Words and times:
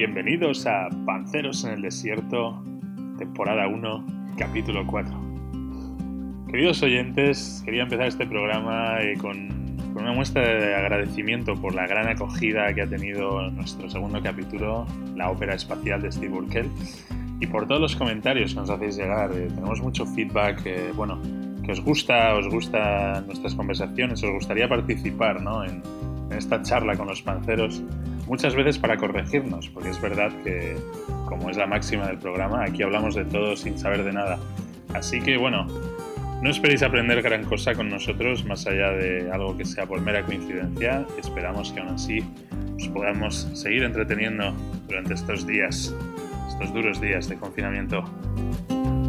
Bienvenidos 0.00 0.66
a 0.66 0.88
Panceros 1.04 1.62
en 1.64 1.72
el 1.72 1.82
Desierto, 1.82 2.64
temporada 3.18 3.68
1, 3.68 4.06
capítulo 4.38 4.86
4. 4.86 5.14
Queridos 6.48 6.82
oyentes, 6.82 7.60
quería 7.66 7.82
empezar 7.82 8.06
este 8.06 8.26
programa 8.26 8.98
eh, 9.02 9.18
con, 9.18 9.76
con, 9.92 10.04
una 10.04 10.14
muestra 10.14 10.40
de 10.40 10.74
agradecimiento 10.74 11.54
por 11.54 11.74
la 11.74 11.86
gran 11.86 12.08
acogida 12.08 12.72
que 12.72 12.80
ha 12.80 12.86
tenido 12.86 13.50
nuestro 13.50 13.90
segundo 13.90 14.22
capítulo, 14.22 14.86
la 15.16 15.30
ópera 15.30 15.54
espacial 15.54 16.00
de 16.00 16.10
Steve 16.10 16.32
Urkel, 16.32 16.70
y 17.38 17.46
por 17.46 17.68
todos 17.68 17.82
los 17.82 17.94
comentarios 17.94 18.54
que 18.54 18.60
nos 18.60 18.70
hacéis 18.70 18.96
llegar. 18.96 19.32
Eh, 19.32 19.48
tenemos 19.54 19.82
mucho 19.82 20.06
feedback, 20.06 20.62
eh, 20.64 20.92
bueno, 20.96 21.20
que 21.62 21.72
os 21.72 21.80
gusta, 21.82 22.34
os 22.36 22.48
gustan 22.48 23.26
nuestras 23.26 23.54
conversaciones, 23.54 24.24
os 24.24 24.30
gustaría 24.30 24.66
participar 24.66 25.42
¿no? 25.42 25.62
en, 25.62 25.82
en 26.30 26.38
esta 26.38 26.62
charla 26.62 26.96
con 26.96 27.06
los 27.06 27.20
panceros 27.20 27.82
muchas 28.30 28.54
veces 28.54 28.78
para 28.78 28.96
corregirnos, 28.96 29.68
porque 29.70 29.90
es 29.90 30.00
verdad 30.00 30.30
que, 30.44 30.76
como 31.26 31.50
es 31.50 31.56
la 31.56 31.66
máxima 31.66 32.06
del 32.06 32.18
programa, 32.18 32.62
aquí 32.62 32.84
hablamos 32.84 33.16
de 33.16 33.24
todo 33.24 33.56
sin 33.56 33.76
saber 33.76 34.04
de 34.04 34.12
nada. 34.12 34.38
Así 34.94 35.20
que 35.20 35.36
bueno, 35.36 35.66
no 36.40 36.48
esperéis 36.48 36.84
aprender 36.84 37.20
gran 37.22 37.42
cosa 37.42 37.74
con 37.74 37.88
nosotros, 37.88 38.44
más 38.44 38.68
allá 38.68 38.92
de 38.92 39.28
algo 39.32 39.56
que 39.56 39.64
sea 39.64 39.84
por 39.84 40.00
mera 40.00 40.22
coincidencia. 40.22 41.04
Esperamos 41.18 41.72
que 41.72 41.80
aún 41.80 41.88
así 41.88 42.24
os 42.76 42.86
podamos 42.88 43.48
seguir 43.52 43.82
entreteniendo 43.82 44.54
durante 44.86 45.14
estos 45.14 45.44
días, 45.44 45.92
estos 46.48 46.72
duros 46.72 47.00
días 47.00 47.28
de 47.28 47.36
confinamiento. 47.36 48.04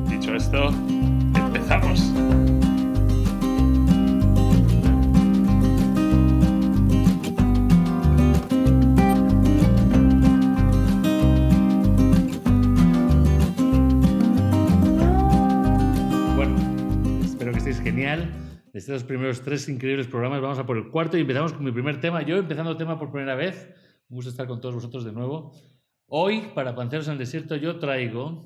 Dicho 0.10 0.36
esto, 0.36 0.70
empezamos. 1.36 2.12
De 18.20 18.80
estos 18.80 19.06
primeros 19.06 19.42
tres 19.42 19.70
increíbles 19.70 20.06
programas, 20.08 20.42
vamos 20.42 20.60
a 20.60 20.66
por 20.66 20.76
el 20.76 20.90
cuarto 20.90 21.18
y 21.18 21.22
empezamos 21.22 21.54
con 21.54 21.64
mi 21.64 21.72
primer 21.72 22.02
tema. 22.02 22.22
Yo 22.24 22.36
empezando 22.38 22.72
el 22.72 22.78
tema 22.78 23.00
por 23.00 23.10
primera 23.10 23.36
vez. 23.36 23.70
Me 24.10 24.16
gusta 24.16 24.32
estar 24.32 24.48
con 24.48 24.60
todos 24.60 24.76
vosotros 24.76 25.06
de 25.06 25.14
nuevo. 25.14 25.54
Hoy, 26.08 26.50
para 26.54 26.76
Panceros 26.76 27.08
en 27.08 27.14
el 27.14 27.20
Desierto, 27.20 27.56
yo 27.56 27.80
traigo, 27.80 28.46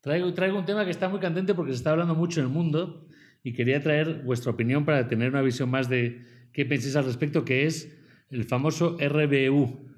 traigo, 0.00 0.34
traigo 0.34 0.58
un 0.58 0.64
tema 0.64 0.84
que 0.84 0.90
está 0.90 1.08
muy 1.08 1.20
candente 1.20 1.54
porque 1.54 1.70
se 1.70 1.76
está 1.78 1.92
hablando 1.92 2.16
mucho 2.16 2.40
en 2.40 2.46
el 2.46 2.52
mundo 2.52 3.06
y 3.44 3.52
quería 3.52 3.80
traer 3.80 4.22
vuestra 4.24 4.50
opinión 4.50 4.84
para 4.84 5.06
tener 5.06 5.30
una 5.30 5.42
visión 5.42 5.70
más 5.70 5.88
de 5.88 6.24
qué 6.52 6.66
pensáis 6.66 6.96
al 6.96 7.04
respecto, 7.04 7.44
que 7.44 7.66
es 7.66 7.96
el 8.30 8.42
famoso 8.42 8.96
RBU. 8.98 9.88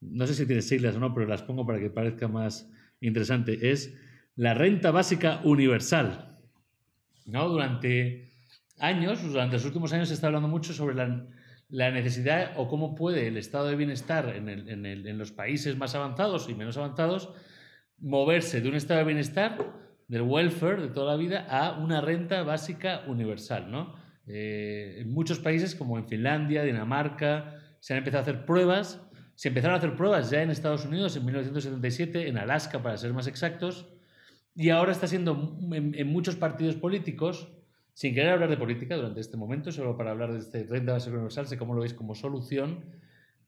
No 0.00 0.26
sé 0.26 0.34
si 0.34 0.44
tiene 0.44 0.62
siglas 0.62 0.96
o 0.96 0.98
no, 0.98 1.14
pero 1.14 1.28
las 1.28 1.42
pongo 1.42 1.64
para 1.64 1.78
que 1.78 1.88
parezca 1.88 2.26
más 2.26 2.68
interesante. 3.00 3.70
Es 3.70 3.96
la 4.34 4.54
renta 4.54 4.90
básica 4.90 5.40
universal. 5.44 6.31
¿No? 7.26 7.48
Durante 7.48 8.32
años, 8.78 9.22
durante 9.22 9.56
los 9.56 9.64
últimos 9.64 9.92
años 9.92 10.08
se 10.08 10.14
está 10.14 10.26
hablando 10.26 10.48
mucho 10.48 10.72
sobre 10.72 10.94
la, 10.94 11.26
la 11.68 11.90
necesidad 11.90 12.52
o 12.56 12.68
cómo 12.68 12.94
puede 12.94 13.28
el 13.28 13.36
estado 13.36 13.66
de 13.68 13.76
bienestar 13.76 14.34
en, 14.36 14.48
el, 14.48 14.68
en, 14.68 14.86
el, 14.86 15.06
en, 15.06 15.18
los 15.18 15.32
países 15.32 15.76
más 15.76 15.94
avanzados 15.94 16.48
y 16.48 16.54
menos 16.54 16.76
avanzados 16.76 17.30
moverse 17.98 18.60
de 18.60 18.68
un 18.68 18.74
estado 18.74 18.98
de 18.98 19.06
bienestar, 19.06 19.58
del 20.08 20.22
welfare 20.22 20.82
de 20.82 20.88
toda 20.88 21.12
la 21.12 21.16
vida, 21.16 21.46
a 21.48 21.78
una 21.78 22.00
renta 22.00 22.42
básica 22.42 23.04
universal. 23.06 23.70
¿no? 23.70 23.94
Eh, 24.26 24.96
en 24.98 25.12
muchos 25.12 25.38
países, 25.38 25.74
como 25.74 25.96
en 25.96 26.06
Finlandia, 26.06 26.64
Dinamarca, 26.64 27.54
se 27.80 27.94
han 27.94 27.98
empezado 27.98 28.20
a 28.20 28.22
hacer 28.22 28.44
pruebas. 28.44 29.00
Se 29.34 29.48
empezaron 29.48 29.74
a 29.74 29.78
hacer 29.78 29.96
pruebas 29.96 30.30
ya 30.30 30.42
en 30.42 30.50
Estados 30.50 30.84
Unidos 30.84 31.16
en 31.16 31.24
1977, 31.24 32.28
en 32.28 32.38
Alaska 32.38 32.82
para 32.82 32.96
ser 32.96 33.12
más 33.12 33.26
exactos, 33.26 33.88
y 34.54 34.70
ahora 34.70 34.92
está 34.92 35.06
siendo 35.06 35.58
en, 35.72 36.06
muchos 36.08 36.36
partidos 36.36 36.76
políticos, 36.76 37.48
sin 37.94 38.14
querer 38.14 38.32
hablar 38.32 38.50
de 38.50 38.56
política 38.56 38.96
durante 38.96 39.20
este 39.20 39.36
momento, 39.36 39.72
solo 39.72 39.96
para 39.96 40.10
hablar 40.10 40.32
de 40.32 40.38
este 40.38 40.64
renta 40.64 40.92
básica 40.92 41.14
universal, 41.14 41.46
sé 41.46 41.58
cómo 41.58 41.74
lo 41.74 41.80
veis 41.80 41.94
como 41.94 42.14
solución, 42.14 42.84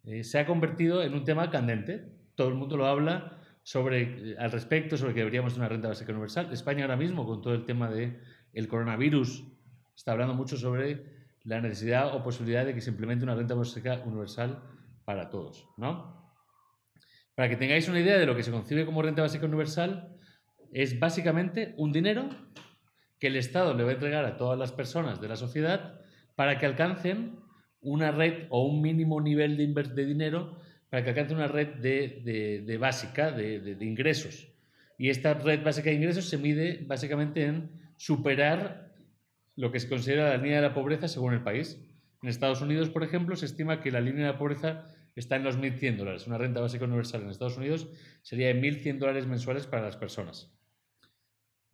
eh, 0.04 0.24
se 0.24 0.38
ha 0.38 0.46
convertido 0.46 1.02
en 1.02 1.14
un 1.14 1.24
tema 1.24 1.50
candente. 1.50 2.12
Todo 2.34 2.48
el 2.48 2.54
mundo 2.54 2.76
lo 2.76 2.86
habla 2.86 3.38
sobre, 3.62 4.32
eh, 4.32 4.36
al 4.38 4.50
respecto, 4.52 4.96
sobre 4.96 5.14
que 5.14 5.20
deberíamos 5.20 5.54
tener 5.54 5.66
una 5.66 5.74
renta 5.74 5.88
básica 5.88 6.12
universal. 6.12 6.52
España 6.52 6.84
ahora 6.84 6.96
mismo, 6.96 7.26
con 7.26 7.40
todo 7.42 7.54
el 7.54 7.64
tema 7.64 7.90
del 7.90 8.20
el 8.52 8.68
coronavirus, 8.68 9.44
está 9.96 10.12
hablando 10.12 10.34
mucho 10.34 10.56
sobre 10.56 11.04
la 11.44 11.60
necesidad 11.60 12.14
o 12.14 12.22
posibilidad 12.22 12.64
de 12.64 12.74
que 12.74 12.80
se 12.80 12.90
implemente 12.90 13.24
una 13.24 13.34
renta 13.34 13.54
básica 13.54 14.02
universal 14.04 14.62
para 15.04 15.30
todos. 15.30 15.68
¿no? 15.76 16.32
Para 17.34 17.48
que 17.48 17.56
tengáis 17.56 17.88
una 17.88 18.00
idea 18.00 18.18
de 18.18 18.26
lo 18.26 18.34
que 18.34 18.42
se 18.42 18.50
concibe 18.50 18.86
como 18.86 19.02
renta 19.02 19.22
básica 19.22 19.46
universal, 19.46 20.13
es 20.74 20.98
básicamente 20.98 21.72
un 21.76 21.92
dinero 21.92 22.28
que 23.20 23.28
el 23.28 23.36
Estado 23.36 23.74
le 23.74 23.84
va 23.84 23.90
a 23.90 23.94
entregar 23.94 24.24
a 24.24 24.36
todas 24.36 24.58
las 24.58 24.72
personas 24.72 25.20
de 25.20 25.28
la 25.28 25.36
sociedad 25.36 26.00
para 26.34 26.58
que 26.58 26.66
alcancen 26.66 27.38
una 27.80 28.10
red 28.10 28.46
o 28.50 28.66
un 28.66 28.82
mínimo 28.82 29.20
nivel 29.20 29.56
de, 29.56 29.66
de 29.66 30.04
dinero 30.04 30.58
para 30.90 31.04
que 31.04 31.10
alcancen 31.10 31.36
una 31.36 31.46
red 31.46 31.76
de, 31.76 32.76
básica 32.78 33.30
de, 33.30 33.76
ingresos. 33.80 34.48
Y 34.98 35.10
esta 35.10 35.34
red 35.34 35.62
básica 35.62 35.90
de 35.90 35.96
ingresos 35.96 36.28
se 36.28 36.38
mide 36.38 36.84
básicamente 36.86 37.44
en 37.44 37.70
superar 37.96 38.92
lo 39.54 39.70
que 39.70 39.78
se 39.78 39.88
considera 39.88 40.30
la 40.30 40.36
línea 40.38 40.56
de 40.56 40.68
la 40.68 40.74
pobreza 40.74 41.06
según 41.06 41.34
el 41.34 41.42
país. 41.42 41.80
En 42.20 42.28
Estados 42.28 42.62
Unidos, 42.62 42.90
por 42.90 43.04
ejemplo, 43.04 43.36
se 43.36 43.46
estima 43.46 43.80
que 43.80 43.92
la 43.92 44.00
línea 44.00 44.26
de 44.26 44.32
la 44.32 44.38
pobreza 44.38 44.88
está 45.14 45.36
en 45.36 45.44
los 45.44 45.56
1.100 45.56 45.96
dólares. 45.96 46.26
Una 46.26 46.38
renta 46.38 46.60
básica 46.60 46.84
universal 46.84 47.22
en 47.22 47.30
Estados 47.30 47.56
Unidos 47.56 47.88
sería 48.22 48.48
de 48.48 48.60
1.100 48.60 48.98
dólares 48.98 49.26
mensuales 49.26 49.66
para 49.68 49.82
las 49.82 49.96
personas. 49.96 50.52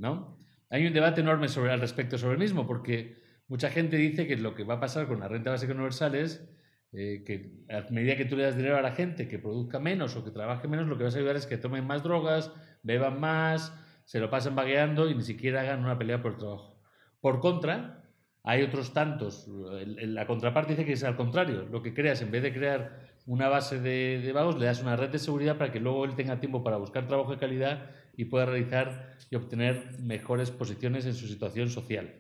¿No? 0.00 0.38
Hay 0.70 0.86
un 0.86 0.92
debate 0.92 1.20
enorme 1.20 1.46
al 1.70 1.80
respecto 1.80 2.18
sobre 2.18 2.34
el 2.34 2.38
mismo, 2.38 2.66
porque 2.66 3.22
mucha 3.48 3.70
gente 3.70 3.96
dice 3.96 4.26
que 4.26 4.36
lo 4.36 4.54
que 4.54 4.64
va 4.64 4.74
a 4.74 4.80
pasar 4.80 5.06
con 5.06 5.20
la 5.20 5.28
renta 5.28 5.50
básica 5.50 5.72
universal 5.72 6.14
es 6.14 6.48
eh, 6.92 7.22
que 7.24 7.52
a 7.68 7.88
medida 7.90 8.16
que 8.16 8.24
tú 8.24 8.36
le 8.36 8.44
das 8.44 8.56
dinero 8.56 8.76
a 8.76 8.82
la 8.82 8.92
gente 8.92 9.28
que 9.28 9.38
produzca 9.38 9.78
menos 9.78 10.16
o 10.16 10.24
que 10.24 10.30
trabaje 10.30 10.68
menos, 10.68 10.88
lo 10.88 10.96
que 10.96 11.04
vas 11.04 11.14
a 11.14 11.18
ayudar 11.18 11.36
es 11.36 11.46
que 11.46 11.58
tomen 11.58 11.86
más 11.86 12.02
drogas, 12.02 12.52
beban 12.82 13.20
más, 13.20 13.72
se 14.04 14.20
lo 14.20 14.30
pasen 14.30 14.56
vagueando 14.56 15.08
y 15.08 15.14
ni 15.14 15.22
siquiera 15.22 15.60
hagan 15.60 15.84
una 15.84 15.98
pelea 15.98 16.22
por 16.22 16.32
el 16.32 16.38
trabajo. 16.38 16.80
Por 17.20 17.40
contra, 17.40 18.04
hay 18.42 18.62
otros 18.62 18.94
tantos. 18.94 19.46
La 19.48 20.26
contraparte 20.26 20.72
dice 20.72 20.86
que 20.86 20.94
es 20.94 21.04
al 21.04 21.16
contrario. 21.16 21.66
Lo 21.70 21.82
que 21.82 21.92
creas, 21.92 22.22
en 22.22 22.30
vez 22.30 22.42
de 22.42 22.52
crear 22.52 22.98
una 23.26 23.48
base 23.48 23.78
de, 23.78 24.20
de, 24.24 24.32
vagos, 24.32 24.58
le 24.58 24.64
das 24.66 24.80
una 24.80 24.96
red 24.96 25.10
de 25.10 25.18
seguridad 25.18 25.58
para 25.58 25.70
que 25.70 25.78
luego 25.78 26.04
él 26.04 26.14
tenga 26.14 26.40
tiempo 26.40 26.64
para 26.64 26.78
buscar 26.78 27.06
trabajo 27.06 27.32
de 27.32 27.38
calidad 27.38 27.90
y 28.20 28.26
pueda 28.26 28.44
realizar 28.44 29.16
y 29.30 29.36
obtener 29.36 29.98
mejores 29.98 30.50
posiciones 30.50 31.06
en 31.06 31.14
su 31.14 31.26
situación 31.26 31.70
social. 31.70 32.14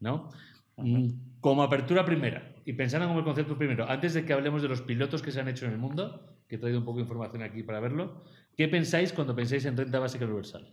¿no? 0.00 0.30
Uh-huh. 0.76 1.12
Como 1.40 1.62
apertura 1.62 2.06
primera, 2.06 2.54
y 2.64 2.72
pensando 2.72 3.06
como 3.06 3.18
el 3.18 3.24
concepto 3.26 3.58
primero, 3.58 3.86
antes 3.86 4.14
de 4.14 4.24
que 4.24 4.32
hablemos 4.32 4.62
de 4.62 4.68
los 4.68 4.80
pilotos 4.80 5.20
que 5.20 5.30
se 5.30 5.40
han 5.40 5.48
hecho 5.48 5.66
en 5.66 5.72
el 5.72 5.78
mundo, 5.78 6.38
que 6.48 6.56
he 6.56 6.58
traído 6.58 6.78
un 6.78 6.86
poco 6.86 6.98
de 6.98 7.02
información 7.02 7.42
aquí 7.42 7.62
para 7.62 7.80
verlo, 7.80 8.24
¿qué 8.56 8.66
pensáis 8.66 9.12
cuando 9.12 9.36
pensáis 9.36 9.66
en 9.66 9.76
renta 9.76 9.98
básica 9.98 10.24
universal? 10.24 10.72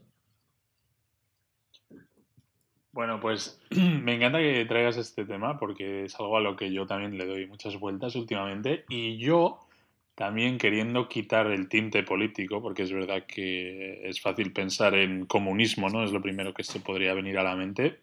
Bueno, 2.93 3.19
pues 3.19 3.61
me 3.71 4.15
encanta 4.15 4.39
que 4.39 4.63
traigas 4.65 4.95
este 4.95 5.25
tema 5.25 5.59
porque 5.59 6.05
es 6.05 6.17
algo 6.21 6.37
a 6.37 6.41
lo 6.41 6.55
que 6.55 6.71
yo 6.71 6.87
también 6.87 7.17
le 7.17 7.25
doy 7.25 7.47
muchas 7.47 7.77
vueltas 7.77 8.15
últimamente 8.15 8.85
y 8.87 9.17
yo 9.17 9.62
también 10.15 10.57
queriendo 10.57 11.09
quitar 11.09 11.47
el 11.47 11.67
tinte 11.67 12.03
político, 12.03 12.61
porque 12.61 12.83
es 12.83 12.91
verdad 12.91 13.25
que 13.25 14.07
es 14.07 14.21
fácil 14.21 14.53
pensar 14.53 14.93
en 14.95 15.25
comunismo, 15.25 15.89
¿no? 15.89 16.03
Es 16.03 16.11
lo 16.11 16.21
primero 16.21 16.53
que 16.53 16.63
se 16.63 16.79
podría 16.79 17.13
venir 17.13 17.37
a 17.37 17.43
la 17.43 17.55
mente. 17.55 17.99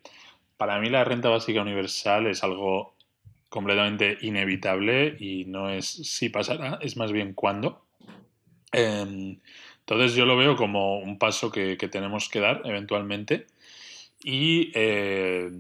Para 0.57 0.81
mí 0.81 0.91
la 0.91 1.05
renta 1.05 1.29
básica 1.29 1.63
universal 1.63 2.27
es 2.27 2.43
algo 2.43 2.95
completamente 3.49 4.19
inevitable 4.23 5.17
y 5.19 5.45
no 5.47 5.71
es 5.71 5.87
si 5.87 6.29
pasará, 6.29 6.79
es 6.83 6.97
más 6.97 7.13
bien 7.13 7.33
cuándo. 7.33 7.85
Eh, 8.73 9.37
entonces 9.81 10.15
yo 10.15 10.27
lo 10.27 10.37
veo 10.37 10.57
como 10.57 10.99
un 10.99 11.19
paso 11.19 11.51
que, 11.51 11.77
que 11.77 11.89
tenemos 11.89 12.29
que 12.29 12.41
dar 12.41 12.63
eventualmente 12.65 13.47
y 14.23 14.71
eh, 14.75 15.51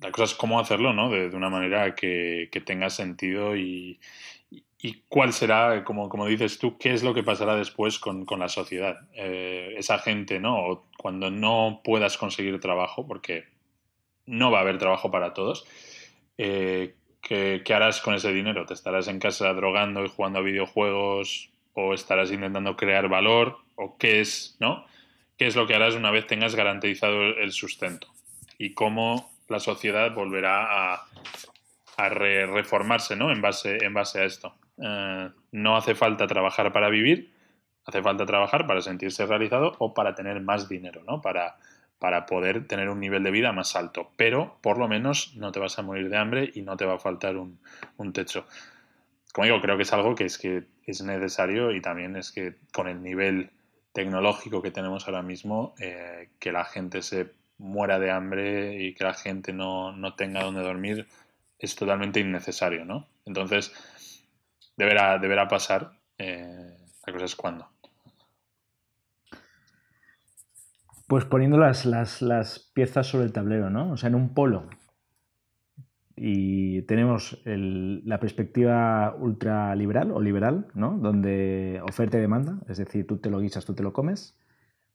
la 0.00 0.12
cosa 0.12 0.24
es 0.24 0.34
cómo 0.34 0.60
hacerlo, 0.60 0.92
¿no? 0.92 1.10
De, 1.10 1.28
de 1.30 1.36
una 1.36 1.50
manera 1.50 1.94
que, 1.94 2.48
que 2.52 2.60
tenga 2.60 2.88
sentido 2.90 3.56
y, 3.56 3.98
¿Y 4.82 5.02
cuál 5.08 5.32
será, 5.32 5.84
como, 5.84 6.08
como 6.08 6.26
dices 6.26 6.58
tú, 6.58 6.78
qué 6.78 6.92
es 6.92 7.02
lo 7.02 7.12
que 7.12 7.22
pasará 7.22 7.54
después 7.54 7.98
con, 7.98 8.24
con 8.24 8.40
la 8.40 8.48
sociedad? 8.48 8.96
Eh, 9.14 9.74
esa 9.76 9.98
gente, 9.98 10.40
¿no? 10.40 10.86
cuando 10.96 11.30
no 11.30 11.82
puedas 11.84 12.16
conseguir 12.16 12.60
trabajo, 12.60 13.06
porque 13.06 13.44
no 14.24 14.50
va 14.50 14.58
a 14.58 14.60
haber 14.62 14.78
trabajo 14.78 15.10
para 15.10 15.34
todos, 15.34 15.66
eh, 16.38 16.94
¿qué, 17.20 17.62
¿qué, 17.64 17.74
harás 17.74 18.00
con 18.00 18.14
ese 18.14 18.32
dinero? 18.32 18.64
¿Te 18.64 18.72
estarás 18.72 19.08
en 19.08 19.18
casa 19.18 19.52
drogando 19.52 20.04
y 20.04 20.08
jugando 20.08 20.38
a 20.38 20.42
videojuegos 20.42 21.50
o 21.74 21.92
estarás 21.92 22.30
intentando 22.30 22.76
crear 22.76 23.08
valor? 23.08 23.58
¿O 23.74 23.98
qué 23.98 24.20
es, 24.20 24.56
¿no? 24.60 24.86
¿Qué 25.36 25.46
es 25.46 25.56
lo 25.56 25.66
que 25.66 25.74
harás 25.74 25.94
una 25.94 26.10
vez 26.10 26.26
tengas 26.26 26.54
garantizado 26.54 27.22
el 27.22 27.52
sustento? 27.52 28.08
Y 28.56 28.72
cómo 28.72 29.30
la 29.48 29.60
sociedad 29.60 30.14
volverá 30.14 30.94
a, 30.94 31.06
a 31.96 32.08
re 32.08 32.46
reformarse, 32.46 33.16
¿no? 33.16 33.30
En 33.30 33.42
base, 33.42 33.84
en 33.84 33.92
base 33.92 34.20
a 34.20 34.24
esto. 34.24 34.54
Uh, 34.80 35.30
no 35.52 35.76
hace 35.76 35.94
falta 35.94 36.26
trabajar 36.26 36.72
para 36.72 36.88
vivir, 36.88 37.32
hace 37.84 38.02
falta 38.02 38.24
trabajar 38.24 38.66
para 38.66 38.80
sentirse 38.80 39.26
realizado 39.26 39.76
o 39.78 39.94
para 39.94 40.14
tener 40.14 40.40
más 40.40 40.68
dinero, 40.68 41.02
¿no? 41.06 41.20
Para, 41.20 41.56
para 42.00 42.24
poder 42.24 42.66
tener 42.66 42.88
un 42.88 42.98
nivel 42.98 43.22
de 43.22 43.30
vida 43.30 43.52
más 43.52 43.76
alto. 43.76 44.10
Pero 44.16 44.58
por 44.62 44.78
lo 44.78 44.88
menos 44.88 45.36
no 45.36 45.52
te 45.52 45.60
vas 45.60 45.78
a 45.78 45.82
morir 45.82 46.08
de 46.08 46.16
hambre 46.16 46.50
y 46.54 46.62
no 46.62 46.76
te 46.76 46.86
va 46.86 46.94
a 46.94 46.98
faltar 46.98 47.36
un, 47.36 47.60
techo. 48.12 48.46
Como 49.32 49.44
digo, 49.44 49.60
creo 49.60 49.76
que 49.76 49.82
es 49.82 49.92
algo 49.92 50.14
que 50.14 50.24
es 50.24 50.38
que 50.38 50.64
es 50.86 51.02
necesario 51.02 51.72
y 51.72 51.80
también 51.80 52.16
es 52.16 52.32
que 52.32 52.56
con 52.72 52.88
el 52.88 53.02
nivel 53.02 53.50
tecnológico 53.92 54.62
que 54.62 54.70
tenemos 54.70 55.06
ahora 55.06 55.22
mismo, 55.22 55.74
eh, 55.78 56.30
que 56.38 56.52
la 56.52 56.64
gente 56.64 57.02
se 57.02 57.32
muera 57.58 57.98
de 57.98 58.10
hambre 58.10 58.82
y 58.82 58.94
que 58.94 59.04
la 59.04 59.14
gente 59.14 59.52
no, 59.52 59.94
tenga 60.16 60.42
donde 60.42 60.62
dormir 60.62 61.06
es 61.58 61.76
totalmente 61.76 62.20
innecesario, 62.20 62.86
¿no? 62.86 63.06
Entonces, 63.26 63.72
deberá, 64.80 65.18
deberá 65.18 65.46
pasar. 65.46 65.92
Eh, 66.16 66.74
la 67.06 67.12
cosa 67.12 67.26
es 67.26 67.36
cuándo. 67.36 67.68
Pues 71.06 71.24
poniendo 71.24 71.58
las, 71.58 71.84
las, 71.86 72.70
piezas 72.72 73.06
sobre 73.06 73.24
el 73.24 73.32
tablero, 73.32 73.68
¿no? 73.68 73.92
O 73.92 73.96
sea, 73.96 74.08
en 74.08 74.14
un 74.14 74.32
polo. 74.32 74.68
Y 76.16 76.82
tenemos 76.82 77.42
la 77.44 78.20
perspectiva 78.20 79.14
ultraliberal 79.18 80.12
o 80.12 80.20
liberal, 80.20 80.68
¿no? 80.74 80.98
Donde 80.98 81.80
oferta 81.82 82.18
y 82.18 82.20
demanda, 82.20 82.58
es 82.68 82.78
decir, 82.78 83.06
tú 83.06 83.18
te 83.18 83.30
lo 83.30 83.40
guisas, 83.40 83.64
tú 83.64 83.74
te 83.74 83.82
lo 83.82 83.92
comes, 83.92 84.38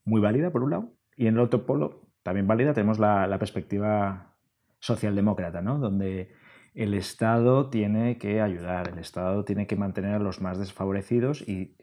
muy 0.04 0.20
válida 0.20 0.50
por 0.50 0.62
un 0.62 0.70
lado. 0.70 0.92
Y 1.16 1.26
en 1.26 1.34
el 1.34 1.40
otro 1.40 1.66
polo, 1.66 2.08
también 2.22 2.46
válida, 2.46 2.74
tenemos 2.74 2.98
la, 2.98 3.26
la 3.26 3.38
perspectiva 3.38 4.34
socialdemócrata, 4.78 5.60
¿no? 5.62 5.78
Donde 5.78 6.30
el 6.76 6.92
Estado 6.92 7.70
tiene 7.70 8.18
que 8.18 8.42
ayudar, 8.42 8.88
el 8.88 8.98
Estado 8.98 9.44
tiene 9.46 9.66
que 9.66 9.76
mantener 9.76 10.12
a 10.12 10.18
los 10.18 10.42
más 10.42 10.58
desfavorecidos 10.58 11.40
y, 11.48 11.74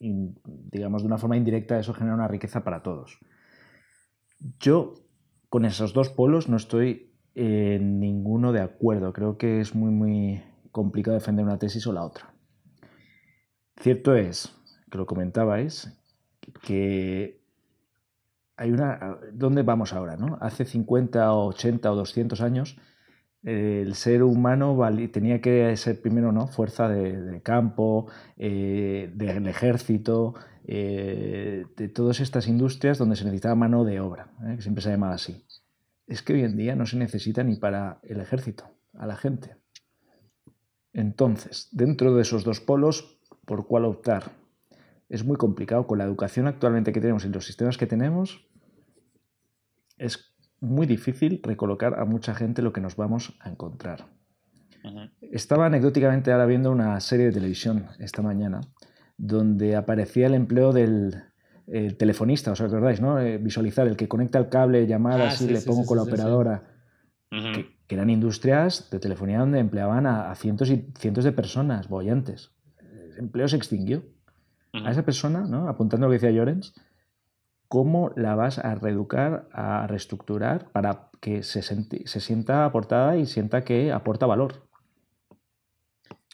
digamos, 0.00 1.02
de 1.02 1.06
una 1.06 1.18
forma 1.18 1.36
indirecta 1.36 1.78
eso 1.78 1.94
genera 1.94 2.16
una 2.16 2.26
riqueza 2.26 2.64
para 2.64 2.82
todos. 2.82 3.20
Yo 4.58 4.94
con 5.48 5.64
esos 5.64 5.94
dos 5.94 6.10
polos 6.10 6.48
no 6.48 6.56
estoy 6.56 7.14
en 7.36 8.00
ninguno 8.00 8.50
de 8.50 8.60
acuerdo. 8.60 9.12
Creo 9.12 9.38
que 9.38 9.60
es 9.60 9.76
muy, 9.76 9.92
muy 9.92 10.42
complicado 10.72 11.14
defender 11.14 11.44
una 11.44 11.60
tesis 11.60 11.86
o 11.86 11.92
la 11.92 12.04
otra. 12.04 12.34
Cierto 13.76 14.16
es, 14.16 14.52
que 14.90 14.98
lo 14.98 15.06
comentabais, 15.06 15.96
que 16.60 17.40
hay 18.56 18.72
una... 18.72 19.20
¿Dónde 19.32 19.62
vamos 19.62 19.92
ahora? 19.92 20.16
No? 20.16 20.38
Hace 20.40 20.64
50 20.64 21.32
o 21.32 21.46
80 21.50 21.92
o 21.92 21.94
200 21.94 22.40
años 22.40 22.76
el 23.44 23.94
ser 23.94 24.22
humano 24.22 24.78
tenía 25.12 25.40
que 25.40 25.76
ser 25.76 26.00
primero 26.00 26.32
¿no? 26.32 26.46
fuerza 26.46 26.88
de, 26.88 27.42
campo, 27.42 28.10
eh, 28.38 29.10
del 29.14 29.46
ejército, 29.46 30.34
eh, 30.66 31.66
de 31.76 31.88
todas 31.88 32.20
estas 32.20 32.48
industrias 32.48 32.96
donde 32.96 33.16
se 33.16 33.24
necesitaba 33.24 33.54
mano 33.54 33.84
de 33.84 34.00
obra, 34.00 34.32
¿eh? 34.46 34.56
que 34.56 34.62
siempre 34.62 34.82
se 34.82 34.88
ha 34.88 34.92
llamado 34.92 35.12
así. 35.12 35.44
Es 36.06 36.22
que 36.22 36.32
hoy 36.32 36.42
en 36.42 36.56
día 36.56 36.74
no 36.74 36.86
se 36.86 36.96
necesita 36.96 37.44
ni 37.44 37.56
para 37.56 38.00
el 38.02 38.20
ejército, 38.20 38.64
a 38.94 39.06
la 39.06 39.16
gente. 39.16 39.56
Entonces, 40.94 41.68
dentro 41.72 42.14
de 42.14 42.22
esos 42.22 42.44
dos 42.44 42.60
polos, 42.60 43.18
¿por 43.44 43.66
cuál 43.66 43.84
optar? 43.84 44.32
Es 45.10 45.24
muy 45.24 45.36
complicado. 45.36 45.86
Con 45.86 45.98
la 45.98 46.04
educación 46.04 46.46
actualmente 46.46 46.92
que 46.92 47.00
tenemos 47.00 47.24
y 47.24 47.28
los 47.28 47.44
sistemas 47.44 47.76
que 47.76 47.86
tenemos, 47.86 48.46
es 49.98 50.33
muy 50.64 50.86
difícil 50.86 51.40
recolocar 51.42 51.98
a 51.98 52.04
mucha 52.04 52.34
gente 52.34 52.62
lo 52.62 52.72
que 52.72 52.80
nos 52.80 52.96
vamos 52.96 53.36
a 53.40 53.50
encontrar. 53.50 54.06
Estaba 55.20 55.66
anecdóticamente 55.66 56.30
ahora 56.30 56.44
viendo 56.46 56.70
una 56.70 57.00
serie 57.00 57.26
de 57.26 57.32
televisión 57.32 57.86
esta 57.98 58.20
mañana 58.20 58.60
donde 59.16 59.76
aparecía 59.76 60.26
el 60.26 60.34
empleo 60.34 60.72
del 60.72 61.24
telefonista, 61.96 62.52
¿os 62.52 62.60
acordáis? 62.60 63.00
¿no? 63.00 63.18
Eh, 63.18 63.38
visualizar 63.38 63.86
el 63.86 63.96
que 63.96 64.08
conecta 64.08 64.38
el 64.38 64.48
cable, 64.48 64.86
llamadas 64.86 65.40
ah, 65.40 65.44
y 65.44 65.48
le 65.48 65.60
pongo 65.60 65.86
con 65.86 65.96
la 65.96 66.02
operadora. 66.02 66.62
que, 67.30 67.94
eran 67.94 68.10
industrias 68.10 68.90
de 68.90 68.98
telefonía 68.98 69.38
donde 69.38 69.60
empleaban 69.60 70.06
a, 70.06 70.34
cientos 70.34 70.68
y 70.70 70.92
cientos 70.98 71.24
de 71.24 71.32
personas, 71.32 71.88
bollantes. 71.88 72.52
El 72.80 73.18
empleo 73.18 73.46
se 73.48 73.56
extinguió. 73.56 74.02
A 74.72 74.90
esa 74.90 75.04
persona, 75.04 75.46
¿no? 75.46 75.68
apuntando 75.68 76.08
lo 76.08 76.10
que 76.10 76.14
decía 76.14 76.32
Llorens, 76.32 76.74
¿cómo 77.68 78.12
la 78.16 78.34
vas 78.34 78.58
a 78.58 78.74
reeducar, 78.74 79.48
a 79.52 79.86
reestructurar 79.86 80.70
para 80.72 81.10
que 81.20 81.42
se, 81.42 81.62
se 81.62 82.20
sienta 82.20 82.64
aportada 82.64 83.16
y 83.16 83.26
sienta 83.26 83.64
que 83.64 83.92
aporta 83.92 84.26
valor? 84.26 84.68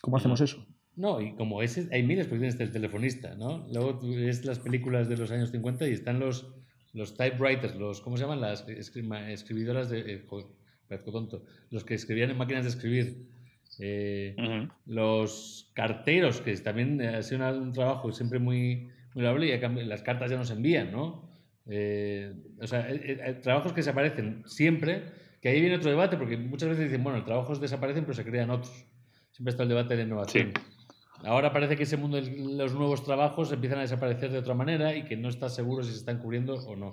¿Cómo 0.00 0.16
hacemos 0.16 0.40
eso? 0.40 0.66
No, 0.96 1.20
y 1.20 1.34
como 1.34 1.62
ese, 1.62 1.88
hay 1.92 2.02
miles 2.02 2.28
de 2.28 2.38
del 2.38 2.72
telefonista, 2.72 3.34
¿no? 3.34 3.66
Luego 3.72 3.98
tú 3.98 4.14
ves 4.14 4.44
las 4.44 4.58
películas 4.58 5.08
de 5.08 5.16
los 5.16 5.30
años 5.30 5.50
50 5.50 5.88
y 5.88 5.92
están 5.92 6.18
los, 6.18 6.52
los 6.92 7.16
typewriters, 7.16 7.74
los, 7.76 8.00
¿cómo 8.00 8.16
se 8.16 8.24
llaman? 8.24 8.40
Las 8.40 8.66
escribidoras 8.68 9.88
de... 9.88 10.14
Eh, 10.14 10.26
tonto. 10.98 11.44
Los 11.70 11.84
que 11.84 11.94
escribían 11.94 12.30
en 12.30 12.38
máquinas 12.38 12.64
de 12.64 12.70
escribir. 12.70 13.28
Eh, 13.78 14.36
los 14.86 15.70
carteros, 15.74 16.40
que 16.40 16.54
también 16.56 17.00
ha 17.00 17.22
sido 17.22 17.48
un, 17.58 17.72
trabajo 17.72 18.12
siempre 18.12 18.38
muy, 18.38 18.90
y 19.20 19.84
las 19.84 20.02
cartas 20.02 20.30
ya 20.30 20.36
nos 20.36 20.50
envían, 20.50 20.92
¿no? 20.92 21.28
Eh, 21.66 22.32
o 22.60 22.66
sea, 22.66 22.86
trabajos 23.42 23.72
que 23.72 23.80
desaparecen 23.80 24.42
siempre, 24.46 25.04
que 25.40 25.48
ahí 25.48 25.60
viene 25.60 25.76
otro 25.76 25.90
debate, 25.90 26.16
porque 26.16 26.36
muchas 26.36 26.68
veces 26.68 26.84
dicen, 26.84 27.04
bueno, 27.04 27.24
trabajos 27.24 27.60
desaparecen, 27.60 28.04
pero 28.04 28.14
se 28.14 28.24
crean 28.24 28.50
otros. 28.50 28.86
Siempre 29.32 29.50
está 29.50 29.62
el 29.62 29.68
debate 29.68 29.96
de 29.96 30.02
innovación. 30.02 30.52
Ahora 31.22 31.52
parece 31.52 31.76
que 31.76 31.82
ese 31.82 31.96
mundo 31.96 32.20
de 32.20 32.30
los 32.56 32.74
nuevos 32.74 33.04
trabajos 33.04 33.52
empiezan 33.52 33.78
a 33.78 33.82
desaparecer 33.82 34.30
de 34.30 34.38
otra 34.38 34.54
manera 34.54 34.96
y 34.96 35.04
que 35.04 35.16
no 35.16 35.28
está 35.28 35.48
seguro 35.48 35.82
si 35.82 35.90
se 35.90 35.98
están 35.98 36.18
cubriendo 36.18 36.54
o 36.54 36.76
no. 36.76 36.92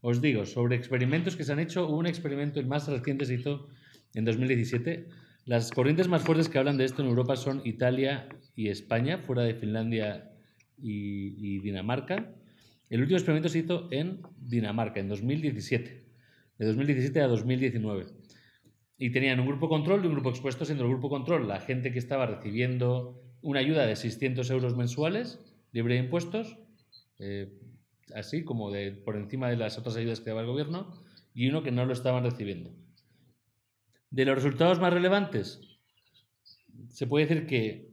Os 0.00 0.22
digo, 0.22 0.46
sobre 0.46 0.76
experimentos 0.76 1.36
que 1.36 1.44
se 1.44 1.52
han 1.52 1.58
hecho, 1.58 1.86
hubo 1.86 1.98
un 1.98 2.06
experimento, 2.06 2.58
el 2.58 2.66
más 2.66 2.88
reciente 2.88 3.26
se 3.26 3.34
hizo 3.34 3.68
en 4.14 4.24
2017. 4.24 5.08
Las 5.44 5.70
corrientes 5.70 6.08
más 6.08 6.22
fuertes 6.22 6.48
que 6.48 6.58
hablan 6.58 6.78
de 6.78 6.84
esto 6.84 7.02
en 7.02 7.08
Europa 7.08 7.36
son 7.36 7.60
Italia 7.64 8.28
y 8.56 8.68
España, 8.68 9.18
fuera 9.18 9.42
de 9.42 9.54
Finlandia 9.54 10.29
y, 10.82 11.58
Dinamarca. 11.60 12.34
El 12.88 13.00
último 13.00 13.18
experimento 13.18 13.48
se 13.48 13.60
hizo 13.60 13.88
en 13.90 14.22
Dinamarca, 14.38 15.00
en 15.00 15.08
2017, 15.08 16.04
de 16.58 16.66
2017 16.66 17.20
a 17.20 17.28
2019. 17.28 18.06
Y 18.98 19.10
tenían 19.10 19.40
un 19.40 19.46
grupo 19.46 19.68
control 19.68 20.04
y 20.04 20.08
un 20.08 20.14
grupo 20.14 20.30
expuesto, 20.30 20.64
siendo 20.64 20.84
el 20.84 20.90
grupo 20.90 21.08
control 21.08 21.48
la 21.48 21.60
gente 21.60 21.92
que 21.92 21.98
estaba 21.98 22.26
recibiendo 22.26 23.22
una 23.42 23.60
ayuda 23.60 23.86
de 23.86 23.96
600 23.96 24.50
euros 24.50 24.76
mensuales, 24.76 25.40
libre 25.72 25.94
de 25.94 26.00
impuestos, 26.00 26.58
eh, 27.18 27.52
así 28.14 28.44
como 28.44 28.70
de, 28.70 28.92
por 28.92 29.16
encima 29.16 29.48
de 29.48 29.56
las 29.56 29.78
otras 29.78 29.96
ayudas 29.96 30.20
que 30.20 30.30
daba 30.30 30.42
el 30.42 30.46
gobierno, 30.46 31.02
y 31.32 31.48
uno 31.48 31.62
que 31.62 31.70
no 31.70 31.86
lo 31.86 31.92
estaban 31.92 32.24
recibiendo. 32.24 32.74
De 34.10 34.24
los 34.24 34.34
resultados 34.34 34.80
más 34.80 34.92
relevantes, 34.92 35.60
se 36.88 37.06
puede 37.06 37.26
decir 37.26 37.46
que 37.46 37.89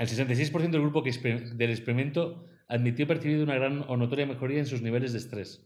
el 0.00 0.08
66% 0.08 0.70
del 0.70 0.80
grupo 0.80 1.02
que 1.02 1.10
del 1.12 1.70
experimento 1.70 2.46
admitió 2.68 3.06
percibir 3.06 3.42
una 3.42 3.54
gran 3.56 3.84
o 3.86 3.98
notoria 3.98 4.24
mejoría 4.24 4.58
en 4.58 4.64
sus 4.64 4.80
niveles 4.80 5.12
de 5.12 5.18
estrés. 5.18 5.62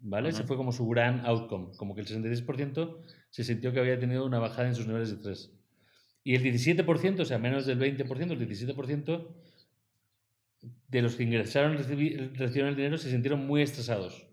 ¿Vale? 0.00 0.30
Ese 0.30 0.42
fue 0.42 0.56
como 0.56 0.72
su 0.72 0.88
gran 0.88 1.24
outcome, 1.24 1.76
como 1.76 1.94
que 1.94 2.00
el 2.00 2.08
66% 2.08 2.98
se 3.30 3.44
sintió 3.44 3.72
que 3.72 3.78
había 3.78 4.00
tenido 4.00 4.26
una 4.26 4.40
bajada 4.40 4.66
en 4.66 4.74
sus 4.74 4.88
niveles 4.88 5.10
de 5.10 5.14
estrés. 5.14 5.52
Y 6.24 6.34
el 6.34 6.42
17%, 6.42 7.20
o 7.20 7.24
sea, 7.24 7.38
menos 7.38 7.66
del 7.66 7.78
20%, 7.78 8.32
el 8.32 8.48
17% 8.48 9.28
de 10.88 11.02
los 11.02 11.14
que 11.14 11.22
ingresaron 11.22 11.76
recibieron 11.76 12.68
el 12.68 12.76
dinero 12.76 12.98
se 12.98 13.10
sintieron 13.10 13.46
muy 13.46 13.62
estresados. 13.62 14.26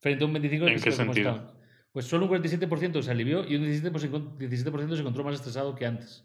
Frente 0.00 0.22
a 0.22 0.26
un 0.26 0.34
25% 0.34 0.68
¿En 0.68 0.80
qué 0.82 0.92
sentido? 0.92 1.59
Pues 1.92 2.06
solo 2.06 2.26
un 2.26 2.32
47% 2.32 3.02
se 3.02 3.10
alivió 3.10 3.46
y 3.46 3.56
un 3.56 3.64
17%, 3.64 4.36
17 4.36 4.94
se 4.94 5.00
encontró 5.00 5.24
más 5.24 5.34
estresado 5.34 5.74
que 5.74 5.86
antes. 5.86 6.24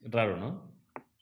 Raro, 0.00 0.36
¿no? 0.36 0.72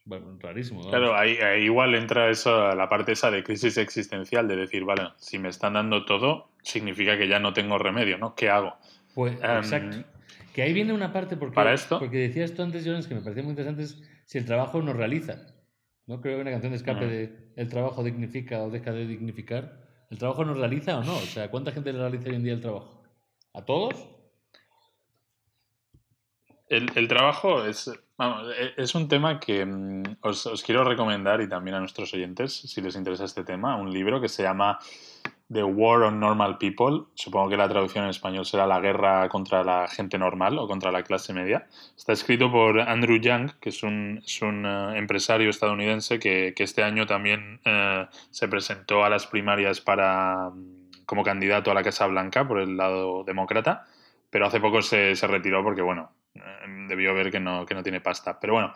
Bueno, 0.05 0.37
rarísimo. 0.41 0.89
Claro, 0.89 1.15
ahí, 1.15 1.39
igual 1.63 1.95
entra 1.95 2.31
eso, 2.31 2.75
la 2.75 2.89
parte 2.89 3.13
esa 3.13 3.31
de 3.31 3.45
crisis 3.45 3.77
existencial, 3.77 4.49
de 4.49 4.57
decir, 4.57 4.85
vale, 4.85 5.09
si 5.17 5.39
me 5.39 5.49
están 5.49 5.75
dando 5.75 6.05
todo, 6.05 6.51
significa 6.63 7.19
que 7.19 7.29
ya 7.29 7.39
no 7.39 7.53
tengo 7.53 7.79
remedio, 7.79 8.19
¿no? 8.19 8.35
¿Qué 8.35 8.49
hago? 8.49 8.77
Pues, 9.15 9.35
em, 9.35 9.59
exacto. 9.59 9.99
Que 10.55 10.63
ahí 10.63 10.73
viene 10.73 10.93
una 10.93 11.13
parte 11.13 11.37
porque, 11.37 11.55
¿Para 11.55 11.75
esto? 11.75 11.99
porque 11.99 12.19
decías 12.19 12.55
tú 12.55 12.63
antes, 12.63 12.85
Jones, 12.85 13.07
que 13.07 13.15
me 13.15 13.21
parecía 13.21 13.43
muy 13.43 13.51
interesante, 13.51 13.83
es 13.83 14.03
si 14.27 14.39
el 14.39 14.47
trabajo 14.47 14.81
nos 14.83 14.97
realiza. 14.97 15.47
¿no? 16.07 16.21
Creo 16.21 16.37
que 16.37 16.43
una 16.43 16.51
canción 16.51 16.73
de 16.73 16.77
escape 16.77 17.07
de 17.07 17.53
el 17.57 17.69
trabajo 17.69 18.03
dignifica 18.03 18.63
o 18.63 18.71
deja 18.71 18.93
de 18.93 19.07
dignificar. 19.07 19.81
¿El 20.11 20.19
trabajo 20.19 20.45
nos 20.45 20.59
realiza 20.59 20.99
o 20.99 21.05
no? 21.05 21.17
O 21.17 21.21
sea, 21.21 21.51
¿cuánta 21.51 21.71
gente 21.71 21.93
le 21.93 22.01
realiza 22.01 22.31
hoy 22.31 22.35
en 22.35 22.43
día 22.43 22.53
el 22.55 22.61
trabajo? 22.61 23.00
¿A 23.53 23.65
todos? 23.65 23.95
El, 26.69 27.09
trabajo 27.09 27.65
es, 27.65 27.91
vamos, 28.17 28.47
e, 28.57 28.81
es 28.81 28.95
un 28.95 29.09
tema 29.09 29.41
que 29.41 29.67
mm, 29.67 30.03
os, 30.23 30.47
os, 30.47 30.63
quiero 30.63 30.85
recomendar 30.85 31.41
y 31.41 31.49
también 31.49 31.75
a 31.75 31.81
nuestros 31.81 32.15
oyentes, 32.15 32.53
si 32.53 32.81
les 32.81 32.95
interesa 32.95 33.25
este 33.25 33.43
tema, 33.43 33.75
un 33.75 33.93
libro 33.93 34.21
que 34.21 34.29
se 34.29 34.45
llama 34.45 34.79
The 35.53 35.65
War 35.65 36.03
on 36.03 36.21
Normal 36.21 36.59
People. 36.59 37.07
Supongo 37.15 37.49
que 37.49 37.57
la 37.57 37.69
traducción 37.69 38.05
en 38.05 38.11
español 38.11 38.47
será 38.47 38.69
La 38.69 38.79
guerra 38.79 39.29
contra 39.29 39.65
la 39.65 39.89
gente 39.89 40.17
normal 40.17 40.57
o 40.59 40.69
contra 40.69 40.93
la 40.93 41.03
clase 41.03 41.33
media. 41.33 41.67
Está 41.97 42.13
escrito 42.13 42.53
por 42.53 42.81
Andrew 42.81 43.19
Young, 43.19 43.51
que 43.61 43.71
es 43.71 43.83
un, 43.83 44.23
eh, 44.23 44.93
empresario 44.95 45.51
estadounidense 45.51 46.21
que, 46.21 46.55
este 46.57 46.85
año 46.85 47.07
también 47.07 47.61
eh, 47.65 48.07
se 48.31 48.47
presentó 48.47 49.05
a 49.05 49.11
las 49.11 49.27
primarias 49.27 49.81
para, 49.81 50.51
mm, 50.51 50.80
como 51.11 51.25
candidato 51.25 51.73
a 51.73 51.75
la 51.75 51.83
Casa 51.83 52.07
Blanca 52.07 52.47
por 52.47 52.61
el 52.61 52.77
lado 52.77 53.25
demócrata, 53.25 53.85
pero 54.31 54.47
hace 54.47 54.61
poco 54.61 54.81
se, 54.81 55.17
se 55.17 55.27
retiró 55.27 55.61
porque, 55.65 55.83
bueno, 55.83 56.13
eh, 56.37 56.41
debió 56.87 57.13
ver 57.15 57.33
que 57.33 57.41
no, 57.41 57.67
que 57.67 57.75
no 57.75 57.83
tiene 57.83 58.01
pasta. 58.01 58.39
Pero 58.39 58.53
bueno, 58.53 58.73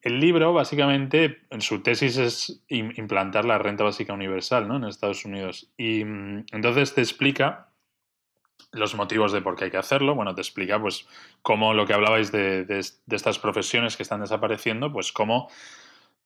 el 0.00 0.20
libro, 0.20 0.52
básicamente, 0.52 1.40
en 1.50 1.60
su 1.60 1.82
tesis 1.82 2.18
es 2.18 2.62
implantar 2.68 3.44
la 3.46 3.58
renta 3.58 3.82
básica 3.82 4.12
universal 4.12 4.68
¿no? 4.68 4.76
en 4.76 4.84
Estados 4.84 5.24
Unidos. 5.24 5.68
Y 5.76 6.04
mm, 6.04 6.44
entonces 6.52 6.94
te 6.94 7.00
explica 7.00 7.70
los 8.70 8.94
motivos 8.94 9.32
de 9.32 9.42
por 9.42 9.56
qué 9.56 9.64
hay 9.64 9.70
que 9.72 9.76
hacerlo. 9.76 10.14
Bueno, 10.14 10.36
te 10.36 10.42
explica, 10.42 10.80
pues, 10.80 11.08
cómo 11.42 11.74
lo 11.74 11.84
que 11.84 11.94
hablabais 11.94 12.30
de, 12.30 12.64
estas 13.10 13.40
profesiones 13.40 13.96
que 13.96 14.04
están 14.04 14.20
desapareciendo, 14.20 14.92
pues, 14.92 15.10
cómo 15.10 15.50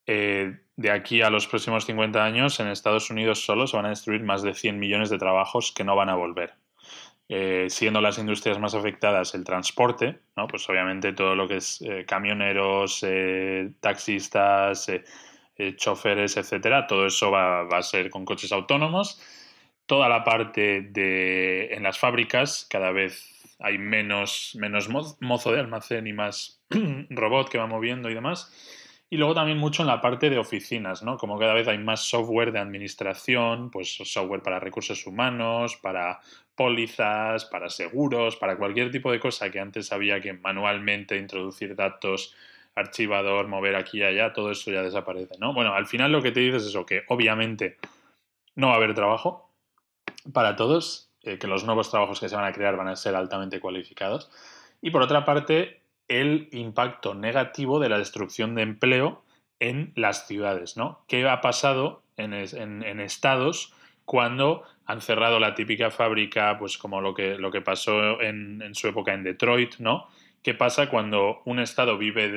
eh, 0.07 0.61
de 0.77 0.91
aquí 0.91 1.23
a 1.23 1.31
los 1.31 1.47
próximos 1.47 1.85
50 1.85 2.25
años 2.25 2.59
en 2.61 2.69
Estados 2.69 3.11
Unidos 3.11 3.45
solo 3.45 3.67
se 3.67 3.77
van 3.77 3.87
a 3.87 3.91
destruir 3.91 4.23
más 4.23 4.43
de 4.43 4.55
100 4.55 4.79
millones 4.79 5.11
de 5.11 5.19
trabajos 5.19 5.73
que 5.73 5.85
no 5.85 5.97
van 5.97 6.09
a 6.09 6.15
volver. 6.15 6.55
Eh, 7.29 7.67
siendo 7.69 8.01
las 8.01 8.19
industrias 8.19 8.59
más 8.59 8.75
afectadas 8.75 9.35
el 9.37 9.45
transporte, 9.45 10.19
¿no? 10.37 10.49
pues 10.49 10.69
obviamente 10.69 11.13
todo 11.13 11.37
lo 11.37 11.47
que 11.47 11.59
es 11.59 11.81
eh, 11.83 12.05
camioneros, 12.05 13.05
taxistas, 13.79 14.91
choferes, 15.77 16.37
etcétera, 16.37 16.87
todo 16.87 17.07
eso 17.07 17.31
va, 17.31 17.69
a 17.69 17.83
ser 17.83 18.11
con 18.11 18.25
coches 18.25 18.51
autónomos. 18.51 19.21
Toda 19.87 20.09
la 20.09 20.25
parte 20.25 20.83
de 20.83 21.75
en 21.75 21.83
las 21.83 21.99
fábricas, 21.99 22.67
cada 22.69 22.91
vez 22.91 23.31
hay 23.61 23.79
menos, 23.79 24.57
menos 24.59 24.89
mozo 24.89 25.53
de 25.53 25.61
almacén 25.61 26.07
y 26.07 26.13
más 26.13 26.63
robot 27.11 27.49
que 27.51 27.59
va 27.59 27.67
moviendo 27.67 28.11
y 28.11 28.15
demás. 28.15 28.53
Y 29.13 29.17
luego 29.17 29.35
también 29.35 29.59
mucho 29.59 29.83
en 29.83 29.89
la 29.89 30.01
parte 30.01 30.31
de 30.31 30.39
oficinas, 30.39 31.03
¿no? 31.03 31.19
Como 31.19 31.37
cada 31.37 31.53
vez 31.53 31.67
hay 31.67 31.79
más 31.79 32.03
software 32.09 32.53
de 32.53 32.61
administración, 32.61 33.69
pues 33.69 33.99
software 34.05 34.41
para 34.41 34.61
recursos 34.61 35.05
humanos, 35.05 35.77
para 35.77 36.21
pólizas, 36.55 37.45
para 37.47 37.69
seguros, 37.71 38.37
para 38.37 38.57
cualquier 38.57 38.93
tipo 38.93 39.11
de 39.11 39.19
cosa 39.19 39.51
que 39.51 39.59
antes 39.59 39.93
había 39.93 40.21
que 40.21 40.33
manualmente 40.35 41.17
introducir 41.17 41.75
datos, 41.75 42.37
archivador, 42.77 43.49
mover 43.49 43.75
aquí 43.75 43.99
y 43.99 44.05
allá, 44.05 44.33
todo 44.33 44.53
eso 44.53 44.71
ya 44.71 44.83
desaparece, 44.83 45.35
¿no? 45.41 45.53
Bueno, 45.53 45.75
al 45.75 45.87
final 45.87 46.13
lo 46.13 46.23
que 46.23 46.31
te 46.31 46.41
dices 46.41 46.65
es 46.65 46.85
que 46.87 47.03
obviamente 47.09 47.79
no 48.55 48.69
va 48.69 48.75
a 48.75 48.77
haber 48.77 48.95
trabajo 48.95 49.51
para 50.33 50.55
todos, 50.55 51.11
eh, 51.23 51.39
que 51.39 51.49
los 51.49 51.65
nuevos 51.65 51.91
trabajos 51.91 52.21
que 52.21 52.29
se 52.29 52.37
van 52.37 52.45
a 52.45 52.53
crear 52.53 52.77
van 52.77 52.89
a 52.89 52.95
ser 52.95 53.17
altamente 53.17 53.59
cualificados. 53.59 54.31
Y 54.81 54.91
por 54.91 55.03
otra 55.03 55.25
parte, 55.25 55.80
el 56.11 56.49
impacto 56.51 57.15
negativo 57.15 57.79
de 57.79 57.89
la 57.89 57.99
destrucción 57.99 58.57
de 58.57 58.63
empleo 58.63 59.23
en 59.61 59.93
las 59.95 60.27
ciudades, 60.27 60.77
¿no? 60.77 61.05
¿Qué 61.07 61.27
ha 61.27 61.41
pasado 61.41 62.03
en, 62.17 62.35
estados 63.01 63.73
cuando 64.05 64.65
han 64.87 65.01
cerrado 65.01 65.39
la 65.39 65.55
típica 65.55 65.91
fábrica, 65.91 66.59
pues 66.59 66.77
como 66.77 67.01
lo 67.01 67.15
que, 67.15 67.39
lo 67.39 67.53
que 67.53 67.61
pasó 67.61 68.21
en, 68.21 68.75
su 68.75 68.89
época 68.89 69.15
en 69.15 69.23
Detroit, 69.23 69.77
¿no? 69.79 70.09
¿Qué 70.43 70.53
pasa 70.53 70.89
cuando 70.89 71.43
un 71.45 71.61
estado 71.61 71.97
vive 71.97 72.29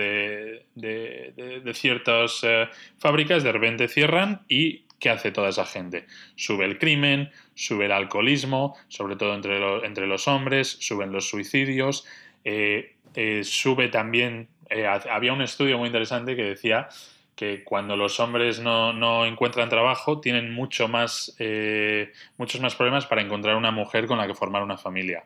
de, 0.75 1.74
ciertas 1.74 2.42
eh, 2.44 2.70
fábricas, 3.00 3.44
de 3.44 3.51
repente 3.51 3.88
cierran 3.88 4.42
y 4.48 4.86
¿qué 5.00 5.10
hace 5.10 5.32
toda 5.32 5.50
esa 5.50 5.65
gente? 5.65 6.06
Sube 6.36 6.65
el 6.65 6.77
crimen, 6.77 7.32
sube 7.56 7.86
el 7.86 7.92
alcoholismo, 7.92 8.75
sobre 8.88 9.15
todo 9.15 9.34
entre, 9.34 9.84
entre 9.86 10.06
los 10.06 10.27
hombres, 10.27 10.77
suben 10.80 11.12
los 11.12 11.27
suicidios, 11.27 12.06
eh, 12.44 12.98
eh, 13.15 13.43
sube 13.43 13.89
también, 13.89 14.48
eh, 14.70 14.88
había 14.88 15.34
un 15.34 15.41
estudio 15.41 15.77
muy 15.77 15.88
interesante 15.88 16.36
que 16.36 16.43
decía 16.43 16.89
que 17.36 17.63
cuando 17.63 17.96
los 17.98 18.20
hombres 18.20 18.60
no, 18.60 19.25
encuentran 19.25 19.70
trabajo 19.70 20.20
tienen 20.20 20.53
mucho 20.53 20.88
más, 20.88 21.36
eh, 21.39 22.12
muchos 22.38 22.62
más 22.62 22.75
problemas 22.75 23.05
para 23.05 23.22
encontrar 23.22 23.55
una 23.55 23.72
mujer 23.72 24.05
con 24.08 24.17
la 24.17 24.27
que 24.27 24.36
formar 24.36 24.63
una 24.63 24.77
familia. 24.77 25.25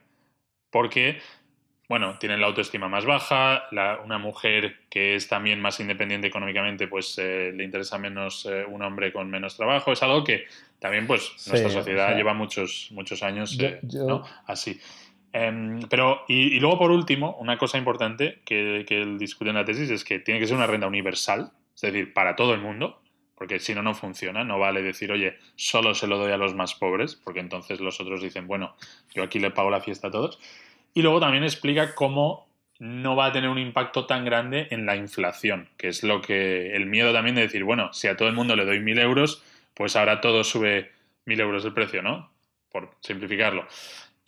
Porque, 0.70 1.20
bueno, 1.90 2.18
tienen 2.18 2.40
la 2.40 2.48
autoestima 2.48 2.88
más 2.88 3.06
baja, 3.06 3.64
una 4.04 4.18
mujer 4.18 4.88
que 4.90 5.16
es 5.16 5.28
también 5.28 5.60
más 5.60 5.80
independiente 5.80 6.28
económicamente, 6.28 6.88
pues 6.88 7.18
le 7.18 7.64
interesa 7.64 7.98
menos 7.98 8.46
un 8.46 8.82
hombre 8.82 9.12
con 9.12 9.30
menos 9.30 9.58
trabajo. 9.58 9.92
Es 9.92 10.04
algo 10.04 10.24
que 10.24 10.46
también, 10.80 11.08
pues, 11.08 11.32
nuestra 11.48 11.70
sociedad 11.70 12.16
lleva 12.16 12.34
muchos, 12.34 12.90
muchos 12.92 13.24
años 13.24 13.58
así. 14.46 14.80
Em, 15.34 15.82
pero, 15.90 16.24
y, 16.28 16.60
luego 16.60 16.78
por 16.80 16.92
último, 16.92 17.36
una 17.40 17.58
cosa 17.58 17.78
importante 17.78 18.42
que, 18.46 18.86
que 18.88 19.02
él 19.02 19.18
discute 19.18 19.50
en 19.50 19.56
la 19.56 19.66
tesis 19.66 19.90
es 19.90 20.04
que 20.04 20.20
tiene 20.20 20.40
que 20.40 20.48
ser 20.48 20.56
una 20.56 20.68
renta 20.68 20.88
universal, 20.88 21.52
es 21.76 21.82
decir, 21.82 22.14
para 22.14 22.36
todo 22.36 22.54
el 22.54 22.62
mundo, 22.62 23.02
porque 23.38 23.60
si 23.60 23.76
no, 23.76 23.84
no 23.84 23.94
funciona. 23.94 24.44
No 24.44 24.58
vale 24.58 24.82
decir, 24.82 25.12
oye, 25.12 25.38
solo 25.56 25.94
se 25.94 26.08
lo 26.08 26.18
doy 26.18 26.32
a 26.32 26.38
los 26.38 26.56
más 26.56 26.74
pobres, 26.74 27.16
porque 27.16 27.40
entonces 27.40 27.80
los 27.80 28.02
otros 28.02 28.22
dicen, 28.22 28.48
bueno, 28.48 28.76
yo 29.14 29.24
aquí 29.24 29.38
le 29.38 29.52
pago 29.52 29.70
la 29.70 29.80
fiesta 29.80 30.08
a 30.08 30.12
todos. 30.12 30.40
Y 30.96 31.04
luego 31.04 31.20
también 31.20 31.44
explica 31.44 31.94
cómo 31.94 32.48
no 32.80 33.16
va 33.16 33.28
a 33.28 33.32
tener 33.32 33.50
un 33.50 33.60
impacto 33.60 34.08
tan 34.08 34.26
grande 34.26 34.68
en 34.72 34.88
la 34.88 34.96
inflación, 34.96 35.70
que 35.78 35.88
es 35.90 36.04
lo 36.04 36.22
que 36.22 36.76
el 36.76 36.88
miedo 36.88 37.14
también 37.14 37.36
de 37.36 37.44
decir, 37.44 37.64
bueno, 37.64 37.94
si 37.94 38.08
a 38.08 38.18
todo 38.18 38.28
el 38.28 38.34
mundo 38.34 38.56
le 38.56 38.66
doy 38.66 38.80
mil 38.80 38.98
euros, 38.98 39.44
pues 39.76 39.96
ahora 39.96 40.20
todo 40.20 40.44
sube 40.44 40.92
mil 41.26 41.40
euros 41.40 41.64
el 41.66 41.74
precio, 41.74 42.02
¿no? 42.02 42.32
Por 42.72 42.90
simplificarlo. 43.02 43.68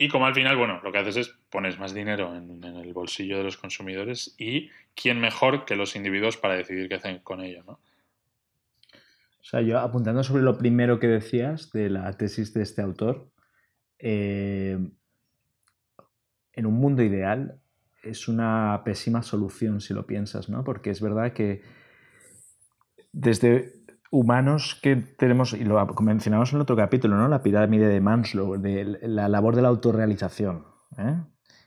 Y 0.02 0.08
como 0.08 0.26
al 0.26 0.34
final, 0.34 0.56
bueno, 0.56 0.80
lo 0.82 0.94
que 0.94 0.98
haces 0.98 1.18
es 1.18 1.38
pones 1.50 1.78
más 1.78 1.94
dinero 1.94 2.34
en, 2.34 2.64
el 2.64 2.94
bolsillo 2.94 3.38
de 3.38 3.44
los 3.44 3.58
consumidores 3.58 4.34
y 4.38 4.70
quién 4.96 5.20
mejor 5.20 5.66
que 5.66 5.76
los 5.76 5.98
individuos 5.98 6.38
para 6.38 6.56
decidir 6.56 6.88
qué 6.88 6.96
hacen 6.96 7.20
con 7.20 7.42
ello, 7.42 7.64
¿no? 7.68 7.74
O 8.94 9.44
sea, 9.44 9.60
yo 9.60 9.78
apuntando 9.78 10.24
sobre 10.24 10.44
lo 10.44 10.58
primero 10.58 11.00
que 11.00 11.08
decías 11.08 11.72
de 11.74 11.90
la 11.90 12.14
tesis 12.14 12.54
de 12.54 12.64
este 12.64 12.82
autor, 12.82 13.30
eh, 14.00 14.80
en 16.54 16.66
un 16.66 16.74
mundo 16.76 17.04
ideal 17.04 17.60
es 18.02 18.30
una 18.30 18.82
pésima 18.86 19.22
solución 19.22 19.82
si 19.82 19.94
lo 19.94 20.08
piensas, 20.08 20.48
¿no? 20.48 20.64
Porque 20.64 20.92
es 20.92 21.02
verdad 21.02 21.34
que 21.34 21.62
desde 23.12 23.79
humanos 24.12 24.80
que 24.82 24.96
tenemos, 24.96 25.54
y 25.54 25.64
lo 25.64 25.86
mencionamos 26.02 26.52
en 26.52 26.58
el 26.58 26.62
otro 26.62 26.76
capítulo, 26.76 27.18
¿no? 27.18 27.28
la 27.28 27.44
pirámide 27.44 27.88
de 27.88 28.02
Manslow, 28.02 28.58
de 28.58 29.00
la 29.04 29.30
labor 29.30 29.56
de 29.56 29.62
la 29.62 29.68
autorrealización. 29.68 30.66
¿eh? 30.98 31.22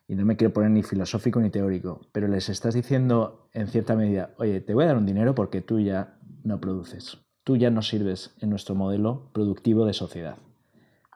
Y 0.08 0.14
no 0.14 0.24
me 0.24 0.36
quiero 0.36 0.52
poner 0.52 0.70
ni 0.70 0.82
filosófico 0.82 1.40
ni 1.40 1.50
teórico, 1.50 2.00
pero 2.12 2.28
les 2.28 2.48
estás 2.48 2.74
diciendo 2.74 3.48
en 3.52 3.68
cierta 3.68 3.94
medida, 3.94 4.34
oye, 4.38 4.60
te 4.60 4.74
voy 4.74 4.84
a 4.84 4.88
dar 4.88 4.96
un 4.96 5.06
dinero 5.06 5.34
porque 5.34 5.60
tú 5.60 5.78
ya 5.80 6.18
no 6.42 6.60
produces, 6.60 7.18
tú 7.44 7.56
ya 7.56 7.70
no 7.70 7.82
sirves 7.82 8.34
en 8.40 8.50
nuestro 8.50 8.74
modelo 8.74 9.30
productivo 9.32 9.86
de 9.86 9.92
sociedad. 9.92 10.36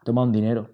Toma 0.05 0.23
un 0.23 0.33
dinero. 0.33 0.71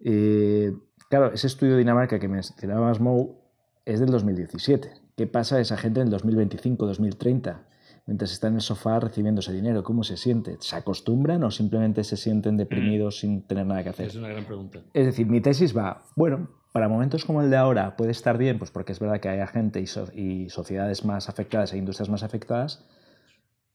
Eh, 0.00 0.74
claro, 1.08 1.32
ese 1.32 1.46
estudio 1.46 1.74
de 1.74 1.78
Dinamarca 1.78 2.18
que 2.18 2.26
mencionaba 2.26 2.88
Masmow 2.88 3.38
es 3.84 4.00
del 4.00 4.10
2017. 4.10 4.92
¿Qué 5.16 5.26
pasa 5.26 5.56
a 5.56 5.60
esa 5.60 5.76
gente 5.76 6.00
en 6.00 6.06
el 6.06 6.10
2025, 6.10 6.86
2030? 6.86 7.66
Mientras 8.06 8.32
están 8.32 8.52
en 8.52 8.56
el 8.56 8.60
sofá 8.62 9.00
recibiendo 9.00 9.40
ese 9.40 9.52
dinero? 9.52 9.82
¿Cómo 9.82 10.04
se 10.04 10.16
siente? 10.16 10.56
¿Se 10.60 10.76
acostumbran 10.76 11.42
o 11.44 11.50
simplemente 11.50 12.04
se 12.04 12.16
sienten 12.16 12.56
deprimidos 12.56 13.20
sin 13.20 13.46
tener 13.46 13.66
nada 13.66 13.82
que 13.82 13.90
hacer? 13.90 14.06
Es 14.08 14.16
una 14.16 14.28
gran 14.28 14.44
pregunta. 14.44 14.80
Es 14.92 15.06
decir, 15.06 15.26
mi 15.26 15.40
tesis 15.40 15.76
va, 15.76 16.04
bueno, 16.16 16.48
para 16.72 16.88
momentos 16.88 17.24
como 17.24 17.42
el 17.42 17.50
de 17.50 17.56
ahora 17.56 17.96
puede 17.96 18.10
estar 18.10 18.38
bien, 18.38 18.58
pues 18.58 18.70
porque 18.70 18.92
es 18.92 18.98
verdad 18.98 19.20
que 19.20 19.28
haya 19.28 19.46
gente 19.46 19.80
y, 20.14 20.48
sociedades 20.48 21.04
más 21.04 21.28
afectadas 21.28 21.72
e 21.72 21.78
industrias 21.78 22.08
más 22.08 22.22
afectadas, 22.22 22.84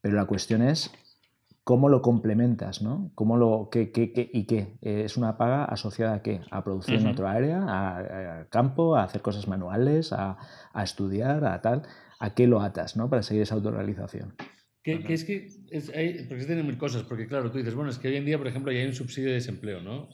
pero 0.01 0.15
la 0.15 0.25
cuestión 0.25 0.61
es 0.63 0.91
cómo 1.63 1.89
lo 1.89 2.01
complementas, 2.01 2.81
¿no? 2.81 3.11
¿Cómo 3.13 3.37
lo, 3.37 3.69
qué, 3.69 3.91
qué, 3.91 4.11
¿Y 4.33 4.45
qué? 4.45 4.77
¿Es 4.81 5.17
una 5.17 5.37
paga 5.37 5.65
asociada 5.65 6.15
a 6.15 6.21
qué? 6.21 6.41
¿A 6.49 6.63
producir 6.63 6.95
en 6.95 7.07
otra 7.07 7.31
área? 7.31 7.65
¿A, 7.67 8.45
campo? 8.49 8.95
¿A 8.95 9.03
hacer 9.03 9.21
cosas 9.21 9.47
manuales? 9.47 10.11
A, 10.13 10.37
a, 10.73 10.83
estudiar? 10.83 11.45
¿A 11.45 11.61
tal? 11.61 11.83
A 12.19 12.33
qué 12.33 12.47
lo 12.47 12.61
atas, 12.61 12.95
¿no? 12.95 13.09
Para 13.09 13.23
seguir 13.23 13.43
esa 13.43 13.55
autorrealización. 13.55 14.35
Que, 14.83 15.03
es 15.09 15.25
que, 15.25 15.47
es, 15.69 15.89
hay, 15.89 16.23
porque 16.29 16.41
se 16.41 16.47
tienen 16.47 16.65
mil 16.65 16.77
cosas, 16.77 17.03
porque 17.03 17.27
claro, 17.27 17.51
tú 17.51 17.57
dices, 17.57 17.75
bueno, 17.75 17.89
es 17.89 17.97
que 17.97 18.07
hoy 18.07 18.15
en 18.15 18.25
día, 18.25 18.37
por 18.37 18.47
ejemplo, 18.47 18.71
ya 18.71 18.79
hay 18.79 18.85
un 18.85 18.93
subsidio 18.93 19.29
de 19.29 19.35
desempleo, 19.35 19.81
¿no? 19.81 20.07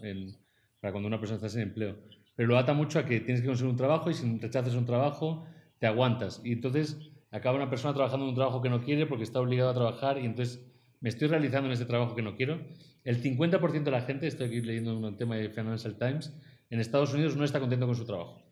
para 0.79 0.91
cuando 0.91 1.07
una 1.07 1.19
persona 1.19 1.35
está 1.35 1.47
sin 1.47 1.61
empleo. 1.61 1.95
Pero 2.35 2.49
lo 2.49 2.57
ata 2.57 2.73
mucho 2.73 2.97
a 2.97 3.05
que 3.05 3.19
tienes 3.19 3.41
que 3.41 3.47
conseguir 3.47 3.69
un 3.69 3.77
trabajo 3.77 4.09
y 4.09 4.15
si 4.15 4.39
rechazas 4.39 4.73
un 4.73 4.85
trabajo, 4.85 5.45
te 5.77 5.85
aguantas. 5.85 6.41
Y 6.43 6.53
entonces 6.53 7.11
acaba 7.29 7.55
una 7.55 7.69
persona 7.69 7.93
trabajando 7.93 8.25
en 8.25 8.29
un 8.29 8.35
trabajo 8.35 8.61
que 8.61 8.69
no 8.69 8.81
quiere 8.81 9.05
porque 9.05 9.23
está 9.23 9.39
obligado 9.39 9.69
a 9.69 9.73
trabajar 9.75 10.17
y 10.17 10.25
entonces 10.25 10.65
me 11.01 11.09
estoy 11.09 11.27
realizando 11.27 11.67
en 11.67 11.73
ese 11.73 11.85
trabajo 11.85 12.15
que 12.15 12.23
no 12.23 12.35
quiero. 12.35 12.59
El 13.03 13.21
50% 13.21 13.83
de 13.83 13.91
la 13.91 14.01
gente, 14.01 14.25
estoy 14.25 14.47
aquí 14.47 14.61
leyendo 14.61 14.97
un 14.97 15.17
tema 15.17 15.35
de 15.35 15.49
Financial 15.49 15.95
Times, 15.97 16.33
en 16.71 16.79
Estados 16.79 17.13
Unidos 17.13 17.37
no 17.37 17.45
está 17.45 17.59
contento 17.59 17.85
con 17.85 17.95
su 17.95 18.05
trabajo 18.05 18.42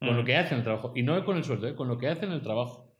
con 0.00 0.16
lo 0.16 0.22
mm. 0.22 0.24
que 0.26 0.36
hace 0.36 0.54
en 0.54 0.58
el 0.58 0.64
trabajo. 0.64 0.92
Y 0.96 1.02
no 1.02 1.24
con 1.24 1.36
el 1.36 1.44
sueldo, 1.44 1.68
¿eh? 1.68 1.74
con 1.74 1.86
lo 1.88 1.98
que 1.98 2.08
hace 2.08 2.24
en 2.24 2.32
el 2.32 2.42
trabajo. 2.42 2.90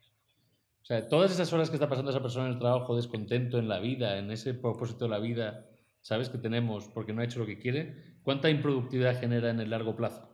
O 0.83 0.85
sea, 0.85 1.09
todas 1.09 1.33
esas 1.33 1.53
horas 1.53 1.71
que 1.71 1.77
está 1.77 1.89
pasando 1.89 2.11
esa 2.11 2.23
persona 2.23 2.47
en 2.47 2.53
el 2.53 2.59
trabajo, 2.59 2.97
descontento 2.97 3.59
en 3.59 3.69
la 3.69 3.81
vida, 3.81 4.19
en 4.19 4.31
ese 4.31 4.55
propósito 4.55 5.05
de 5.07 5.11
la 5.11 5.19
vida, 5.19 5.67
¿sabes? 6.01 6.29
Que 6.29 6.39
tenemos 6.39 6.89
porque 6.89 7.13
no 7.13 7.21
ha 7.21 7.25
hecho 7.25 7.39
lo 7.39 7.47
que 7.47 7.59
quiere, 7.59 8.17
¿cuánta 8.23 8.51
improductividad 8.51 9.19
genera 9.21 9.51
en 9.51 9.61
el 9.61 9.71
largo 9.71 9.97
plazo? 9.97 10.29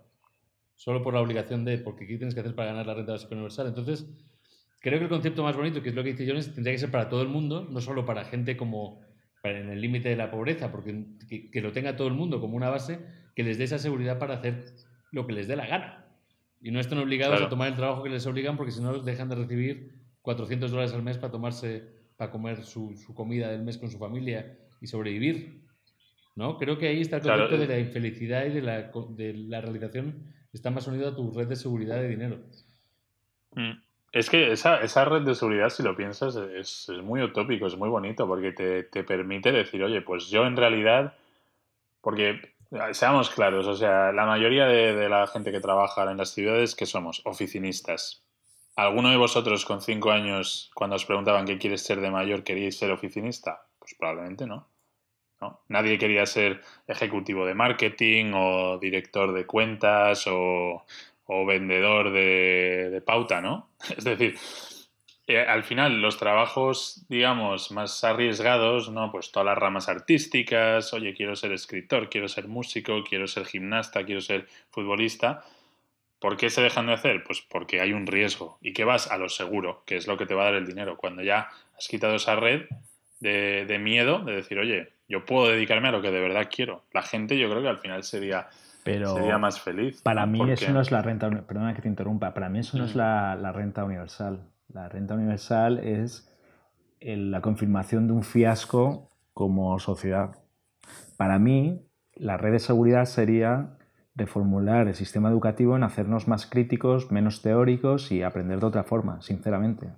Solo 0.75 1.02
por 1.02 1.14
la 1.14 1.20
obligación 1.20 1.64
de, 1.64 1.78
porque 1.78 2.06
¿qué 2.06 2.16
tienes 2.16 2.35
que 2.35 2.40
hacer 2.40 2.54
para 2.54 2.68
ganar 2.68 2.87
la 2.87 2.94
renta 2.94 3.12
básica 3.12 3.35
universal? 3.35 3.66
Entonces, 3.66 4.06
creo 4.80 4.99
que 4.99 5.04
el 5.04 5.11
concepto 5.11 5.42
más 5.42 5.56
bonito, 5.56 5.82
que 5.82 5.88
es 5.88 5.94
lo 5.94 6.04
que 6.04 6.12
dice 6.12 6.26
Jones, 6.26 6.54
tendría 6.54 6.75
que 6.75 6.78
ser 6.78 6.90
para 6.90 7.08
todo 7.08 7.23
el 7.23 7.28
mundo, 7.28 7.66
no 7.68 7.80
solo 7.80 8.04
para 8.04 8.25
gente 8.25 8.56
como 8.56 9.00
en 9.42 9.70
el 9.70 9.80
límite 9.80 10.08
de 10.08 10.16
la 10.16 10.30
pobreza, 10.30 10.70
porque 10.70 11.04
que, 11.52 11.61
lo 11.61 11.73
tenga 11.73 11.96
todo 11.96 12.08
el 12.08 12.14
mundo 12.14 12.40
como 12.40 12.56
una 12.56 12.70
base, 12.70 13.00
que 13.35 13.42
les 13.42 13.58
dé 13.58 13.64
esa 13.64 13.78
seguridad 13.78 14.18
para 14.18 14.35
hacer 14.35 14.64
lo 15.12 15.26
que 15.26 15.35
les 15.35 15.49
dé 15.49 15.56
la 15.56 15.66
gana. 15.66 16.06
Y 16.61 16.71
no 16.71 16.81
estén 16.81 16.99
obligados 16.99 17.41
a 17.41 17.49
tomar 17.49 17.69
el 17.69 17.75
trabajo 17.75 18.03
que 18.03 18.09
les 18.09 18.27
obligan, 18.27 18.57
porque 18.57 18.73
si 18.73 18.81
no 18.81 18.99
dejan 18.99 19.29
de 19.29 19.37
recibir 19.37 19.93
400 20.23 20.71
dólares 20.71 20.93
al 20.93 21.03
mes 21.03 21.19
para 21.19 21.31
tomarse, 21.31 21.85
para 22.17 22.31
comer 22.31 22.65
su, 22.65 22.97
su 22.97 23.15
comida 23.15 23.51
del 23.51 23.63
mes 23.63 23.79
con 23.79 23.91
su 23.91 23.99
familia 23.99 24.59
y 24.81 24.87
sobrevivir. 24.87 25.63
¿no? 26.35 26.59
Creo 26.59 26.79
que 26.79 26.89
ahí 26.89 27.01
está 27.01 27.17
el 27.17 27.23
concepto 27.23 27.59
de 27.59 27.65
eh. 27.65 27.69
la 27.69 27.79
infelicidad 27.79 28.47
y 28.47 28.51
de 28.51 28.63
la, 28.63 28.91
de 29.11 29.35
la 29.35 29.61
realización 29.61 30.35
está 30.53 30.71
más 30.71 30.87
unido 30.87 31.09
a 31.09 31.15
tu 31.15 31.33
red 31.33 31.47
de 31.47 31.57
seguridad 31.57 31.97
de 31.97 32.09
dinero. 32.09 32.39
Mm. 33.53 33.73
Es 34.13 34.31
que 34.31 34.51
esa, 34.53 34.81
esa, 34.81 35.05
red 35.05 35.23
de 35.23 35.35
seguridad, 35.35 35.69
si 35.69 35.83
lo 35.83 35.95
piensas, 35.95 36.37
es, 36.37 36.89
es 36.89 37.03
muy 37.03 37.21
utópico, 37.23 37.67
es 37.67 37.77
muy 37.77 37.89
bonito, 37.89 38.27
porque 38.27 38.53
te, 38.53 38.85
te, 38.85 39.05
permite 39.05 39.53
decir, 39.53 39.83
oye, 39.83 40.01
pues 40.01 40.29
yo 40.31 40.47
en 40.47 40.57
realidad, 40.57 41.15
porque 42.01 42.41
seamos 42.92 43.30
claros, 43.30 43.66
o 43.66 43.76
sea, 43.76 44.12
la 44.12 44.26
mayoría 44.26 44.66
de, 44.66 44.95
de 44.95 45.09
la 45.09 45.26
gente 45.26 45.52
que 45.52 45.61
trabaja 45.61 46.11
en 46.11 46.18
las 46.18 46.30
ciudades, 46.30 46.75
que 46.75 46.87
somos? 46.87 47.23
Oficinistas. 47.25 48.23
¿Alguno 48.76 49.11
de 49.11 49.16
vosotros 49.16 49.64
con 49.64 49.80
cinco 49.80 50.11
años, 50.11 50.71
cuando 50.75 50.97
os 50.97 51.04
preguntaban 51.06 51.47
qué 51.47 51.59
quieres 51.59 51.83
ser 51.83 52.00
de 52.00 52.11
mayor, 52.11 52.45
queríais 52.45 52.78
ser 52.78 52.90
oficinista? 52.90 53.66
Pues 53.78 53.95
probablemente 53.95 54.47
no. 54.47 54.68
Nadie 55.68 55.99
quería 55.99 56.26
ser 56.26 56.62
ejecutivo 56.87 57.45
de 57.47 57.54
marketing 57.54 58.33
o 58.35 58.78
director 58.78 59.33
de 59.33 59.47
cuentas 59.47 60.25
o, 60.26 60.85
vendedor 61.47 62.12
de, 62.12 63.02
pauta, 63.04 63.40
¿no? 63.40 63.68
Es 63.97 64.04
decir, 64.04 64.38
eh, 65.26 65.40
al 65.40 65.64
final 65.64 66.00
los 66.00 66.18
trabajos, 66.18 67.04
digamos, 67.09 67.73
más 67.73 68.04
arriesgados, 68.04 68.90
¿no? 68.90 69.11
Pues 69.11 69.33
todas 69.33 69.47
las 69.47 69.59
ramas 69.59 69.88
artísticas, 69.88 70.92
oye, 70.92 71.14
quiero 71.14 71.35
ser 71.37 71.52
escritor, 71.52 72.09
quiero 72.09 72.28
ser 72.28 72.49
músico, 72.49 73.02
quiero 73.02 73.26
ser 73.26 73.47
gimnasta, 73.47 74.04
quiero 74.04 74.21
ser 74.21 74.47
futbolista. 74.71 75.45
¿Por 76.18 76.37
qué 76.37 76.49
se 76.49 76.62
dejan 76.62 76.87
de 76.87 76.95
hacer? 76.95 77.25
Pues 77.25 77.40
porque 77.40 77.80
hay 77.80 77.92
un 77.92 78.06
riesgo 78.06 78.59
y 78.61 78.73
que 78.73 78.85
vas 78.85 79.11
a 79.11 79.18
lo 79.18 79.28
seguro, 79.28 79.83
que 79.85 79.97
es 79.97 80.06
lo 80.06 80.16
que 80.16 80.26
te 80.26 80.35
va 80.35 80.42
a 80.42 80.47
dar 80.47 80.54
el 80.54 80.66
dinero. 80.66 80.97
Cuando 80.97 81.23
ya 81.23 81.49
has 81.76 81.88
quitado 81.88 82.16
esa 82.16 82.37
red 82.37 82.66
de, 83.21 83.66
de 83.66 83.78
miedo, 83.78 84.21
de 84.21 84.37
decir, 84.37 84.59
oye, 84.59 84.92
yo 85.09 85.25
puedo 85.25 85.49
dedicarme 85.49 85.88
a 85.88 85.92
lo 85.92 86.02
que 86.02 86.11
de 86.11 86.21
verdad 86.21 86.49
quiero. 86.50 86.85
La 86.92 87.02
gente 87.02 87.38
yo 87.38 87.49
creo 87.49 87.62
que 87.62 87.68
al 87.68 87.78
final 87.78 88.02
sería, 88.02 88.49
sería 88.85 89.38
más 89.38 89.61
feliz. 89.61 90.02
Para 90.02 90.26
mí 90.26 90.40
eso 90.50 90.73
no 90.73 90.80
es 90.80 90.90
la 90.90 91.02
renta, 91.02 91.30
perdona 91.30 91.75
que 91.75 91.83
te 91.83 91.88
interrumpa, 91.88 92.35
para 92.35 92.49
mí 92.49 92.61
eso 92.61 92.76
no 92.76 92.85
es 92.85 92.95
mm. 92.95 92.99
la, 92.99 93.52
renta 93.52 93.85
universal. 93.85 94.40
La 94.68 94.88
renta 94.88 95.14
universal 95.14 95.78
es 95.78 96.32
la 97.00 97.40
confirmación 97.40 98.06
de 98.06 98.12
un 98.12 98.23
fiasco 98.23 99.08
como 99.32 99.78
sociedad. 99.78 100.37
Para 101.16 101.38
mí, 101.38 101.87
la 102.14 102.37
red 102.37 102.52
de 102.52 102.58
seguridad 102.58 103.04
sería 103.04 103.78
reformular 104.14 104.88
el 104.88 104.94
sistema 104.94 105.28
educativo 105.28 105.76
en 105.76 105.82
hacernos 105.82 106.26
más 106.26 106.46
críticos, 106.46 107.12
menos 107.12 107.42
teóricos 107.42 108.11
y 108.11 108.23
aprender 108.23 108.61
de 108.61 108.66
otra 108.66 108.85
forma, 108.85 109.20
sinceramente 109.20 109.92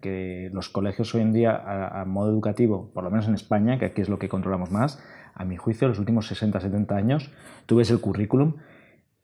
que 0.00 0.50
los 0.52 0.68
colegios 0.68 1.14
hoy 1.14 1.22
en 1.22 1.32
día, 1.32 1.56
a, 1.56 2.04
modo 2.04 2.30
educativo, 2.30 2.90
por 2.92 3.04
lo 3.04 3.10
menos 3.10 3.28
en 3.28 3.34
España, 3.34 3.78
que 3.78 3.86
aquí 3.86 4.00
es 4.00 4.08
lo 4.08 4.18
que 4.18 4.28
controlamos 4.28 4.70
más, 4.70 5.02
a 5.34 5.44
mi 5.44 5.56
juicio, 5.56 5.88
los 5.88 5.98
últimos 5.98 6.26
60, 6.26 6.60
70 6.60 6.96
años, 6.96 7.30
tú 7.66 7.76
ves 7.76 7.90
el 7.90 8.00
currículum 8.00 8.56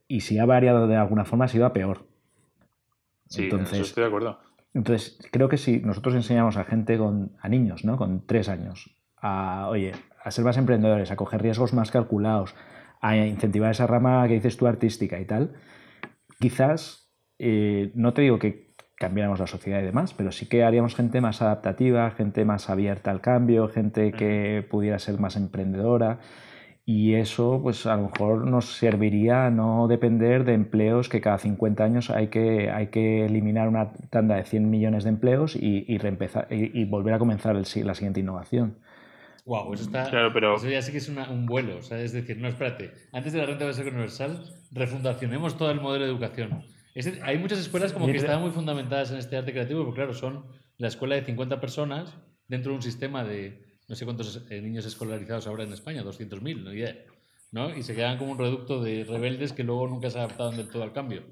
y 0.09 0.21
si 0.21 0.39
ha 0.39 0.47
variado 0.47 0.87
de 0.87 0.97
alguna 0.97 1.25
forma 1.25 1.45
ha 1.45 1.49
sido 1.49 1.67
a 1.67 1.73
peor. 1.73 2.07
Sí, 3.29 3.45
entonces, 3.45 3.81
estoy 3.81 4.03
de 4.03 4.09
acuerdo. 4.09 4.39
Entonces, 4.75 5.19
creo 5.33 5.49
que 5.49 5.57
si 5.57 5.81
nosotros 5.81 6.15
enseñamos 6.15 6.57
a 6.57 6.65
gente 6.65 6.97
con, 6.97 7.33
a 7.41 7.49
niños, 7.49 7.85
¿no? 7.85 7.97
Con 7.97 8.27
tres 8.27 8.49
años, 8.49 8.97
a, 9.17 9.69
oye, 9.69 9.93
a 10.23 10.31
ser 10.31 10.45
más 10.45 10.57
emprendedores, 10.57 11.11
a 11.11 11.17
coger 11.17 11.43
riesgos 11.43 11.73
más 11.73 11.91
calculados, 11.91 12.55
a 13.01 13.17
incentivar 13.17 13.71
esa 13.71 13.87
rama 13.87 14.27
que 14.29 14.35
dices 14.35 14.57
tú 14.57 14.67
artística 14.67 15.19
y 15.19 15.25
tal, 15.25 15.55
quizás, 16.39 17.11
eh, 17.39 17.91
no 17.95 18.13
te 18.13 18.23
digo 18.23 18.39
que 18.39 18.71
cambiáramos 18.97 19.41
la 19.41 19.47
sociedad 19.47 19.81
y 19.81 19.85
demás, 19.85 20.13
pero 20.13 20.31
sí 20.31 20.47
que 20.47 20.63
haríamos 20.63 20.95
gente 20.95 21.21
más 21.23 21.41
adaptativa, 21.41 22.11
gente 22.11 22.45
más 22.45 22.69
abierta 22.69 23.11
al 23.11 23.23
cambio, 23.23 23.69
gente 23.69 24.13
que 24.13 24.67
pudiera 24.71 24.99
ser 24.99 25.19
más 25.19 25.37
emprendedora 25.37 26.21
y 26.91 27.15
eso 27.15 27.61
pues 27.63 27.87
a 27.87 27.97
lo 27.97 28.09
mejor 28.09 28.47
nos 28.47 28.77
serviría 28.77 29.47
a 29.47 29.51
no 29.51 29.87
depender 29.87 30.45
de 30.45 30.55
empleos 30.55 31.09
que 31.09 31.21
cada 31.21 31.39
50 31.39 31.85
años 31.85 32.11
hay 32.11 32.29
que, 32.29 32.71
hay 32.71 32.89
que 32.89 33.27
eliminar 33.27 33.69
una 33.69 33.93
tanda 34.11 34.37
de 34.37 34.45
100 34.45 34.69
millones 34.69 35.05
de 35.05 35.11
empleos 35.11 35.55
y, 35.55 35.85
y, 35.87 36.01
y, 36.51 36.85
volver 36.87 37.15
a 37.15 37.19
comenzar 37.19 37.57
el, 37.57 37.65
la 37.87 37.95
siguiente 37.95 38.21
innovación. 38.21 38.79
Wow, 39.47 39.73
eso 39.73 39.85
está. 39.85 40.11
Claro, 40.11 40.33
pero... 40.33 40.57
Eso 40.57 40.69
ya 40.69 40.83
sí 40.83 40.93
que 40.93 40.99
es 40.99 41.09
un 41.09 41.47
vuelo. 41.47 41.79
O 41.79 41.83
sea, 41.83 42.01
es 42.01 42.13
decir, 42.13 42.39
no, 42.39 42.49
espérate. 42.49 42.93
Antes 43.13 43.33
de 43.33 43.39
la 43.39 43.47
renta 43.47 43.65
básica 43.65 43.89
universal, 43.89 44.45
refundacionemos 44.71 45.57
todo 45.57 45.71
el 45.71 45.81
modelo 45.81 46.05
de 46.05 46.11
educación 46.11 46.63
hay 47.23 47.39
muchas 47.39 47.59
escuelas 47.59 47.93
como 47.93 48.07
que 48.07 48.17
están 48.17 48.41
muy 48.41 48.51
fundamentadas 48.51 49.11
en 49.11 49.19
este 49.19 49.37
arte 49.37 49.53
creativo, 49.53 49.85
porque 49.85 49.99
claro, 50.01 50.15
son 50.15 50.47
la 50.79 50.89
escuela 50.89 51.15
de 51.15 51.25
50 51.25 51.61
personas 51.61 52.17
dentro 52.49 52.73
de 52.73 52.77
un 52.77 52.83
sistema 52.83 53.25
de 53.25 53.70
no 53.91 53.95
sé 53.97 54.07
cuántos 54.07 54.41
eh, 54.49 54.63
niños 54.63 54.87
escolarizados 54.87 55.47
habrá 55.47 55.65
en 55.65 55.73
España, 55.73 56.03
200.000, 56.03 56.63
no 56.63 56.73
idea. 56.73 56.97
¿no? 57.51 57.77
Y 57.77 57.83
se 57.83 57.95
quedan 57.95 58.17
como 58.17 58.33
un 58.33 58.39
reducto 58.39 58.81
de 58.81 59.05
rebeldes 59.05 59.53
que 59.53 59.65
luego 59.65 59.87
nunca 59.87 60.09
se 60.09 60.19
adaptaron 60.19 60.57
del 60.57 60.71
todo 60.71 60.83
al 60.83 60.93
cambio. 60.93 61.25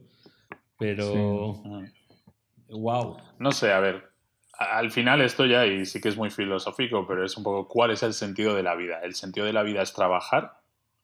Pero... 0.77 1.63
Wow. 2.69 3.17
No 3.39 3.53
sé, 3.53 3.73
a 3.73 3.81
ver, 3.81 4.11
al 4.59 4.91
final 4.91 5.23
esto 5.23 5.47
ya, 5.47 5.65
y 5.65 5.87
sí 5.87 6.03
que 6.03 6.11
es 6.11 6.19
muy 6.19 6.29
filosófico, 6.29 7.07
pero 7.07 7.25
es 7.25 7.35
un 7.39 7.45
poco 7.45 7.67
cuál 7.67 7.93
es 7.93 8.03
el 8.03 8.13
sentido 8.13 8.55
de 8.55 8.63
la 8.63 8.75
vida. 8.75 9.01
El 9.03 9.15
sentido 9.15 9.47
de 9.47 9.55
la 9.55 9.63
vida 9.63 9.81
es 9.81 9.95
trabajar 9.95 10.59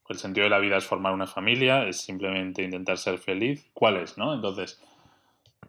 el 0.08 0.18
sentido 0.18 0.44
de 0.44 0.50
la 0.50 0.58
vida 0.58 0.76
es 0.76 0.84
formar 0.84 1.14
una 1.14 1.26
familia, 1.26 1.88
es 1.88 2.00
simplemente 2.00 2.62
intentar 2.62 2.98
ser 2.98 3.18
feliz. 3.18 3.70
¿Cuál 3.72 3.96
es, 3.96 4.18
no? 4.18 4.34
Entonces, 4.34 4.80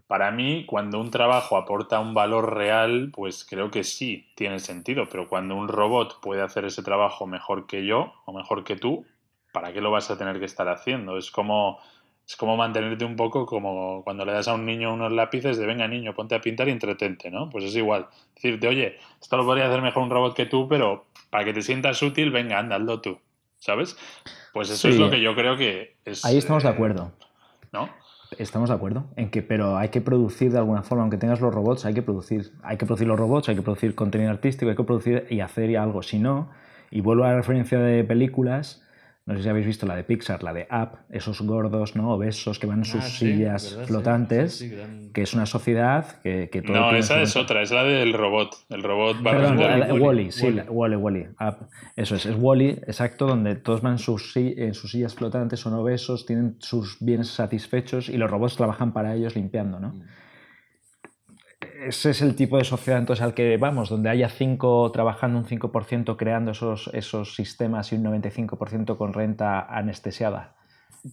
para 0.07 0.31
mí, 0.31 0.65
cuando 0.65 0.99
un 0.99 1.11
trabajo 1.11 1.57
aporta 1.57 1.99
un 1.99 2.13
valor 2.13 2.55
real, 2.55 3.11
pues 3.13 3.45
creo 3.45 3.71
que 3.71 3.83
sí 3.83 4.27
tiene 4.35 4.59
sentido. 4.59 5.07
Pero 5.11 5.27
cuando 5.27 5.55
un 5.55 5.67
robot 5.67 6.19
puede 6.21 6.41
hacer 6.41 6.65
ese 6.65 6.83
trabajo 6.83 7.25
mejor 7.27 7.65
que 7.65 7.85
yo 7.85 8.13
o 8.25 8.33
mejor 8.33 8.63
que 8.63 8.75
tú, 8.75 9.05
¿para 9.51 9.73
qué 9.73 9.81
lo 9.81 9.91
vas 9.91 10.11
a 10.11 10.17
tener 10.17 10.39
que 10.39 10.45
estar 10.45 10.69
haciendo? 10.69 11.17
Es 11.17 11.31
como, 11.31 11.79
es 12.27 12.35
como 12.35 12.55
mantenerte 12.55 13.05
un 13.05 13.15
poco 13.15 13.45
como 13.45 14.03
cuando 14.03 14.25
le 14.25 14.33
das 14.33 14.47
a 14.47 14.53
un 14.53 14.65
niño 14.65 14.93
unos 14.93 15.11
lápices 15.11 15.57
de 15.57 15.65
venga 15.65 15.87
niño, 15.87 16.13
ponte 16.13 16.35
a 16.35 16.41
pintar 16.41 16.67
y 16.67 16.71
entretente, 16.71 17.31
¿no? 17.31 17.49
Pues 17.49 17.65
es 17.65 17.75
igual. 17.75 18.07
Decirte, 18.35 18.67
oye, 18.67 18.97
esto 19.19 19.37
lo 19.37 19.45
podría 19.45 19.67
hacer 19.67 19.81
mejor 19.81 20.03
un 20.03 20.09
robot 20.11 20.35
que 20.35 20.45
tú, 20.45 20.67
pero 20.67 21.05
para 21.29 21.45
que 21.45 21.53
te 21.53 21.61
sientas 21.61 22.01
útil, 22.01 22.31
venga, 22.31 22.59
anda, 22.59 22.75
hazlo 22.75 23.01
tú. 23.01 23.19
¿sabes? 23.65 23.97
Pues 24.53 24.69
eso 24.69 24.87
es 24.87 24.97
lo 24.97 25.09
que 25.09 25.19
yo 25.19 25.35
creo 25.35 25.57
que 25.57 25.95
es... 26.05 26.23
Ahí 26.23 26.37
estamos 26.37 26.63
de 26.63 26.69
eh, 26.69 26.71
acuerdo. 26.71 27.11
¿No? 27.73 27.89
Estamos 28.37 28.69
de 28.69 28.75
acuerdo 28.75 29.05
en 29.15 29.29
que, 29.29 29.41
pero 29.41 29.77
hay 29.77 29.89
que 29.89 30.01
producir 30.01 30.51
de 30.51 30.57
alguna 30.57 30.83
forma, 30.83 31.03
aunque 31.03 31.17
tengas 31.17 31.41
los 31.41 31.53
robots, 31.53 31.85
hay 31.85 31.93
que 31.93 32.01
producir, 32.01 32.51
hay 32.63 32.77
que 32.77 32.85
producir 32.85 33.07
los 33.07 33.19
robots, 33.19 33.49
hay 33.49 33.55
que 33.55 33.61
producir 33.61 33.95
contenido 33.95 34.31
artístico, 34.31 34.69
hay 34.69 34.75
que 34.75 34.83
producir 34.83 35.25
y 35.29 35.39
hacer 35.39 35.75
algo. 35.77 36.01
Si 36.01 36.19
no, 36.19 36.49
y 36.91 37.01
vuelvo 37.01 37.23
a 37.23 37.29
la 37.29 37.35
referencia 37.35 37.79
de 37.79 38.03
películas, 38.03 38.84
no 39.25 39.35
sé 39.35 39.41
si 39.41 39.49
habéis 39.49 39.65
visto 39.65 39.87
la 39.87 39.95
de 39.95 40.03
Pixar, 40.03 40.43
la 40.43 40.53
de 40.53 40.67
Up, 40.69 40.99
esos 41.09 41.41
gordos, 41.41 41.95
¿no? 41.95 42.13
Obesos 42.13 42.59
que 42.59 42.67
van 42.67 42.79
en 42.79 42.85
sus 42.85 43.03
ah, 43.03 43.09
sillas 43.09 43.75
flotantes, 43.87 44.63
que 45.13 45.23
es 45.23 45.33
una 45.33 45.47
sociedad 45.47 46.21
que, 46.21 46.49
que 46.51 46.61
todo 46.61 46.77
No, 46.77 46.95
esa 46.95 47.19
es 47.19 47.35
otra, 47.35 47.63
es 47.63 47.71
la 47.71 47.83
del 47.83 48.13
robot. 48.13 48.55
El 48.69 48.83
robot 48.83 49.17
va 49.25 49.31
Perdón, 49.31 49.99
Wally, 49.99 50.31
sí, 50.31 50.55
Wally, 50.67 50.95
Wally. 50.95 51.27
Up. 51.39 51.67
Eso 51.95 52.15
es, 52.15 52.27
es 52.27 52.35
Wally, 52.37 52.69
exacto, 52.85 53.25
donde 53.25 53.55
todos 53.55 53.81
van 53.81 53.93
en 53.93 53.99
sus, 53.99 54.37
en 54.37 54.75
sus 54.75 54.91
sillas 54.91 55.15
flotantes, 55.15 55.59
son 55.59 55.73
obesos, 55.73 56.27
tienen 56.27 56.57
sus 56.59 56.97
bienes 56.99 57.29
satisfechos 57.29 58.09
y 58.09 58.17
los 58.17 58.29
robots 58.29 58.55
trabajan 58.55 58.93
para 58.93 59.15
ellos 59.15 59.35
limpiando, 59.35 59.79
¿no? 59.79 59.89
Mm 59.89 60.03
ese 61.87 62.11
es 62.11 62.21
el 62.21 62.35
tipo 62.35 62.57
de 62.57 62.63
sociedad 62.63 62.99
entonces 62.99 63.23
al 63.23 63.33
que 63.33 63.57
vamos, 63.57 63.89
donde 63.89 64.09
haya 64.09 64.29
cinco 64.29 64.91
trabajando 64.91 65.37
un 65.39 65.45
5% 65.45 66.15
creando 66.17 66.51
esos, 66.51 66.89
esos 66.93 67.35
sistemas 67.35 67.91
y 67.91 67.95
un 67.95 68.03
95% 68.05 68.97
con 68.97 69.13
renta 69.13 69.61
anestesiada. 69.61 70.55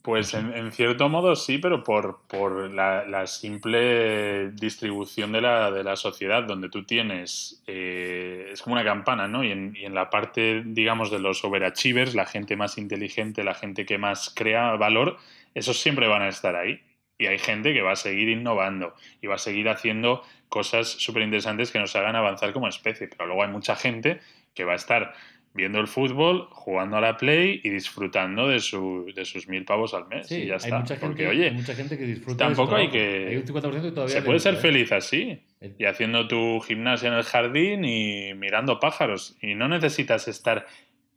Pues 0.01 0.33
en, 0.33 0.73
cierto 0.73 1.11
modo 1.11 1.37
sí, 1.37 1.59
pero 1.59 1.85
por, 1.85 2.71
la, 2.73 3.27
simple 3.27 4.51
distribución 4.53 5.33
de 5.33 5.43
la, 5.43 5.71
de 5.71 5.85
la, 5.85 5.97
sociedad, 5.97 6.45
donde 6.45 6.71
tú 6.71 6.85
tienes, 6.85 7.63
eh, 7.67 8.49
es 8.51 8.63
como 8.63 8.73
una 8.73 8.85
campana, 8.85 9.29
¿no? 9.29 9.45
Y 9.45 9.51
en, 9.51 9.77
y 9.77 9.85
en, 9.85 9.95
la 9.95 10.09
parte, 10.09 10.63
digamos, 10.65 11.11
de 11.11 11.19
los 11.19 11.45
overachievers, 11.45 12.15
la 12.15 12.25
gente 12.25 12.57
más 12.57 12.79
inteligente, 12.79 13.45
la 13.45 13.53
gente 13.53 13.85
que 13.85 13.99
más 13.99 14.33
crea 14.35 14.77
valor, 14.77 15.19
esos 15.55 15.79
siempre 15.79 16.09
van 16.09 16.23
a 16.23 16.29
estar 16.29 16.57
ahí. 16.57 16.81
Y 17.19 17.27
hay 17.27 17.39
gente 17.39 17.75
que 17.75 17.83
va 17.83 17.93
a 17.93 17.97
seguir 17.97 18.31
innovando 18.31 18.95
y 19.21 19.27
va 19.27 19.35
a 19.35 19.39
seguir 19.39 19.69
haciendo 19.69 20.23
cosas 20.53 20.87
súper 20.89 21.23
interesantes 21.23 21.71
que 21.71 21.79
nos 21.79 21.97
hagan 21.97 22.15
avanzar 22.15 22.53
como 22.53 22.69
especie. 22.69 23.09
Pero 23.09 23.25
luego 23.27 23.43
hay 23.43 23.49
mucha 23.51 23.75
gente 23.75 24.21
que 24.55 24.65
va 24.65 24.73
a 24.75 24.77
estar 24.77 25.15
viendo 25.55 25.81
el 25.81 25.87
fútbol, 25.87 26.49
jugando 26.51 26.97
a 26.99 27.01
la 27.01 27.17
Play 27.17 27.61
y 27.65 27.71
disfrutando 27.71 28.49
de, 28.49 28.61
su, 28.61 29.11
de 29.15 29.25
sus 29.25 29.49
mil 29.49 29.65
pavos 29.65 29.95
al 29.95 30.07
mes. 30.09 30.27
Sí, 30.27 30.43
y 30.43 30.47
ya 30.47 30.57
está. 30.57 30.79
mucha 30.79 30.95
gente, 30.97 31.07
Porque, 31.07 31.27
oye, 31.29 31.45
hay 31.47 31.51
mucha 31.55 31.75
gente 31.75 31.97
que 31.99 32.05
disfruta. 32.05 32.47
tampoco 32.47 32.75
hay 32.77 32.89
que- 32.91 33.29
Hay 33.31 33.37
un 33.37 33.45
50% 33.47 33.83
que 33.83 33.91
todavía 33.93 34.15
se 34.17 34.23
puede 34.23 34.41
ser 34.41 34.55
gusta, 34.55 34.69
¿eh? 34.69 34.73
feliz 34.73 34.93
así. 34.93 35.43
Y 35.79 35.85
haciendo 35.87 36.29
tu 36.29 36.61
gimnasia 36.61 37.09
en 37.09 37.15
el 37.15 37.23
jardín 37.25 37.85
y 37.85 38.35
mirando 38.35 38.79
pájaros. 38.79 39.37
Y 39.43 39.55
no 39.55 39.69
necesitas 39.69 40.29
estar 40.29 40.67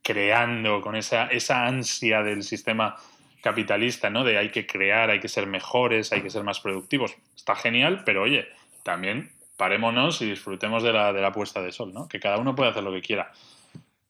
creando 0.01 0.81
con 0.81 0.95
esa, 0.95 1.27
esa 1.27 1.65
ansia 1.65 2.21
del 2.21 2.43
sistema 2.43 2.95
capitalista, 3.41 4.09
¿no? 4.09 4.23
De 4.23 4.37
hay 4.37 4.49
que 4.49 4.65
crear, 4.65 5.09
hay 5.09 5.19
que 5.19 5.27
ser 5.27 5.45
mejores, 5.47 6.11
hay 6.11 6.21
que 6.21 6.29
ser 6.29 6.43
más 6.43 6.59
productivos. 6.59 7.15
Está 7.35 7.55
genial, 7.55 8.03
pero 8.05 8.23
oye, 8.23 8.47
también 8.85 9.31
parémonos 9.57 10.21
y 10.21 10.29
disfrutemos 10.29 10.83
de 10.83 10.93
la, 10.93 11.11
de 11.11 11.19
la 11.19 11.31
puesta 11.31 11.59
de 11.61 11.71
sol, 11.71 11.91
¿no? 11.91 12.07
Que 12.07 12.19
cada 12.19 12.37
uno 12.37 12.55
puede 12.55 12.69
hacer 12.69 12.83
lo 12.83 12.93
que 12.93 13.01
quiera. 13.01 13.31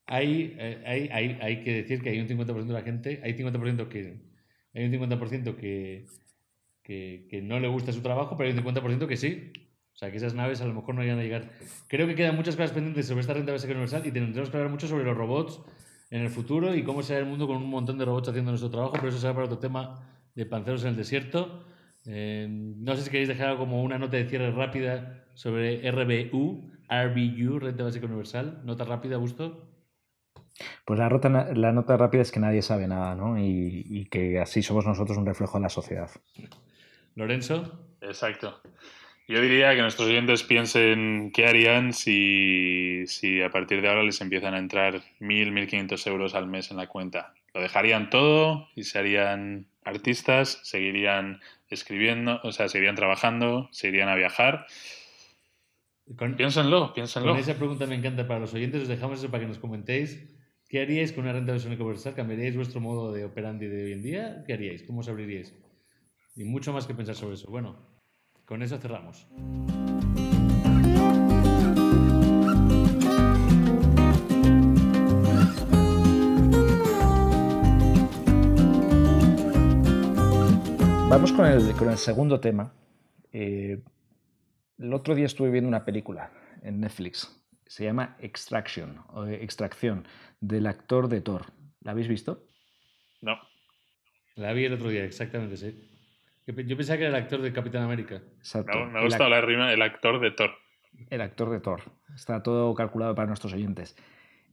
Hay, 0.05 0.53
eh, 0.59 0.83
hay, 0.85 1.09
hay, 1.13 1.39
hay 1.41 1.63
que 1.63 1.73
decir 1.81 2.01
que 2.03 2.09
hay 2.09 2.19
un 2.19 2.27
50% 2.27 2.65
de 2.65 2.73
la 2.73 2.81
gente, 2.81 3.21
hay 3.23 3.33
50% 3.33 3.87
que 3.87 4.17
hay 4.73 4.85
un 4.85 4.91
50% 4.91 5.55
que, 5.55 6.05
que, 6.83 7.25
que 7.29 7.41
no 7.41 7.59
le 7.61 7.69
gusta 7.69 7.93
su 7.93 8.01
trabajo, 8.01 8.35
pero 8.35 8.49
hay 8.49 8.57
un 8.57 8.63
50% 8.63 9.07
que 9.07 9.15
sí. 9.15 9.53
O 9.93 9.97
sea, 9.97 10.11
que 10.11 10.17
esas 10.17 10.33
naves 10.33 10.59
a 10.59 10.65
lo 10.65 10.73
mejor 10.73 10.93
no 10.93 11.03
llegan 11.03 11.19
a 11.19 11.23
llegar. 11.23 11.49
Creo 11.87 12.05
que 12.05 12.15
quedan 12.15 12.35
muchas 12.35 12.57
cosas 12.57 12.71
pendientes 12.71 13.07
sobre 13.07 13.21
esta 13.21 13.33
renta 13.33 13.53
básica 13.53 13.71
universal 13.71 14.05
y 14.05 14.11
tendremos 14.11 14.49
que 14.49 14.57
hablar 14.57 14.69
mucho 14.69 14.89
sobre 14.89 15.05
los 15.05 15.15
robots 15.15 15.61
en 16.09 16.21
el 16.21 16.29
futuro 16.29 16.75
y 16.75 16.83
cómo 16.83 17.01
será 17.01 17.19
el 17.19 17.25
mundo 17.25 17.47
con 17.47 17.55
un 17.55 17.69
montón 17.69 17.97
de 17.97 18.03
robots 18.03 18.27
haciendo 18.27 18.51
nuestro 18.51 18.69
trabajo, 18.69 18.91
pero 18.95 19.07
eso 19.07 19.19
será 19.19 19.33
para 19.33 19.45
otro 19.45 19.57
tema 19.57 20.01
de 20.35 20.45
panceros 20.45 20.83
en 20.83 20.89
el 20.89 20.95
desierto. 20.97 21.65
Eh, 22.07 22.47
no 22.49 22.95
sé 22.95 23.03
si 23.03 23.09
queréis 23.09 23.27
dejar 23.29 23.57
como 23.57 23.81
una 23.83 23.97
nota 23.97 24.17
de 24.17 24.27
cierre 24.29 24.51
rápida 24.51 25.25
sobre 25.33 25.85
RBU, 25.87 26.71
RBU, 26.89 27.59
Renta 27.59 27.83
Básica 27.83 28.05
Universal. 28.05 28.61
Nota 28.63 28.85
rápida, 28.85 29.17
Gusto. 29.17 29.67
Pues 30.85 30.99
la, 30.99 31.09
rota- 31.09 31.51
la 31.53 31.71
nota 31.71 31.97
rápida 31.97 32.21
es 32.21 32.31
que 32.31 32.39
nadie 32.39 32.61
sabe 32.61 32.87
nada, 32.87 33.15
¿no? 33.15 33.37
Y, 33.37 33.85
y 33.89 34.05
que 34.05 34.39
así 34.39 34.61
somos 34.61 34.85
nosotros 34.85 35.17
un 35.17 35.25
reflejo 35.25 35.57
de 35.57 35.63
la 35.63 35.69
sociedad. 35.69 36.09
Lorenzo. 37.15 37.79
Exacto. 38.01 38.61
Yo 39.27 39.41
diría 39.41 39.73
que 39.75 39.81
nuestros 39.81 40.07
oyentes 40.07 40.43
piensen 40.43 41.31
qué 41.33 41.47
harían 41.47 41.93
si, 41.93 43.05
si 43.07 43.41
a 43.41 43.49
partir 43.49 43.81
de 43.81 43.87
ahora 43.89 44.03
les 44.03 44.21
empiezan 44.21 44.53
a 44.53 44.59
entrar 44.59 45.01
1.000, 45.19 45.51
1.500 45.51 46.05
euros 46.07 46.35
al 46.35 46.45
mes 46.47 46.69
en 46.69 46.77
la 46.77 46.87
cuenta. 46.87 47.33
¿Lo 47.53 47.61
dejarían 47.61 48.09
todo 48.11 48.67
y 48.75 48.83
se 48.83 48.99
harían 48.99 49.65
artistas? 49.83 50.59
¿Seguirían 50.63 51.39
escribiendo? 51.69 52.39
O 52.43 52.51
sea, 52.51 52.67
¿seguirían 52.67 52.95
trabajando? 52.95 53.69
¿Se 53.71 53.87
irían 53.87 54.09
a 54.09 54.15
viajar? 54.15 54.65
Con, 56.17 56.35
Piénsenlo, 56.35 56.81
con 56.87 56.93
piénsenlo. 56.93 57.35
esa 57.35 57.55
pregunta 57.55 57.87
me 57.87 57.95
encanta 57.95 58.27
para 58.27 58.39
los 58.39 58.53
oyentes. 58.53 58.83
Os 58.83 58.87
dejamos 58.87 59.19
eso 59.19 59.31
para 59.31 59.41
que 59.41 59.47
nos 59.47 59.57
comentéis. 59.57 60.31
¿Qué 60.67 60.81
haríais 60.81 61.11
con 61.11 61.23
una 61.23 61.33
renta 61.33 61.51
básica 61.53 61.73
universal? 61.75 62.15
¿Cambiaríais 62.15 62.55
vuestro 62.55 62.79
modo 62.81 63.11
de 63.11 63.25
operandi 63.25 63.67
de 63.67 63.85
hoy 63.85 63.91
en 63.93 64.03
día? 64.03 64.43
¿Qué 64.45 64.53
haríais? 64.53 64.83
¿Cómo 64.83 64.99
os 65.01 65.09
abriríais? 65.09 65.55
Y 66.35 66.43
mucho 66.43 66.73
más 66.73 66.85
que 66.85 66.93
pensar 66.95 67.15
sobre 67.15 67.35
eso. 67.35 67.49
Bueno, 67.49 67.77
con 68.45 68.61
eso 68.61 68.77
cerramos. 68.77 69.27
Vamos 81.15 81.31
con 81.31 81.45
el, 81.45 81.73
con 81.77 81.89
el 81.89 81.97
segundo 81.97 82.41
tema. 82.41 82.73
Eh, 83.31 83.81
el 84.77 84.93
otro 84.93 85.15
día 85.15 85.25
estuve 85.27 85.49
viendo 85.49 85.69
una 85.69 85.85
película 85.85 86.29
en 86.61 86.81
Netflix. 86.81 87.41
Se 87.65 87.85
llama 87.85 88.17
Extraction, 88.19 88.99
o 89.13 89.25
Extracción, 89.25 90.05
del 90.41 90.67
actor 90.67 91.07
de 91.07 91.21
Thor. 91.21 91.45
¿La 91.79 91.91
habéis 91.91 92.09
visto? 92.09 92.43
No. 93.21 93.39
La 94.35 94.51
vi 94.51 94.65
el 94.65 94.73
otro 94.73 94.89
día, 94.89 95.05
exactamente, 95.05 95.55
sí. 95.55 95.89
Yo 96.45 96.53
pe- 96.53 96.65
yo 96.65 96.75
pensaba 96.75 96.97
que 96.97 97.05
era 97.05 97.17
el 97.17 97.23
actor 97.23 97.41
de 97.41 97.53
Capitán 97.53 97.83
América. 97.83 98.21
Exacto. 98.39 98.77
Me, 98.77 98.91
me 98.91 98.99
ha 98.99 99.03
gustado 99.03 99.29
la 99.29 99.39
rima, 99.39 99.71
el 99.71 99.81
actor 99.83 100.19
de 100.19 100.31
Thor. 100.31 100.51
El 101.09 101.21
actor 101.21 101.49
de 101.49 101.61
Thor. 101.61 101.81
Está 102.13 102.43
todo 102.43 102.75
calculado 102.75 103.15
para 103.15 103.27
nuestros 103.27 103.53
oyentes. 103.53 103.95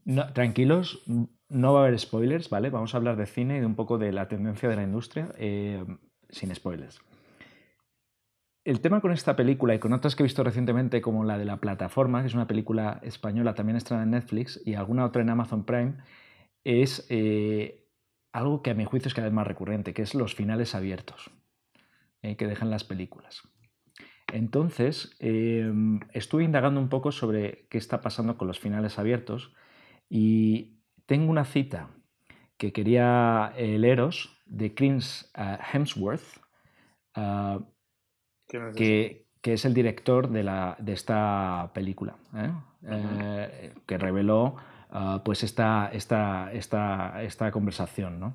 No, 0.05 0.33
tranquilos, 0.33 1.03
no 1.49 1.73
va 1.75 1.81
a 1.81 1.87
haber 1.89 1.99
spoilers, 1.99 2.51
¿vale? 2.51 2.71
Vamos 2.71 2.95
a 2.95 2.99
hablar 2.99 3.17
de 3.17 3.27
cine 3.27 3.57
y 3.57 3.61
de 3.61 3.67
un 3.67 3.75
poco 3.75 3.99
de 3.99 4.13
la 4.13 4.29
tendencia 4.29 4.69
de 4.69 4.77
la 4.77 4.85
industria, 4.85 5.29
eh, 5.39 5.85
sin 6.33 6.55
spoilers. 6.55 7.01
El 8.65 8.81
tema 8.81 9.01
con 9.01 9.11
esta 9.11 9.35
película 9.35 9.75
y 9.75 9.81
con 9.81 9.93
otras 9.93 10.15
que 10.15 10.23
he 10.23 10.25
visto 10.25 10.45
recientemente, 10.45 11.01
como 11.01 11.25
la 11.25 11.37
de 11.37 11.45
la 11.45 11.57
plataforma, 11.57 12.21
que 12.21 12.29
es 12.29 12.35
una 12.35 12.47
película 12.47 13.01
española 13.03 13.55
también 13.55 13.77
estrenada 13.77 14.05
en 14.05 14.13
Netflix 14.13 14.61
y 14.65 14.75
alguna 14.75 15.05
otra 15.05 15.23
en 15.23 15.31
Amazon 15.31 15.65
Prime, 15.65 15.97
es 16.63 17.05
eh, 17.09 17.89
algo 18.33 18.63
que 18.63 18.71
a 18.71 18.75
mi 18.75 18.85
juicio 18.85 19.09
es 19.09 19.15
cada 19.15 19.27
vez 19.27 19.35
más 19.35 19.49
recurrente, 19.49 19.93
que 19.93 20.03
es 20.03 20.15
los 20.15 20.37
finales 20.37 20.77
abiertos 20.77 21.33
eh, 22.23 22.37
que 22.37 22.47
dejan 22.47 22.71
las 22.71 22.85
películas. 22.85 23.43
Entonces, 24.33 25.17
eh, 25.19 25.71
estuve 26.13 26.45
indagando 26.45 26.81
un 26.81 26.89
poco 26.89 27.11
sobre 27.11 27.67
qué 27.69 27.79
está 27.79 28.01
pasando 28.01 28.39
con 28.39 28.47
los 28.47 28.61
finales 28.61 28.97
abiertos 28.97 29.53
y 30.09 30.79
tengo 31.07 31.31
una 31.33 31.45
cita 31.45 31.91
que 32.59 32.73
quería 32.73 33.53
leeros 33.59 34.41
de 34.53 34.75
Chris 34.75 35.31
uh, 35.37 35.57
Hemsworth, 35.73 36.41
que, 38.49 39.25
que, 39.41 39.53
es 39.53 39.65
el 39.65 39.75
director 39.75 40.29
de, 40.29 40.43
la, 40.43 40.77
de 40.79 40.93
esta 40.93 41.71
película, 41.75 42.17
¿eh? 42.35 42.51
uh 42.83 42.89
-huh. 42.89 43.85
que 43.87 43.99
reveló 43.99 44.57
pues 45.25 45.43
esta, 45.43 45.91
esta, 45.93 46.53
esta, 46.53 47.23
esta 47.23 47.51
conversación. 47.51 48.21
¿no? 48.21 48.35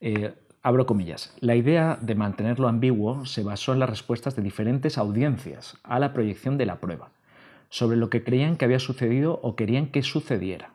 Eh, 0.00 0.34
abro 0.62 0.86
comillas. 0.86 1.34
La 1.40 1.54
idea 1.56 1.98
de 2.00 2.14
mantenerlo 2.14 2.68
ambiguo 2.68 3.24
se 3.26 3.42
basó 3.42 3.72
en 3.72 3.80
las 3.80 3.90
respuestas 3.90 4.36
de 4.36 4.42
diferentes 4.42 4.98
audiencias 4.98 5.78
a 5.82 5.98
la 5.98 6.12
proyección 6.12 6.58
de 6.58 6.66
la 6.66 6.80
prueba, 6.80 7.10
sobre 7.68 7.96
lo 7.96 8.10
que 8.10 8.24
creían 8.24 8.56
que 8.56 8.64
había 8.64 8.78
sucedido 8.78 9.40
o 9.42 9.56
querían 9.56 9.88
que 9.88 10.02
sucediera. 10.02 10.72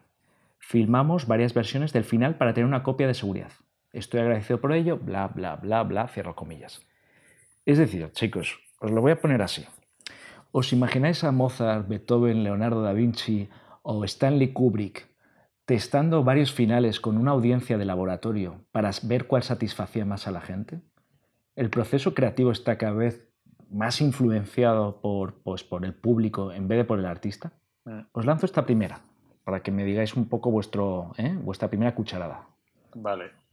Filmamos 0.59 1.27
varias 1.27 1.53
versiones 1.53 1.93
del 1.93 2.03
final 2.03 2.35
para 2.35 2.53
tener 2.53 2.67
una 2.67 2.83
copia 2.83 3.07
de 3.07 3.13
seguridad. 3.13 3.51
Estoy 3.95 4.19
agradecido 4.19 4.59
por 4.59 4.73
ello, 4.73 4.97
bla, 4.97 5.29
bla, 5.29 5.55
bla, 5.55 5.83
bla, 5.83 6.09
cierro 6.09 6.35
comillas. 6.35 6.85
Es 7.65 7.77
decir, 7.77 8.11
chicos, 8.11 8.59
os 8.79 8.91
lo 8.91 8.99
voy 8.99 9.13
a 9.13 9.21
poner 9.21 9.41
así. 9.41 9.65
¿Os 10.51 10.73
imagináis 10.73 11.23
a 11.23 11.31
Mozart, 11.31 11.87
Beethoven, 11.87 12.43
Leonardo 12.43 12.81
da 12.81 12.91
Vinci 12.91 13.47
o 13.83 14.03
Stanley 14.03 14.51
Kubrick 14.51 15.07
testando 15.63 16.25
varios 16.25 16.51
finales 16.51 16.99
con 16.99 17.17
una 17.17 17.31
audiencia 17.31 17.77
de 17.77 17.85
laboratorio 17.85 18.65
para 18.73 18.91
ver 19.03 19.27
cuál 19.27 19.43
satisfacía 19.43 20.03
más 20.03 20.27
a 20.27 20.31
la 20.31 20.41
gente? 20.41 20.81
El 21.55 21.69
proceso 21.69 22.13
creativo 22.13 22.51
está 22.51 22.77
cada 22.77 22.91
vez 22.91 23.29
más 23.69 24.01
influenciado 24.01 24.99
por, 24.99 25.41
pues, 25.41 25.63
por 25.63 25.85
el 25.85 25.93
público 25.93 26.51
en 26.51 26.67
vez 26.67 26.79
de 26.79 26.83
por 26.83 26.99
el 26.99 27.05
artista. 27.05 27.53
Os 28.11 28.25
lanzo 28.25 28.45
esta 28.45 28.65
primera, 28.65 28.99
para 29.45 29.61
que 29.63 29.71
me 29.71 29.85
digáis 29.85 30.15
un 30.15 30.27
poco 30.27 30.51
vuestro, 30.51 31.13
¿eh? 31.17 31.33
vuestra 31.41 31.69
primera 31.69 31.95
cucharada. 31.95 32.49
Vale. 32.93 33.44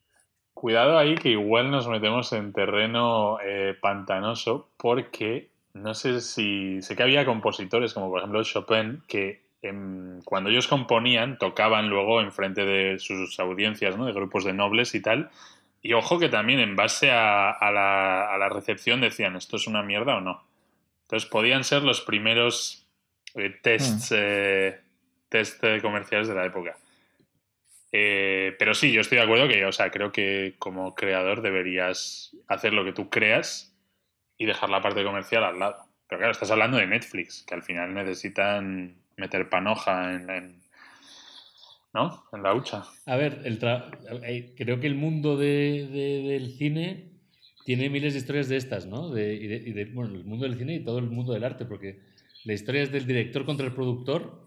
Cuidado 0.62 0.96
ahí 0.96 1.16
que 1.16 1.30
igual 1.30 1.72
nos 1.72 1.88
metemos 1.88 2.32
en 2.32 2.52
terreno 2.52 3.38
eh, 3.44 3.76
pantanoso 3.80 4.68
porque 4.76 5.48
no 5.74 5.92
sé 5.92 6.20
si... 6.20 6.80
Sé 6.82 6.94
que 6.94 7.02
había 7.02 7.24
compositores 7.24 7.92
como 7.92 8.10
por 8.10 8.20
ejemplo 8.20 8.44
Chopin 8.44 9.02
que 9.08 9.42
eh, 9.60 10.20
cuando 10.24 10.50
ellos 10.50 10.68
componían 10.68 11.36
tocaban 11.36 11.88
luego 11.88 12.20
enfrente 12.20 12.64
de 12.64 13.00
sus 13.00 13.40
audiencias, 13.40 13.96
¿no? 13.96 14.06
de 14.06 14.12
grupos 14.12 14.44
de 14.44 14.52
nobles 14.52 14.94
y 14.94 15.02
tal. 15.02 15.30
Y 15.82 15.94
ojo 15.94 16.20
que 16.20 16.28
también 16.28 16.60
en 16.60 16.76
base 16.76 17.10
a, 17.10 17.50
a, 17.50 17.72
la, 17.72 18.32
a 18.32 18.38
la 18.38 18.48
recepción 18.48 19.00
decían 19.00 19.34
esto 19.34 19.56
es 19.56 19.66
una 19.66 19.82
mierda 19.82 20.18
o 20.18 20.20
no. 20.20 20.44
Entonces 21.06 21.28
podían 21.28 21.64
ser 21.64 21.82
los 21.82 22.02
primeros 22.02 22.86
eh, 23.34 23.50
tests, 23.60 24.12
mm. 24.12 25.28
test 25.28 25.60
comerciales 25.82 26.28
de 26.28 26.36
la 26.36 26.46
época. 26.46 26.76
Eh, 27.92 28.56
pero 28.58 28.74
sí, 28.74 28.90
yo 28.90 29.02
estoy 29.02 29.18
de 29.18 29.24
acuerdo 29.24 29.48
que, 29.48 29.64
o 29.66 29.72
sea, 29.72 29.90
creo 29.90 30.10
que 30.12 30.54
como 30.58 30.94
creador 30.94 31.42
deberías 31.42 32.34
hacer 32.48 32.72
lo 32.72 32.84
que 32.84 32.94
tú 32.94 33.10
creas 33.10 33.76
y 34.38 34.46
dejar 34.46 34.70
la 34.70 34.80
parte 34.80 35.04
comercial 35.04 35.44
al 35.44 35.58
lado. 35.58 35.86
Pero 36.08 36.18
claro, 36.18 36.32
estás 36.32 36.50
hablando 36.50 36.78
de 36.78 36.86
Netflix, 36.86 37.44
que 37.46 37.54
al 37.54 37.62
final 37.62 37.92
necesitan 37.94 38.96
meter 39.16 39.48
panoja 39.50 40.14
en, 40.14 40.62
¿no? 41.92 42.24
En 42.32 42.42
la 42.42 42.54
hucha. 42.54 42.84
A 43.06 43.16
ver, 43.16 43.42
el 43.44 43.58
creo 44.56 44.80
que 44.80 44.86
el 44.86 44.94
mundo 44.94 45.36
de, 45.36 45.86
de, 45.92 46.28
del 46.32 46.50
cine 46.52 47.10
tiene 47.64 47.90
miles 47.90 48.14
de 48.14 48.20
historias 48.20 48.48
de 48.48 48.56
estas, 48.56 48.86
¿no? 48.86 49.10
De, 49.10 49.34
y 49.34 49.44
y 49.44 49.72
de, 49.72 49.84
bueno, 49.86 50.14
el 50.14 50.24
mundo 50.24 50.46
del 50.46 50.56
cine 50.56 50.76
y 50.76 50.84
todo 50.84 50.98
el 50.98 51.10
mundo 51.10 51.34
del 51.34 51.44
arte, 51.44 51.66
porque 51.66 52.00
la 52.44 52.54
historia 52.54 52.82
es 52.82 52.90
del 52.90 53.06
director 53.06 53.44
contra 53.44 53.66
el 53.66 53.72
productor, 53.72 54.46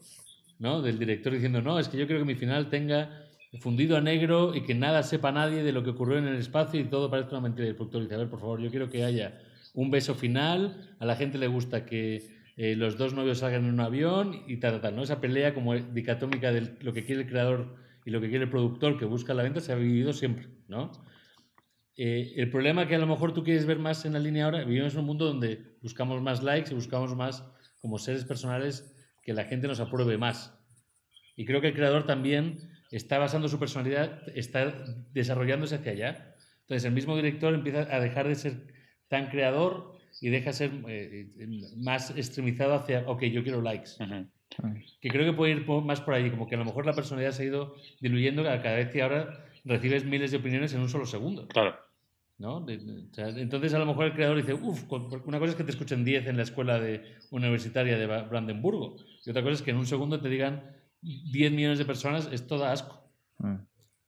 ¿no? 0.59 0.81
Del 0.81 0.99
director 0.99 1.31
diciendo, 1.31 1.61
no, 1.61 1.79
es 1.79 1.87
que 1.87 1.97
yo 1.97 2.07
creo 2.07 2.19
que 2.19 2.25
mi 2.25 2.35
final 2.35 2.69
tenga 2.69 3.24
fundido 3.59 3.97
a 3.97 4.01
negro 4.01 4.55
y 4.55 4.61
que 4.61 4.75
nada 4.75 5.03
sepa 5.03 5.31
nadie 5.31 5.63
de 5.63 5.71
lo 5.71 5.83
que 5.83 5.91
ocurrió 5.91 6.17
en 6.17 6.27
el 6.27 6.37
espacio 6.37 6.79
y 6.79 6.85
todo 6.85 7.09
parece 7.09 7.31
una 7.31 7.41
mentira. 7.41 7.67
El 7.67 7.75
productor 7.75 8.01
dice, 8.01 8.15
a 8.15 8.19
ver, 8.19 8.29
por 8.29 8.39
favor, 8.39 8.59
yo 8.61 8.69
quiero 8.69 8.89
que 8.89 9.03
haya 9.03 9.39
un 9.73 9.91
beso 9.91 10.15
final, 10.15 10.95
a 10.99 11.05
la 11.05 11.15
gente 11.15 11.37
le 11.37 11.47
gusta 11.47 11.85
que 11.85 12.35
eh, 12.57 12.75
los 12.75 12.97
dos 12.97 13.13
novios 13.13 13.39
salgan 13.39 13.65
en 13.65 13.73
un 13.73 13.79
avión 13.81 14.43
y 14.47 14.57
tal, 14.57 14.73
tal, 14.73 14.81
tal, 14.81 14.95
¿no? 14.95 15.03
Esa 15.03 15.19
pelea 15.19 15.53
como 15.53 15.75
dicatómica 15.75 16.51
de 16.51 16.77
lo 16.81 16.93
que 16.93 17.03
quiere 17.03 17.23
el 17.23 17.27
creador 17.27 17.75
y 18.05 18.11
lo 18.11 18.21
que 18.21 18.29
quiere 18.29 18.45
el 18.45 18.49
productor 18.49 18.97
que 18.97 19.05
busca 19.05 19.33
la 19.33 19.43
venta 19.43 19.59
se 19.59 19.73
ha 19.73 19.75
vivido 19.75 20.13
siempre, 20.13 20.47
¿no? 20.67 20.91
Eh, 21.97 22.33
el 22.37 22.49
problema 22.49 22.87
que 22.87 22.95
a 22.95 22.99
lo 22.99 23.07
mejor 23.07 23.33
tú 23.33 23.43
quieres 23.43 23.65
ver 23.65 23.79
más 23.79 24.05
en 24.05 24.13
la 24.13 24.19
línea 24.19 24.45
ahora, 24.45 24.63
vivimos 24.63 24.93
en 24.93 24.99
un 24.99 25.05
mundo 25.05 25.25
donde 25.25 25.77
buscamos 25.81 26.21
más 26.21 26.43
likes 26.43 26.71
y 26.71 26.75
buscamos 26.75 27.15
más 27.15 27.43
como 27.79 27.97
seres 27.99 28.25
personales 28.25 28.93
que 29.21 29.33
la 29.33 29.45
gente 29.45 29.67
nos 29.67 29.79
apruebe 29.79 30.17
más. 30.17 30.57
Y 31.35 31.45
creo 31.45 31.61
que 31.61 31.67
el 31.67 31.73
creador 31.73 32.05
también 32.05 32.74
está 32.91 33.17
basando 33.17 33.47
su 33.47 33.59
personalidad, 33.59 34.21
está 34.35 34.85
desarrollándose 35.13 35.75
hacia 35.75 35.91
allá. 35.91 36.35
Entonces 36.61 36.85
el 36.85 36.93
mismo 36.93 37.15
director 37.15 37.53
empieza 37.53 37.87
a 37.93 37.99
dejar 37.99 38.27
de 38.27 38.35
ser 38.35 38.73
tan 39.07 39.29
creador 39.29 39.97
y 40.21 40.29
deja 40.29 40.47
de 40.47 40.53
ser 40.53 40.71
eh, 40.87 41.27
más 41.77 42.11
extremizado 42.11 42.73
hacia, 42.73 43.03
ok, 43.07 43.23
yo 43.23 43.43
quiero 43.43 43.61
likes. 43.61 43.91
Que 45.01 45.09
creo 45.09 45.25
que 45.25 45.35
puede 45.35 45.53
ir 45.53 45.67
más 45.67 46.01
por 46.01 46.13
ahí, 46.13 46.29
como 46.29 46.47
que 46.47 46.55
a 46.55 46.57
lo 46.57 46.65
mejor 46.65 46.85
la 46.85 46.93
personalidad 46.93 47.31
se 47.31 47.43
ha 47.43 47.45
ido 47.47 47.75
diluyendo 47.99 48.43
cada 48.43 48.75
vez 48.75 48.89
que 48.89 49.01
ahora 49.01 49.45
recibes 49.65 50.05
miles 50.05 50.31
de 50.31 50.37
opiniones 50.37 50.73
en 50.73 50.81
un 50.81 50.89
solo 50.89 51.05
segundo. 51.05 51.47
Claro. 51.47 51.75
¿no? 52.37 52.65
entonces 52.67 53.73
a 53.73 53.79
lo 53.79 53.85
mejor 53.85 54.05
el 54.05 54.13
creador 54.13 54.37
dice, 54.37 54.53
uff, 54.53 54.91
una 55.25 55.39
cosa 55.39 55.51
es 55.51 55.55
que 55.55 55.63
te 55.63 55.71
escuchen 55.71 56.03
10 56.03 56.27
en 56.27 56.37
la 56.37 56.43
escuela 56.43 56.79
de, 56.79 57.15
universitaria 57.31 57.97
de 57.97 58.05
Brandenburgo 58.05 58.97
y 59.25 59.29
otra 59.29 59.41
cosa 59.41 59.55
es 59.55 59.61
que 59.61 59.71
en 59.71 59.77
un 59.77 59.85
segundo 59.85 60.19
te 60.19 60.29
digan 60.29 60.74
10 61.31 61.51
millones 61.51 61.77
de 61.77 61.85
personas, 61.85 62.29
es 62.31 62.47
toda 62.47 62.71
asco. 62.71 63.11
Mm. 63.37 63.57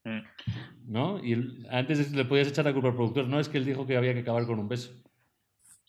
Mm. 0.03 0.23
¿No? 0.87 1.23
Y 1.23 1.65
antes 1.69 2.11
le 2.11 2.25
podías 2.25 2.47
echar 2.47 2.65
la 2.65 2.73
culpa 2.73 2.89
al 2.89 2.95
productor, 2.95 3.27
no 3.27 3.39
es 3.39 3.49
que 3.49 3.57
él 3.57 3.65
dijo 3.65 3.85
que 3.85 3.97
había 3.97 4.13
que 4.13 4.21
acabar 4.21 4.45
con 4.45 4.59
un 4.59 4.67
beso. 4.67 4.91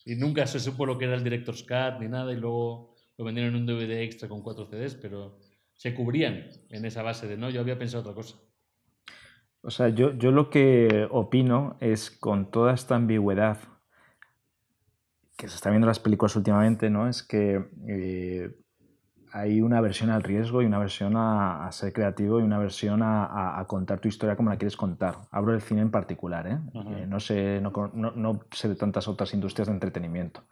Y 0.04 0.16
nunca 0.16 0.46
se 0.46 0.60
supo 0.60 0.86
lo 0.86 0.98
que 0.98 1.04
era 1.04 1.14
el 1.14 1.24
Director's 1.24 1.62
Cut 1.62 2.00
ni 2.00 2.08
nada 2.08 2.32
y 2.32 2.36
luego 2.36 2.96
lo 3.16 3.24
vendieron 3.24 3.54
en 3.54 3.60
un 3.60 3.66
DVD 3.66 4.02
extra 4.02 4.28
con 4.28 4.42
cuatro 4.42 4.66
CDs, 4.66 4.94
pero 4.94 5.38
se 5.76 5.94
cubrían 5.94 6.48
en 6.70 6.84
esa 6.84 7.02
base 7.02 7.26
de 7.26 7.36
no, 7.36 7.50
yo 7.50 7.60
había 7.60 7.78
pensado 7.78 8.02
otra 8.02 8.14
cosa. 8.14 8.36
O 9.60 9.70
sea, 9.70 9.88
yo, 9.88 10.16
yo 10.16 10.30
lo 10.30 10.50
que 10.50 11.06
opino 11.10 11.76
es 11.80 12.10
con 12.10 12.50
toda 12.50 12.74
esta 12.74 12.96
ambigüedad 12.96 13.58
que 15.36 15.48
se 15.48 15.54
está 15.54 15.70
viendo 15.70 15.86
en 15.86 15.90
las 15.90 16.00
películas 16.00 16.34
últimamente, 16.36 16.90
¿no? 16.90 17.08
Es 17.08 17.22
que 17.22 17.64
eh, 17.86 18.56
hay 19.32 19.60
una 19.60 19.80
versión 19.80 20.10
al 20.10 20.22
riesgo 20.22 20.62
y 20.62 20.66
una 20.66 20.78
versión 20.78 21.14
a, 21.16 21.68
ser 21.72 21.92
creativo 21.92 22.40
y 22.40 22.42
una 22.42 22.58
versión 22.58 23.00
a, 23.02 23.64
contar 23.66 24.00
tu 24.00 24.08
historia 24.08 24.36
como 24.36 24.50
la 24.50 24.56
quieres 24.56 24.76
contar. 24.76 25.16
Hablo 25.30 25.52
del 25.52 25.62
cine 25.62 25.82
en 25.82 25.90
particular, 25.90 26.46
¿eh? 26.46 26.58
eh 26.74 27.06
no, 27.06 27.20
sé, 27.20 27.60
no, 27.60 27.70
no, 27.92 28.40
sé 28.50 28.68
de 28.68 28.76
tantas 28.76 29.08
otras 29.08 29.34
industrias 29.34 29.68
de 29.68 29.74
entretenimiento. 29.74 30.44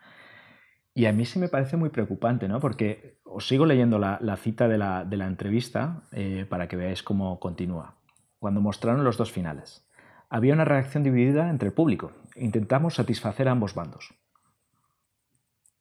Y 0.95 1.07
a 1.07 1.13
mí 1.13 1.25
sí 1.25 1.39
me 1.39 1.49
parece 1.49 1.77
muy 1.77 1.91
preocupante, 1.91 2.49
¿no? 2.49 2.59
Porque 2.59 3.19
os 3.25 3.47
sigo 3.47 3.67
leyendo 3.67 3.99
la, 3.99 4.19
la 4.23 4.37
cita 4.37 4.67
de 4.67 4.79
la, 4.79 5.05
de 5.05 5.17
la 5.17 5.27
entrevista 5.27 6.03
eh, 6.13 6.47
para 6.49 6.69
que 6.69 6.77
veáis 6.77 7.03
cómo 7.03 7.39
continúa 7.39 7.97
cuando 8.39 8.61
mostraron 8.61 9.05
los 9.05 9.17
dos 9.17 9.33
finales. 9.33 9.87
Había 10.29 10.55
una 10.55 10.65
reacción 10.65 11.03
dividida 11.03 11.51
entre 11.51 11.69
el 11.69 11.75
público. 11.75 12.13
Intentamos 12.35 12.95
satisfacer 12.95 13.49
a 13.49 13.53
ambos 13.53 13.75
bandos. 13.75 14.15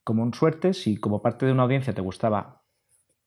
Como 0.04 0.24
un 0.24 0.34
suerte, 0.34 0.74
si 0.74 0.98
como 0.98 1.22
parte 1.22 1.46
de 1.46 1.52
una 1.52 1.64
audiencia 1.64 1.94
te 1.94 2.02
gustaba 2.02 2.65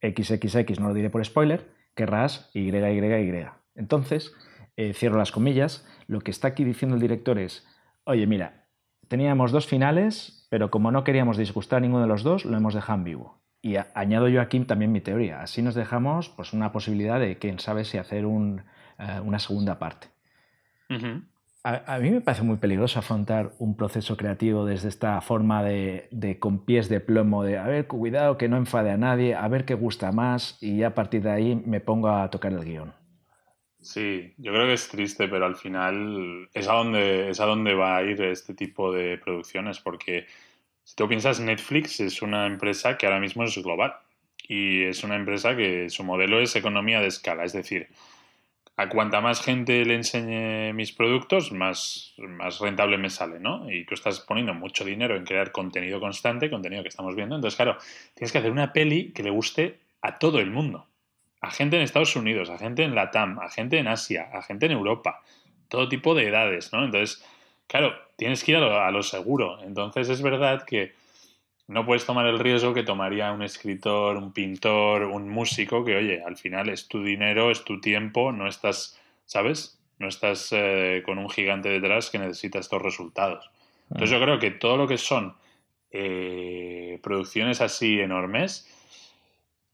XXX, 0.03 0.81
no 0.81 0.89
lo 0.89 0.95
diré 0.95 1.11
por 1.11 1.25
spoiler, 1.25 1.71
querrás 1.95 2.51
YYY. 2.55 3.47
Entonces, 3.75 4.33
eh, 4.77 4.93
cierro 4.95 5.19
las 5.19 5.33
comillas, 5.33 5.87
lo 6.07 6.21
que 6.21 6.31
está 6.31 6.49
aquí 6.49 6.65
diciendo 6.65 6.95
el 6.95 7.03
director 7.03 7.39
es, 7.39 7.67
oye, 8.05 8.27
mira, 8.27 8.67
teníamos 9.09 9.51
dos 9.53 9.67
finales, 9.67 10.47
pero 10.51 10.71
como 10.71 10.93
no 10.93 11.05
queríamos 11.05 11.37
disgustar 11.37 11.79
a 11.79 11.81
ninguno 11.81 12.03
de 12.03 12.09
los 12.09 12.23
dos, 12.23 12.45
lo 12.45 12.57
hemos 12.57 12.75
dejado 12.75 12.99
en 12.99 13.05
vivo. 13.05 13.41
Y 13.61 13.77
añado 13.95 14.29
yo 14.29 14.41
aquí 14.41 14.61
también 14.61 14.93
mi 14.93 15.01
teoría. 15.01 15.41
Así 15.41 15.63
nos 15.63 15.75
dejamos 15.75 16.29
pues, 16.29 16.53
una 16.53 16.71
posibilidad 16.71 17.19
de, 17.19 17.39
quién 17.39 17.59
sabe, 17.59 17.85
si 17.85 17.99
hacer 17.99 18.25
un, 18.25 18.63
eh, 18.99 19.21
una 19.25 19.41
segunda 19.41 19.79
parte. 19.79 20.09
A, 21.65 21.99
mí 21.99 22.11
me 22.11 22.21
parece 22.21 22.43
muy 22.43 22.57
peligroso 22.57 22.99
afrontar 22.99 23.53
un 23.59 23.77
proceso 23.77 24.17
creativo 24.17 24.65
desde 24.65 24.89
esta 24.89 25.21
forma 25.21 25.63
de, 25.63 26.37
con 26.39 26.65
pies 26.65 26.89
de 26.89 27.01
plomo, 27.01 27.43
de 27.43 27.59
a 27.59 27.67
ver, 27.67 27.87
cuidado 27.87 28.39
que 28.39 28.49
no 28.49 28.57
enfade 28.57 28.91
a 28.91 28.97
nadie, 28.97 29.35
a 29.35 29.47
ver 29.49 29.65
qué 29.65 29.75
gusta 29.75 30.13
más 30.13 30.57
y 30.63 30.83
a 30.83 30.95
partir 30.95 31.23
de 31.23 31.31
ahí 31.31 31.63
me 31.67 31.81
pongo 31.81 32.09
a 32.11 32.31
tocar 32.31 32.53
el 32.53 32.65
guion. 32.65 32.93
Sí, 33.81 34.35
yo 34.39 34.53
creo 34.53 34.67
que 34.67 34.75
es 34.75 34.89
triste, 34.89 35.29
pero 35.29 35.47
al 35.47 35.57
final 35.57 36.49
es 36.53 36.69
a 36.69 36.75
donde, 36.75 37.31
es 37.31 37.41
a 37.41 37.47
donde 37.47 37.75
va 37.75 37.97
a 37.97 38.03
ir 38.03 38.21
este 38.23 38.55
tipo 38.55 38.93
de 38.93 39.19
producciones, 39.19 39.79
porque 39.79 40.27
si 40.85 40.97
tú 40.97 41.07
piensas, 41.09 41.39
Netflix 41.41 42.01
es 42.01 42.23
una 42.23 42.47
empresa 42.47 42.97
que 42.97 43.07
ahora 43.07 43.21
mismo 43.21 43.45
es 43.45 43.57
global 43.57 43.95
y 44.49 44.85
es 44.85 45.05
una 45.05 45.17
empresa 45.17 45.57
que 45.57 45.91
su 45.91 46.03
modelo 46.03 46.41
es 46.41 46.57
economía 46.57 47.01
de 47.01 47.09
escala, 47.09 47.45
es 47.45 47.53
decir, 47.53 47.89
a 48.79 48.89
cuanta 48.89 49.21
más 49.21 49.43
gente 49.43 49.85
le 49.85 49.97
enseñe 49.97 50.73
mis 50.73 50.93
productos, 50.93 51.51
más, 51.51 52.15
más 52.17 52.61
rentable 52.61 52.97
me 52.97 53.11
sale, 53.11 53.41
¿no? 53.41 53.69
Y 53.69 53.85
tú 53.85 53.95
estás 53.95 54.21
poniendo 54.21 54.55
mucho 54.55 54.85
dinero 54.85 55.17
en 55.17 55.25
crear 55.25 55.51
contenido 55.51 55.99
constante, 55.99 56.49
contenido 56.49 56.85
que 56.85 56.89
estamos 56.89 57.17
viendo. 57.17 57.35
Entonces, 57.35 57.57
claro, 57.57 57.77
tienes 58.15 58.31
que 58.31 58.39
hacer 58.39 58.53
una 58.53 58.73
peli 58.73 59.11
que 59.11 59.25
le 59.25 59.31
guste 59.31 59.81
a 60.01 60.21
todo 60.21 60.39
el 60.39 60.53
mundo. 60.53 60.87
A 61.41 61.51
gente 61.51 61.77
en 61.77 61.83
Estados 61.83 62.15
Unidos, 62.15 62.51
a 62.51 62.59
gente 62.59 62.85
en 62.85 62.95
Latam, 62.95 63.41
a 63.41 63.51
gente 63.51 63.79
en 63.79 63.89
Asia, 63.89 64.31
a 64.33 64.43
gente 64.43 64.67
en 64.67 64.73
Europa, 64.73 65.23
todo 65.67 65.89
tipo 65.89 66.15
de 66.15 66.29
edades, 66.29 66.73
¿no? 66.73 66.85
Entonces, 66.85 67.25
claro, 67.67 67.95
tienes 68.15 68.45
que 68.45 68.53
ir 68.53 68.59
a 68.59 68.91
lo 68.93 69.03
seguro. 69.03 69.59
Entonces, 69.65 70.09
es 70.09 70.23
verdad 70.23 70.65
que 70.65 70.93
no 71.69 71.85
puedes 71.85 72.07
tomar 72.07 72.27
el 72.27 72.39
riesgo 72.39 72.73
que 72.73 72.83
tomaría 72.83 73.31
un 73.31 73.43
escritor, 73.43 74.17
un 74.17 74.33
pintor, 74.33 75.03
un 75.03 75.29
músico, 75.29 75.85
que 75.85 75.97
oye, 75.97 76.23
al 76.27 76.39
final 76.39 76.71
es 76.71 76.89
tu 76.89 77.05
dinero, 77.05 77.51
es 77.51 77.63
tu 77.63 77.79
tiempo, 77.79 78.33
no 78.33 78.49
estás, 78.49 78.99
¿sabes? 79.27 79.79
No 79.99 80.09
estás 80.09 80.49
eh, 80.53 81.03
con 81.05 81.19
un 81.19 81.29
gigante 81.29 81.69
detrás 81.69 82.09
que 82.09 82.19
necesita 82.19 82.59
estos 82.59 82.81
resultados. 82.81 83.51
Entonces 83.91 84.11
yo 84.11 84.25
creo 84.25 84.39
que 84.39 84.51
todo 84.51 84.79
lo 84.79 84.89
que 84.89 84.97
son 84.97 85.35
eh, 85.91 86.99
producciones 87.03 87.61
así 87.61 88.01
enormes, 88.01 88.67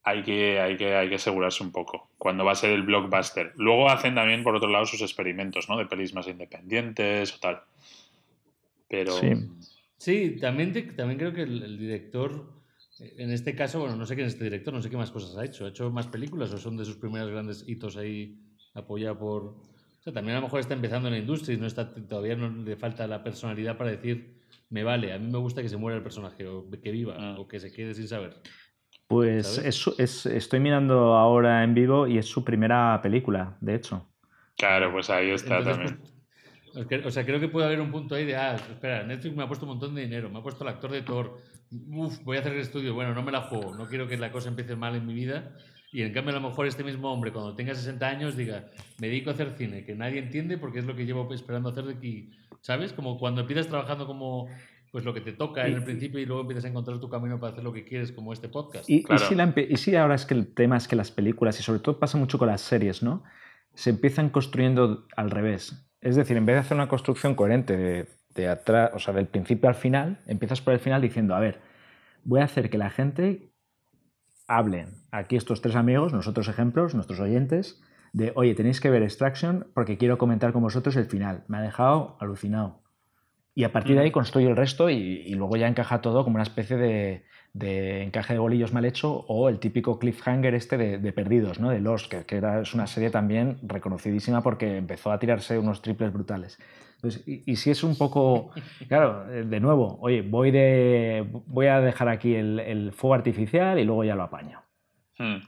hay 0.03 0.23
que, 0.25 0.61
hay, 0.61 0.77
que, 0.77 0.97
hay 0.97 1.09
que 1.09 1.15
asegurarse 1.15 1.63
un 1.63 1.71
poco 1.71 2.09
cuando 2.19 2.45
va 2.45 2.53
a 2.53 2.57
ser 2.57 2.71
el 2.71 2.83
blockbuster. 2.83 3.53
Luego 3.55 3.89
hacen 3.89 4.17
también, 4.17 4.43
por 4.43 4.57
otro 4.57 4.69
lado, 4.69 4.85
sus 4.85 5.01
experimentos, 5.01 5.69
¿no? 5.69 5.79
De 5.79 5.87
pelis 5.87 6.13
más 6.13 6.27
independientes 6.27 7.37
o 7.37 7.39
tal. 7.39 7.63
Pero... 8.89 9.13
Sí. 9.13 9.29
Sí, 9.99 10.37
también, 10.41 10.73
también 10.97 11.19
creo 11.19 11.33
que 11.33 11.43
el, 11.43 11.79
director, 11.79 12.53
en 12.99 13.31
este 13.31 13.55
caso, 13.55 13.81
bueno, 13.81 13.97
no 13.97 14.07
sé 14.07 14.15
quién 14.15 14.27
es 14.27 14.35
este 14.35 14.45
director, 14.45 14.75
no 14.75 14.83
sé 14.83 14.91
qué 14.91 14.97
más 14.97 15.11
cosas 15.11 15.37
ha 15.37 15.45
hecho. 15.45 15.65
¿Ha 15.65 15.69
hecho 15.69 15.91
más 15.91 16.07
películas 16.07 16.53
o 16.53 16.59
son 16.59 16.77
de 16.77 16.85
sus 16.85 16.97
primeros 16.97 17.31
grandes 17.31 17.65
hitos 17.67 17.97
ahí 17.97 18.41
apoyado 18.75 19.19
por... 19.19 19.43
O 19.45 20.03
sea, 20.03 20.13
también 20.13 20.37
a 20.37 20.41
lo 20.41 20.47
mejor 20.47 20.61
está 20.61 20.75
empezando 20.75 21.09
en 21.09 21.15
la 21.15 21.21
industria 21.21 21.57
y 21.57 21.61
no 21.61 21.67
está, 21.67 21.95
todavía 21.95 22.37
no 22.37 22.51
le 22.51 22.77
falta 22.77 23.07
la 23.07 23.25
personalidad 23.25 23.79
para 23.79 23.91
decir, 23.91 24.43
me 24.69 24.83
vale, 24.83 25.13
a 25.13 25.19
mí 25.19 25.31
me 25.31 25.39
gusta 25.39 25.63
que 25.63 25.69
se 25.69 25.77
muera 25.77 25.97
el 25.97 26.03
personaje 26.03 26.47
o 26.47 26.69
que 26.71 26.91
viva 26.91 27.17
ah. 27.19 27.37
o 27.39 27.49
que 27.49 27.61
se 27.61 27.73
quede 27.73 27.95
sin 27.95 28.09
saber. 28.09 28.35
Pues 29.07 29.59
es, 29.59 30.27
estoy 30.27 30.61
mirando 30.61 31.15
ahora 31.15 31.63
en 31.63 31.75
vivo 31.75 32.07
y 32.07 32.19
es 32.19 32.27
su 32.27 32.45
primera 32.45 33.01
película, 33.03 33.57
de 33.61 33.75
hecho. 33.75 34.09
Claro, 34.57 34.93
pues 34.93 35.11
ahí 35.11 35.31
está 35.31 35.63
también. 35.63 35.99
Pues, 35.99 36.14
o 36.75 37.11
sea, 37.11 37.25
creo 37.25 37.41
que 37.41 37.49
puede 37.49 37.67
haber 37.67 37.81
un 37.81 37.91
punto 37.91 38.15
ahí 38.15 38.25
de, 38.25 38.37
ah, 38.37 38.57
espera, 38.57 39.05
Netflix 39.05 39.37
me 39.37 39.45
ha 39.45 39.49
puesto 39.49 39.65
un 39.65 39.73
montón 39.73 39.95
de 39.95 40.03
dinero, 40.03 40.29
me 40.31 40.39
ha 40.39 40.43
puesto 40.43 40.65
el 40.65 40.71
actor 40.71 40.91
de 40.91 41.03
Thor, 41.03 41.39
uff, 41.89 42.23
voy 42.25 42.37
a 42.37 42.41
hacer 42.41 42.53
el 42.53 42.61
estudio, 42.61 42.95
bueno, 42.95 43.15
no 43.15 43.23
me 43.23 43.33
la 43.33 43.43
juego, 43.43 43.75
no 43.77 43.87
quiero 43.87 44.09
que 44.09 44.17
la 44.17 44.33
cosa 44.33 44.49
empiece 44.49 44.77
mal 44.77 44.95
en 44.95 45.07
mi 45.07 45.15
vida. 45.15 45.57
Y 45.93 46.03
en 46.03 46.13
cambio, 46.13 46.37
a 46.37 46.41
lo 46.41 46.49
mejor 46.49 46.67
este 46.67 46.83
mismo 46.83 47.13
hombre, 47.13 47.31
cuando 47.31 47.55
tenga 47.55 47.73
60 47.73 48.05
años, 48.05 48.37
diga, 48.37 48.65
me 48.99 49.07
dedico 49.07 49.31
a 49.31 49.35
hacer 49.35 49.55
cine, 49.57 49.85
que 49.85 49.95
nadie 49.95 50.19
entiende 50.19 50.59
porque 50.59 50.81
es 50.81 50.87
lo 50.87 50.97
que 50.97 51.07
llevo 51.07 51.33
esperando 51.33 51.69
hacer 51.69 51.85
de 51.85 51.95
aquí, 51.95 52.31
¿sabes? 52.63 52.93
Como 52.93 53.17
cuando 53.17 53.43
empiezas 53.43 53.69
trabajando 53.69 54.07
como 54.07 54.49
pues 54.91 55.05
lo 55.05 55.15
que 55.15 55.21
te 55.21 55.33
toca 55.33 55.67
en 55.67 55.75
el 55.75 55.85
principio 55.85 56.21
y 56.21 56.27
luego 56.27 56.43
empiezas 56.43 56.65
a 56.65 56.69
encontrar 56.69 57.01
tu 57.01 57.09
camino 57.09 57.39
para 57.41 57.53
hacer 57.53 57.65
lo 57.65 57.73
que 57.73 57.85
quieres, 57.85 58.13
como 58.13 58.33
este 58.33 58.49
podcast. 58.49 58.89
Y, 58.89 59.03
si, 59.03 59.35
y 59.69 59.77
si 59.77 59.97
ahora 59.97 60.15
es 60.15 60.25
que 60.25 60.35
el 60.35 60.53
tema 60.53 60.77
es 60.77 60.87
que 60.87 60.95
las 60.95 61.11
películas, 61.11 61.59
y 61.59 61.63
sobre 61.63 61.81
todo 61.81 61.99
pasa 61.99 62.17
mucho 62.17 62.39
con 62.39 62.49
las 62.49 62.61
series, 62.61 63.03
¿no? 63.03 63.25
Se 63.75 63.91
empiezan 63.91 64.31
construyendo 64.31 65.07
al 65.17 65.31
revés 65.31 65.84
es 66.05 66.17
decir, 66.17 66.37
en 66.37 66.45
vez 66.45 66.55
de 66.55 66.61
hacer 66.61 66.77
una 66.77 66.89
construcción 66.89 67.35
coherente 67.35 68.07
de, 68.35 68.49
atrás, 68.49 68.91
o 68.95 68.99
sea, 68.99 69.15
del 69.15 69.27
principio 69.27 69.69
al 69.69 69.75
final, 69.75 70.21
empiezas 70.27 70.61
por 70.61 70.75
el 70.75 70.79
final 70.79 71.01
diciendo, 71.01 71.35
a 71.35 71.41
ver, 71.41 71.61
voy 72.25 72.41
a 72.41 72.45
hacer 72.45 72.69
que 72.69 72.77
la 72.77 72.91
gente 72.91 73.51
hablen, 74.47 74.91
aquí 75.11 75.37
estos 75.37 75.63
tres 75.63 75.77
amigos, 75.77 76.13
nosotros 76.13 76.47
ejemplos, 76.49 76.95
nuestros 76.95 77.21
oyentes, 77.21 77.83
de, 78.13 78.33
oye, 78.37 78.55
tenéis 78.55 78.83
que 78.83 78.91
ver 78.91 79.03
Extraction 79.03 79.67
porque 79.75 79.97
quiero 79.97 80.19
comentar 80.19 80.53
con 80.53 80.63
vosotros 80.63 80.95
el 80.97 81.07
final. 81.07 81.45
Me 81.49 81.57
ha 81.57 81.63
dejado 81.63 82.17
alucinado. 82.21 82.83
Y 83.55 83.65
a 83.65 83.73
partir 83.73 83.97
de 83.97 84.03
ahí 84.03 84.11
mm. 84.11 84.13
construyo 84.13 84.51
el 84.51 84.57
resto 84.57 84.91
y, 84.91 85.29
luego 85.35 85.57
ya 85.57 85.69
encaja 85.69 86.03
todo 86.03 86.23
como 86.23 86.37
una 86.37 86.43
especie 86.43 86.77
de, 86.77 87.25
encaje 87.61 88.33
de 88.33 88.39
bolillos 88.39 88.73
mal 88.73 88.85
hecho 88.85 89.25
o 89.29 89.49
el 89.49 89.59
típico 89.59 89.99
cliffhanger 89.99 90.55
este 90.55 90.77
de, 90.77 91.13
Perdidos, 91.13 91.61
¿no? 91.61 91.71
de 91.71 91.81
Lost, 91.81 92.13
que, 92.13 92.37
era, 92.37 92.61
es 92.61 92.75
una 92.75 92.87
serie 92.87 93.11
también 93.11 93.59
reconocidísima 93.63 94.43
porque 94.43 94.77
empezó 94.77 95.13
a 95.13 95.19
tirarse 95.19 95.59
unos 95.59 95.81
triples 95.81 96.13
brutales. 96.13 96.59
y, 97.27 97.57
si 97.57 97.71
es 97.71 97.85
un 97.85 97.97
poco, 97.97 98.51
claro, 98.89 99.33
eh, 99.33 99.45
de 99.45 99.61
nuevo, 99.61 99.99
oye, 100.01 100.23
voy, 100.23 100.51
de, 100.51 101.27
voy 101.47 101.67
a 101.67 101.81
dejar 101.81 102.09
aquí 102.09 102.35
el, 102.35 102.93
fuego 102.93 103.15
artificial 103.15 103.79
y 103.79 103.85
luego 103.85 104.05
ya 104.05 104.17
lo 104.17 104.25
apaño. 104.25 104.63
Hmm. 105.19 105.39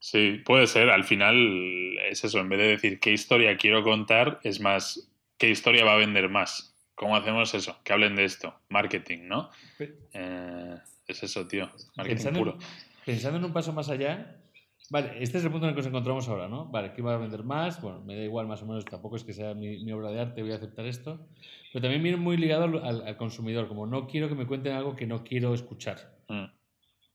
Sí, 0.00 0.42
puede 0.44 0.66
ser. 0.66 0.90
Al 0.90 1.04
final 1.04 1.96
es 2.10 2.24
eso, 2.24 2.38
en 2.40 2.48
vez 2.50 2.58
de 2.58 2.68
decir 2.68 3.00
qué 3.00 3.12
historia 3.12 3.56
quiero 3.56 3.82
contar, 3.82 4.38
es 4.42 4.60
más 4.60 5.10
qué 5.38 5.48
historia 5.48 5.84
va 5.84 5.94
a 5.94 5.98
vender 5.98 6.28
más. 6.28 6.76
¿Cómo 6.94 7.16
hacemos 7.16 7.54
eso? 7.54 7.78
Que 7.84 7.92
hablen 7.92 8.14
de 8.14 8.24
esto. 8.24 8.54
Marketing, 8.68 9.28
¿no? 9.28 9.50
Eh, 10.12 10.76
es 11.06 11.22
eso, 11.22 11.46
tío. 11.46 11.68
Pensando, 12.02 12.38
puro. 12.40 12.52
en, 12.52 12.58
pensando 13.04 13.38
en 13.38 13.44
un 13.44 13.52
paso 13.52 13.72
más 13.72 13.88
allá, 13.90 14.40
vale, 14.90 15.22
este 15.22 15.38
es 15.38 15.44
el 15.44 15.50
punto 15.50 15.66
en 15.66 15.70
el 15.70 15.74
que 15.74 15.80
nos 15.82 15.88
encontramos 15.88 16.28
ahora, 16.28 16.48
¿no? 16.48 16.66
Vale, 16.66 16.92
¿qué 16.94 17.02
va 17.02 17.14
a 17.14 17.18
vender 17.18 17.44
más? 17.44 17.80
Bueno, 17.82 18.00
me 18.00 18.16
da 18.16 18.22
igual 18.22 18.46
más 18.46 18.62
o 18.62 18.66
menos, 18.66 18.84
tampoco 18.84 19.16
es 19.16 19.24
que 19.24 19.32
sea 19.32 19.54
mi, 19.54 19.84
mi 19.84 19.92
obra 19.92 20.10
de 20.10 20.20
arte, 20.20 20.42
voy 20.42 20.52
a 20.52 20.56
aceptar 20.56 20.86
esto. 20.86 21.26
Pero 21.72 21.82
también 21.82 22.02
viene 22.02 22.18
muy 22.18 22.36
ligado 22.36 22.64
al, 22.64 23.02
al- 23.06 23.16
consumidor, 23.16 23.66
como 23.68 23.86
no 23.86 24.06
quiero 24.06 24.28
que 24.28 24.34
me 24.34 24.46
cuenten 24.46 24.72
algo 24.74 24.94
que 24.96 25.06
no 25.06 25.24
quiero 25.24 25.54
escuchar. 25.54 26.16
Mm. 26.28 26.44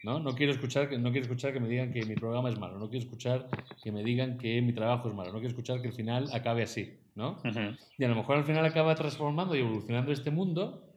¿no? 0.04 0.20
No 0.20 0.34
quiero 0.36 0.54
escuchar 0.54 0.90
no 0.98 1.12
quiero 1.12 1.24
escuchar 1.24 1.52
que 1.52 1.60
me 1.60 1.68
digan 1.68 1.92
que 1.92 2.06
mi 2.06 2.16
programa 2.16 2.50
es 2.50 2.58
malo, 2.58 2.80
no 2.80 2.90
quiero 2.90 3.04
escuchar 3.04 3.50
que 3.84 3.92
me 3.92 4.02
digan 4.04 4.38
que 4.38 4.62
mi 4.62 4.72
trabajo 4.72 5.10
es 5.10 5.14
malo, 5.14 5.28
no 5.34 5.40
quiero 5.40 5.50
escuchar 5.50 5.82
que 5.82 5.88
el 5.90 5.94
final 5.94 6.30
acabe 6.34 6.64
así, 6.64 7.00
¿no? 7.16 7.32
Ujú. 7.44 7.76
Y 7.98 8.04
a 8.06 8.08
lo 8.08 8.16
mejor 8.16 8.38
al 8.38 8.46
final 8.46 8.66
acaba 8.66 8.96
transformando 8.96 9.56
y 9.56 9.60
evolucionando 9.60 10.12
este 10.14 10.32
mundo 10.32 10.89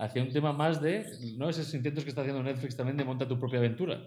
hacia 0.00 0.22
un 0.22 0.32
tema 0.32 0.52
más 0.52 0.80
de, 0.80 1.04
¿no? 1.36 1.48
Esos 1.50 1.72
intentos 1.74 2.04
que 2.04 2.10
está 2.10 2.22
haciendo 2.22 2.42
Netflix 2.42 2.74
también 2.74 2.96
de 2.96 3.04
monta 3.04 3.28
tu 3.28 3.38
propia 3.38 3.58
aventura, 3.58 4.00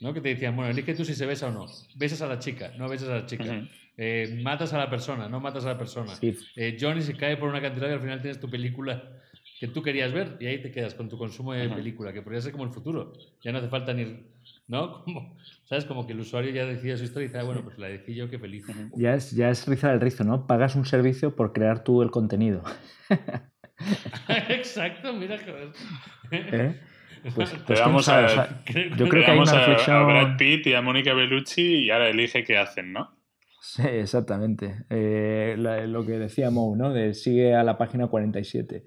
¿no? 0.00 0.14
Que 0.14 0.20
te 0.20 0.30
decían, 0.30 0.56
bueno, 0.56 0.70
elige 0.70 0.94
tú 0.94 1.04
si 1.04 1.14
se 1.14 1.26
besa 1.26 1.48
o 1.48 1.52
no. 1.52 1.66
Besas 1.94 2.22
a 2.22 2.26
la 2.26 2.38
chica, 2.38 2.72
no 2.78 2.88
besas 2.88 3.10
a 3.10 3.14
la 3.16 3.26
chica. 3.26 3.68
Eh, 3.98 4.40
matas 4.42 4.72
a 4.72 4.78
la 4.78 4.88
persona, 4.90 5.28
no 5.28 5.40
matas 5.40 5.64
a 5.66 5.68
la 5.68 5.78
persona. 5.78 6.14
Sí, 6.14 6.34
Eh, 6.56 6.76
Johnny 6.80 7.02
se 7.02 7.16
cae 7.16 7.36
por 7.36 7.48
una 7.48 7.60
cantidad 7.60 7.88
y 7.88 7.92
al 7.92 8.00
final 8.00 8.20
tienes 8.20 8.40
tu 8.40 8.48
película 8.48 9.20
que 9.60 9.68
tú 9.68 9.82
querías 9.82 10.12
ver 10.12 10.36
y 10.40 10.46
ahí 10.46 10.60
te 10.60 10.70
quedas 10.70 10.94
con 10.94 11.08
tu 11.08 11.16
consumo 11.18 11.52
de 11.52 11.68
película, 11.68 12.12
que 12.12 12.22
podría 12.22 12.40
ser 12.40 12.52
como 12.52 12.64
el 12.64 12.70
futuro. 12.70 13.12
Ya 13.42 13.52
no 13.52 13.58
hace 13.58 13.68
falta 13.68 13.92
ni... 13.92 14.24
¿No? 14.68 15.02
Como, 15.04 15.36
¿Sabes? 15.64 15.84
Como 15.84 16.06
que 16.06 16.12
el 16.12 16.20
usuario 16.20 16.50
ya 16.50 16.66
decide 16.66 16.96
su 16.96 17.04
historia 17.04 17.26
y 17.26 17.28
dice, 17.28 17.38
ah, 17.38 17.44
bueno, 17.44 17.62
pues 17.62 17.78
la 17.78 17.86
decí 17.86 18.14
yo, 18.14 18.28
qué 18.28 18.38
feliz. 18.38 18.66
Ya 18.96 19.14
es, 19.14 19.30
ya 19.30 19.48
es 19.48 19.66
rizar 19.66 19.94
el 19.94 20.00
rizo, 20.00 20.24
¿no? 20.24 20.46
Pagas 20.46 20.74
un 20.74 20.84
servicio 20.84 21.36
por 21.36 21.52
crear 21.52 21.84
tú 21.84 22.02
el 22.02 22.10
contenido. 22.10 22.62
Exacto, 24.48 25.12
mira, 25.12 25.38
joder. 25.38 25.68
¿eh? 26.30 26.80
Pues, 27.34 27.50
pues 27.66 27.78
sabe, 27.80 27.92
a- 27.92 27.96
o 27.96 28.28
sea, 28.28 28.62
Creo- 28.66 28.94
yo 28.94 29.08
creo 29.08 29.24
que 29.24 29.30
hay 29.32 29.38
una 29.38 29.50
a- 29.50 29.58
reflexión. 29.66 29.96
a 29.96 30.02
Brad 30.04 30.36
Pitt 30.36 30.66
y 30.68 30.74
a 30.74 30.82
Mónica 30.82 31.12
Bellucci 31.12 31.84
y 31.86 31.90
ahora 31.90 32.08
elige 32.08 32.44
qué 32.44 32.56
hacen, 32.56 32.92
¿no? 32.92 33.16
Sí, 33.60 33.82
exactamente. 33.82 34.84
Eh, 34.90 35.56
la- 35.58 35.86
lo 35.88 36.06
que 36.06 36.12
decía 36.12 36.50
Mou, 36.50 36.76
¿no? 36.76 36.92
De 36.92 37.14
sigue 37.14 37.52
a 37.54 37.64
la 37.64 37.78
página 37.78 38.06
47. 38.06 38.84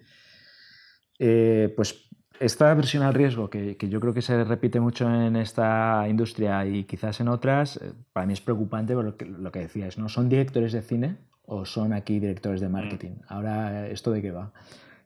Eh, 1.18 1.74
pues 1.76 2.08
esta 2.40 2.74
versión 2.74 3.04
al 3.04 3.14
riesgo, 3.14 3.50
que, 3.50 3.76
que 3.78 3.90
yo 3.90 4.00
creo 4.00 4.14
que 4.14 4.22
se 4.22 4.44
repite 4.44 4.80
mucho 4.80 5.14
en 5.14 5.36
esta 5.36 6.06
industria 6.10 6.66
y 6.66 6.86
quizás 6.86 7.20
en 7.20 7.28
otras, 7.28 7.78
eh, 7.78 7.94
para 8.14 8.26
mí 8.26 8.34
es 8.34 8.42
preocupante 8.42 8.94
por 8.94 9.06
lo 9.06 9.18
que, 9.18 9.26
lo 9.26 9.52
que 9.52 9.60
decías, 9.60 9.98
¿no? 9.98 10.10
¿Son 10.10 10.30
directores 10.30 10.72
de 10.72 10.82
cine 10.82 11.18
o 11.46 11.66
son 11.66 11.94
aquí 11.94 12.20
directores 12.20 12.62
de 12.62 12.70
marketing? 12.70 13.16
Ahora, 13.28 13.88
¿esto 13.88 14.12
de 14.12 14.22
qué 14.22 14.32
va? 14.32 14.52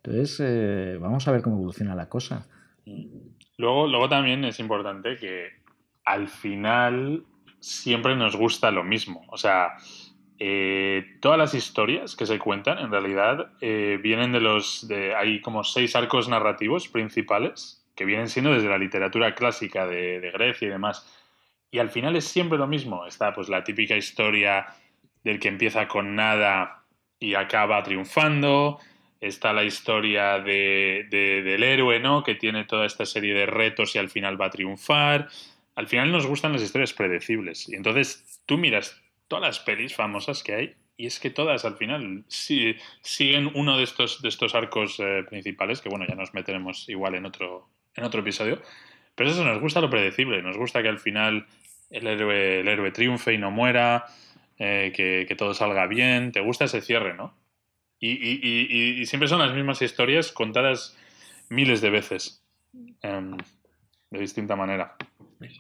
Entonces, 0.04 0.40
eh, 0.44 0.98
vamos 1.00 1.28
a 1.28 1.32
ver 1.32 1.42
cómo 1.42 1.56
evoluciona 1.56 1.96
la 1.96 2.10
cosa. 2.10 2.46
Luego, 3.58 3.88
luego 3.88 4.10
también 4.10 4.44
es 4.46 4.60
importante 4.60 5.16
que 5.16 5.48
al 6.06 6.28
final 6.28 7.24
siempre 7.60 8.16
nos 8.16 8.36
gusta 8.36 8.72
lo 8.72 8.84
mismo. 8.84 9.24
O 9.30 9.38
sea, 9.38 9.70
eh, 10.40 11.18
todas 11.22 11.38
las 11.38 11.54
historias 11.54 12.16
que 12.16 12.26
se 12.26 12.40
cuentan 12.40 12.80
en 12.80 12.92
realidad 12.92 13.52
eh, 13.62 14.00
vienen 14.02 14.32
de 14.32 14.42
los... 14.42 14.88
De, 14.88 15.16
hay 15.16 15.42
como 15.42 15.64
seis 15.64 15.96
arcos 15.96 16.28
narrativos 16.30 16.88
principales 16.88 17.86
que 17.96 18.06
vienen 18.06 18.30
siendo 18.30 18.54
desde 18.54 18.70
la 18.70 18.78
literatura 18.78 19.36
clásica 19.36 19.86
de, 19.86 20.20
de 20.20 20.32
Grecia 20.32 20.68
y 20.68 20.72
demás. 20.72 21.08
Y 21.70 21.80
al 21.80 21.90
final 21.90 22.16
es 22.16 22.26
siempre 22.26 22.58
lo 22.58 22.68
mismo. 22.68 23.06
Está 23.06 23.34
pues 23.34 23.50
la 23.50 23.64
típica 23.64 23.96
historia 23.96 24.68
del 25.24 25.40
que 25.40 25.48
empieza 25.50 25.88
con 25.88 26.16
nada 26.16 26.84
y 27.20 27.36
acaba 27.36 27.84
triunfando. 27.84 28.80
Está 29.22 29.54
la 29.54 29.64
historia 29.64 30.40
de, 30.40 31.08
de- 31.10 31.44
del 31.44 31.64
héroe, 31.64 32.00
¿no? 32.00 32.24
Que 32.24 32.36
tiene 32.36 32.66
toda 32.66 32.86
esta 32.86 33.06
serie 33.06 33.34
de 33.34 33.46
retos 33.46 33.96
y 33.96 34.00
al 34.00 34.10
final 34.10 34.40
va 34.42 34.48
a 34.48 34.50
triunfar. 34.50 35.30
Al 35.76 35.88
final 35.88 36.12
nos 36.12 36.26
gustan 36.28 36.54
las 36.54 36.62
historias 36.62 36.94
predecibles. 36.94 37.70
Y 37.70 37.76
entonces 37.76 38.42
tú 38.46 38.58
miras 38.58 39.03
todas 39.34 39.48
las 39.48 39.60
pelis 39.60 39.96
famosas 39.96 40.44
que 40.44 40.54
hay 40.54 40.76
y 40.96 41.08
es 41.08 41.20
que 41.20 41.32
todas 41.32 41.66
al 41.66 41.76
final 41.76 42.24
siguen 42.28 43.50
uno 43.56 43.78
de 43.80 43.84
estos, 43.84 44.22
de 44.22 44.30
estos 44.30 44.54
arcos 44.54 45.00
eh, 45.00 45.24
principales, 45.28 45.82
que 45.82 45.90
bueno, 45.90 46.06
ya 46.08 46.14
nos 46.14 46.36
meteremos 46.36 46.88
igual 46.88 47.16
en 47.16 47.26
otro, 47.26 47.68
en 47.96 48.04
otro 48.04 48.22
episodio. 48.22 48.62
Pero 49.16 49.32
eso 49.32 49.44
nos 49.44 49.60
gusta 49.60 49.82
lo 49.82 49.90
predecible, 49.90 50.44
nos 50.44 50.56
gusta 50.56 50.84
que 50.84 50.90
al 50.90 51.00
final 51.00 51.48
el 51.90 52.06
héroe, 52.06 52.60
el 52.60 52.68
héroe 52.68 52.92
triunfe 52.92 53.34
y 53.34 53.40
no 53.40 53.50
muera, 53.50 54.06
eh, 54.60 54.94
que, 54.96 55.36
todo 55.36 55.56
salga 55.56 55.88
bien. 55.88 56.32
Te 56.32 56.40
gusta 56.40 56.66
ese 56.66 56.82
cierre, 56.82 57.16
¿no? 57.16 57.34
Y 58.00 59.04
siempre 59.08 59.30
son 59.30 59.40
las 59.40 59.56
mismas 59.56 59.82
historias 59.82 60.32
contadas 60.32 60.96
miles 61.50 61.82
de 61.82 61.90
veces, 61.90 62.44
em, 63.02 63.36
de 64.12 64.20
distinta 64.20 64.56
manera. 64.56 64.96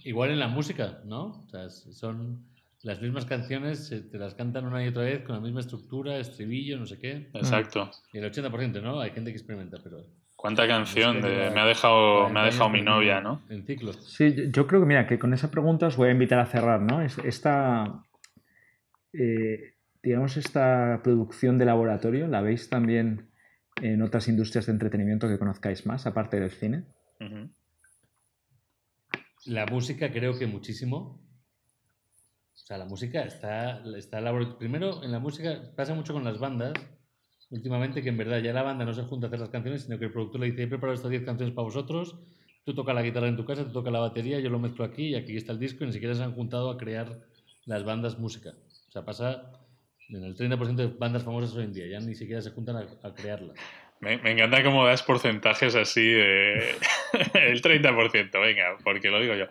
Igual 0.03 0.29
en 0.29 0.39
la 0.39 0.47
música, 0.47 0.99
¿no? 1.05 1.43
O 1.43 1.49
sea, 1.49 1.71
son 1.71 2.52
las 2.83 3.01
mismas 3.01 3.25
canciones, 3.25 3.87
se- 3.87 4.01
te 4.01 4.17
las 4.17 4.35
cantan 4.35 4.65
una 4.65 4.83
y 4.83 4.89
otra 4.89 5.03
vez 5.03 5.23
con 5.23 5.35
la 5.35 5.41
misma 5.41 5.61
estructura, 5.61 6.17
estribillo, 6.17 6.77
no 6.77 6.85
sé 6.85 6.99
qué. 6.99 7.29
Exacto. 7.33 7.89
Y 8.11 8.17
el 8.19 8.25
80%, 8.25 8.81
¿no? 8.81 8.99
Hay 8.99 9.11
gente 9.11 9.31
que 9.31 9.37
experimenta, 9.37 9.77
pero... 9.83 10.05
¿Cuánta 10.35 10.67
canción 10.67 11.21
de 11.21 11.49
me 11.51 11.61
ha 11.61 11.65
dejado, 11.65 12.15
40 12.27 12.33
me 12.33 12.39
ha 12.41 12.43
dejado 12.43 12.69
mi 12.69 12.81
novia, 12.81 13.21
¿no? 13.21 13.41
En 13.49 13.65
ciclos. 13.65 13.95
Sí, 14.13 14.51
yo- 14.51 14.67
creo 14.67 14.81
que, 14.81 14.85
mira, 14.87 15.07
que 15.07 15.17
con 15.17 15.33
esa 15.33 15.49
pregunta 15.49 15.87
os 15.87 15.95
voy 15.95 16.09
a 16.09 16.11
invitar 16.11 16.39
a 16.39 16.45
cerrar, 16.45 16.81
¿no? 16.81 17.01
Es- 17.01 17.17
Esta, 17.19 18.03
eh, 19.13 19.75
digamos, 20.01 20.35
esta 20.35 20.99
producción 21.01 21.57
de 21.57 21.65
laboratorio, 21.65 22.27
¿la 22.27 22.41
veis 22.41 22.69
también 22.69 23.29
en 23.81 24.01
otras 24.01 24.27
industrias 24.27 24.65
de 24.65 24.73
entretenimiento 24.73 25.29
que 25.29 25.39
conozcáis 25.39 25.85
más, 25.85 26.05
aparte 26.05 26.39
del 26.41 26.51
cine? 26.51 26.83
La 29.45 29.65
música 29.65 30.11
creo 30.11 30.37
que 30.37 30.45
muchísimo. 30.47 31.21
O 32.63 32.65
sea, 32.65 32.77
la 32.77 32.85
música 32.85 33.23
está, 33.23 33.83
está 33.97 34.21
labor- 34.21 34.57
Primero, 34.57 35.03
en 35.03 35.11
la 35.11 35.19
música 35.19 35.61
pasa 35.75 35.93
mucho 35.93 36.13
con 36.13 36.23
las 36.23 36.39
bandas, 36.39 36.73
últimamente, 37.49 38.01
que 38.01 38.09
en 38.09 38.17
verdad 38.17 38.39
ya 38.39 38.53
la 38.53 38.63
banda 38.63 38.85
no 38.85 38.93
se 38.93 39.03
junta 39.03 39.25
a 39.25 39.29
hacer 39.29 39.39
las 39.41 39.49
canciones, 39.49 39.83
sino 39.83 39.99
que 39.99 40.05
el 40.05 40.11
productor 40.11 40.39
le 40.41 40.47
dice, 40.51 40.63
he 40.63 40.67
preparado 40.67 40.93
estas 40.95 41.11
10 41.11 41.23
canciones 41.23 41.53
para 41.53 41.65
vosotros, 41.65 42.15
tú 42.65 42.73
tocas 42.73 42.95
la 42.95 43.01
guitarra 43.03 43.27
en 43.27 43.35
tu 43.35 43.45
casa, 43.45 43.65
tú 43.65 43.71
tocas 43.73 43.91
la 43.91 43.99
batería, 43.99 44.39
yo 44.39 44.49
lo 44.49 44.59
mezclo 44.59 44.85
aquí 44.85 45.09
y 45.09 45.15
aquí 45.15 45.35
está 45.35 45.51
el 45.51 45.59
disco 45.59 45.83
y 45.83 45.87
ni 45.87 45.93
siquiera 45.93 46.15
se 46.15 46.23
han 46.23 46.33
juntado 46.33 46.69
a 46.71 46.77
crear 46.77 47.19
las 47.65 47.83
bandas 47.83 48.17
música. 48.17 48.51
O 48.87 48.91
sea, 48.91 49.03
pasa 49.03 49.51
en 50.09 50.23
el 50.23 50.35
30% 50.35 50.75
de 50.75 50.87
bandas 50.87 51.23
famosas 51.23 51.53
hoy 51.55 51.65
en 51.65 51.73
día, 51.73 51.87
ya 51.87 51.99
ni 51.99 52.15
siquiera 52.15 52.41
se 52.41 52.51
juntan 52.51 52.77
a, 52.77 52.87
a 53.07 53.13
crearlas. 53.13 53.57
Me, 53.99 54.17
me 54.19 54.31
encanta 54.31 54.63
cómo 54.63 54.85
das 54.85 55.03
porcentajes 55.03 55.75
así 55.75 56.05
de 56.05 56.59
el 57.35 57.61
30%, 57.61 58.39
venga, 58.41 58.77
porque 58.83 59.09
lo 59.09 59.19
digo 59.19 59.35
yo. 59.35 59.45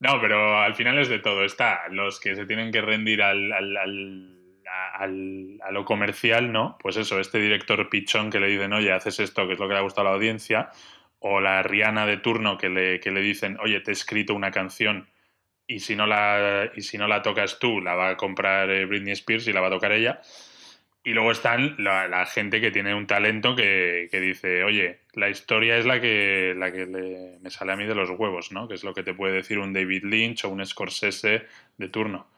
No, 0.00 0.20
pero 0.20 0.58
al 0.60 0.74
final 0.74 0.98
es 0.98 1.08
de 1.08 1.18
todo. 1.18 1.44
Está 1.44 1.88
los 1.90 2.20
que 2.20 2.34
se 2.36 2.46
tienen 2.46 2.70
que 2.70 2.80
rendir 2.80 3.22
al, 3.22 3.52
al- 3.52 3.76
al- 3.76 5.58
a- 5.62 5.70
lo 5.72 5.84
comercial, 5.84 6.52
¿no? 6.52 6.76
Pues 6.80 6.96
eso, 6.96 7.18
este 7.20 7.38
director 7.38 7.88
pichón 7.90 8.30
que 8.30 8.40
le 8.40 8.46
dicen, 8.48 8.72
oye, 8.72 8.92
haces 8.92 9.18
esto, 9.20 9.46
que 9.46 9.54
es 9.54 9.58
lo 9.58 9.66
que 9.66 9.74
le 9.74 9.80
ha 9.80 9.82
gustado 9.82 10.08
a 10.08 10.10
la 10.10 10.16
audiencia, 10.16 10.70
o 11.18 11.40
la 11.40 11.62
Rihanna 11.62 12.06
de 12.06 12.18
turno 12.18 12.56
que 12.58 12.68
le, 12.68 13.00
que 13.00 13.10
le 13.10 13.20
dicen, 13.20 13.58
oye, 13.60 13.80
te 13.80 13.90
he 13.90 13.94
escrito 13.94 14.34
una 14.34 14.50
canción 14.52 15.08
y 15.66 15.80
si 15.80 15.96
no 15.96 16.06
la, 16.06 16.70
y 16.76 16.82
si 16.82 16.98
no 16.98 17.08
la 17.08 17.22
tocas 17.22 17.58
tú, 17.58 17.80
la 17.80 17.94
va 17.94 18.10
a 18.10 18.16
comprar 18.16 18.70
eh, 18.70 18.86
Britney 18.86 19.12
Spears 19.14 19.48
y 19.48 19.52
la 19.52 19.60
va 19.62 19.68
a 19.68 19.70
tocar 19.70 19.92
ella. 19.92 20.20
Y 21.04 21.12
luego 21.12 21.32
están 21.32 21.74
la, 21.78 22.06
la 22.08 22.26
gente 22.26 22.60
que 22.60 22.70
tiene 22.70 22.94
un 22.94 23.06
talento 23.06 23.56
que, 23.56 24.08
que 24.10 24.20
dice, 24.20 24.62
oye, 24.64 25.00
la 25.14 25.30
historia 25.30 25.78
es 25.78 25.86
la 25.86 26.00
que, 26.00 26.54
la 26.56 26.70
que 26.70 26.86
le- 26.86 27.38
me 27.40 27.50
sale 27.50 27.72
a 27.72 27.76
mí 27.76 27.84
de 27.86 27.94
los 27.94 28.10
huevos, 28.10 28.52
¿no? 28.52 28.68
Que 28.68 28.74
es 28.74 28.84
lo 28.84 28.94
que 28.94 29.02
te 29.02 29.14
puede 29.14 29.34
decir 29.34 29.58
un 29.58 29.72
David 29.72 30.04
Lynch 30.04 30.44
o 30.44 30.50
un 30.50 30.64
Scorsese 30.66 31.44
de 31.78 31.88
turno. 31.88 32.28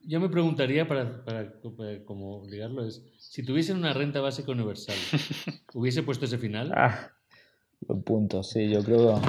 Yo 0.00 0.20
me 0.20 0.28
preguntaría, 0.28 0.86
para, 0.86 1.24
para, 1.24 1.52
para 1.76 2.04
como 2.04 2.46
ligarlo, 2.46 2.84
es, 2.86 3.02
si 3.18 3.42
tuviesen 3.42 3.78
una 3.78 3.92
renta 3.94 4.20
básica 4.20 4.52
universal, 4.52 5.08
¿hubiese 5.72 6.02
puesto 6.02 6.26
ese 6.26 6.38
final? 6.38 6.68
Ah, 6.76 7.13
buen 7.86 8.02
punto, 8.02 8.42
sí, 8.42 8.70
yo 8.70 8.82
creo, 8.82 9.20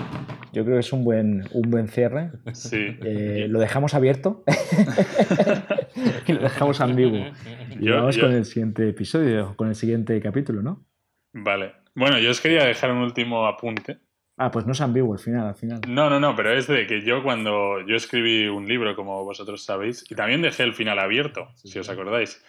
yo 0.53 0.63
creo 0.63 0.75
que 0.75 0.79
es 0.79 0.93
un 0.93 1.03
buen, 1.03 1.43
un 1.51 1.69
buen 1.69 1.87
cierre. 1.87 2.31
Sí. 2.53 2.97
Eh, 3.03 3.47
¿Lo 3.49 3.59
dejamos 3.59 3.93
abierto? 3.93 4.43
y 6.27 6.33
lo 6.33 6.41
dejamos 6.41 6.81
ambiguo. 6.81 7.25
Y 7.79 7.85
Yo- 7.85 7.95
vamos 7.97 8.15
yo- 8.15 8.23
con 8.23 8.33
el 8.33 8.45
siguiente 8.45 8.87
episodio, 8.89 9.55
con 9.55 9.67
el 9.69 9.75
siguiente 9.75 10.19
capítulo, 10.21 10.61
¿no? 10.61 10.85
Vale. 11.33 11.73
Bueno, 11.95 12.19
yo 12.19 12.31
os 12.31 12.41
quería 12.41 12.65
dejar 12.65 12.91
un 12.91 12.99
último 12.99 13.45
apunte. 13.45 13.99
Ah, 14.37 14.51
pues 14.51 14.65
no 14.65 14.73
es 14.73 14.81
ambiguo 14.81 15.13
al 15.13 15.19
final, 15.19 15.47
al 15.47 15.55
final. 15.55 15.79
No, 15.87 16.09
no, 16.09 16.19
no, 16.19 16.35
pero 16.35 16.51
es 16.51 16.67
de 16.67 16.85
que 16.87 17.01
yo 17.01 17.23
cuando 17.23 17.79
yo 17.87 17.95
escribí 17.95 18.47
un 18.47 18.67
libro, 18.67 18.93
como 18.95 19.23
vosotros 19.23 19.63
sabéis, 19.63 20.03
y 20.09 20.15
también 20.15 20.41
dejé 20.41 20.63
el 20.63 20.73
final 20.73 20.99
abierto, 20.99 21.47
Sí, 21.55 21.69
si 21.69 21.79
os 21.79 21.89
acordáis. 21.89 22.43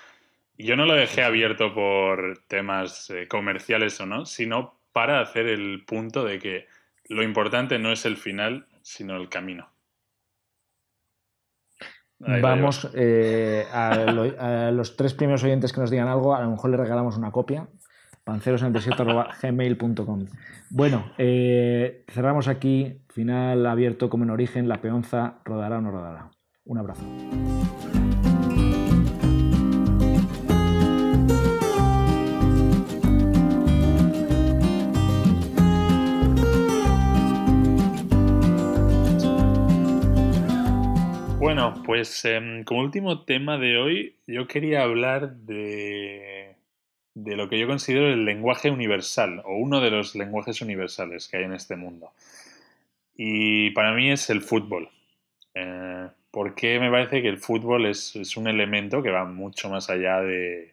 Yo 0.59 0.75
no 0.75 0.85
lo 0.87 0.95
dejé 0.95 1.23
abierto 1.23 1.73
por 1.75 2.39
temas 2.49 3.11
eh, 3.11 3.29
comerciales 3.29 4.01
o 4.01 4.07
no, 4.07 4.25
sino 4.27 4.76
para 4.97 5.21
hacer 5.21 5.47
el 5.47 5.85
punto 5.85 6.25
de 6.25 6.39
que 6.39 6.69
lo 7.11 7.23
importante 7.23 7.79
no 7.79 7.93
es 7.93 8.07
el 8.07 8.17
final, 8.17 8.67
sino 8.81 9.15
el 9.17 9.29
camino. 9.29 9.69
Vamos 12.19 12.89
eh, 12.95 13.67
a, 13.71 14.71
los 14.73 14.97
tres 14.97 15.13
primeros 15.13 15.45
oyentes 15.45 15.75
que 15.75 15.83
nos 15.83 15.91
digan 15.91 16.09
algo, 16.09 16.35
a 16.35 16.41
lo 16.41 16.51
mejor 16.51 16.71
le 16.71 16.79
regalamos 16.79 17.19
una 17.19 17.31
copia. 17.31 17.69
pancerosenelDesierto.gmail.com 18.25 20.29
Bueno, 20.71 21.13
eh, 21.19 22.07
cerramos 22.09 22.49
aquí. 22.49 23.03
Final 23.11 23.67
abierto 23.67 24.09
como 24.09 24.25
en 24.25 24.31
origen. 24.31 24.67
La 24.67 24.81
peonza 24.81 25.41
rodará 25.45 25.77
o 25.77 25.83
no 25.83 25.91
rodará. 25.91 26.31
Un 26.65 26.79
abrazo. 26.79 27.05
Bueno, 41.67 41.83
pues 41.85 42.25
em, 42.25 42.63
como 42.65 42.81
último 42.81 43.25
tema 43.25 43.59
de 43.59 43.77
hoy, 43.77 44.17
yo 44.27 44.47
quería 44.47 44.83
hablar 44.83 45.35
de, 45.37 46.55
de 47.15 47.37
lo 47.37 47.49
que 47.49 47.59
yo 47.59 47.67
considero 47.67 48.09
el 48.09 48.25
lenguaje 48.25 48.71
universal, 48.71 49.43
o 49.45 49.57
uno 49.57 49.81
de 49.81 49.91
los 49.91 50.15
lenguajes 50.15 50.61
universales 50.61 51.27
que 51.29 51.39
hay 51.39 51.45
en 51.45 51.55
este 51.55 51.75
mundo. 51.75 52.13
Y 53.17 53.71
para 53.71 53.93
mí 53.95 54.11
es 54.13 54.31
el 54.31 54.43
fútbol. 54.43 54.91
Eh, 55.55 56.09
porque 56.31 56.79
me 56.79 56.91
parece 56.91 57.23
que 57.23 57.29
el 57.29 57.39
fútbol 57.39 57.87
es, 57.87 58.15
un 58.37 58.47
elemento 58.47 59.03
que 59.03 59.11
va 59.11 59.25
mucho 59.25 59.69
más 59.69 59.91
allá 59.91 60.21
de, 60.21 60.73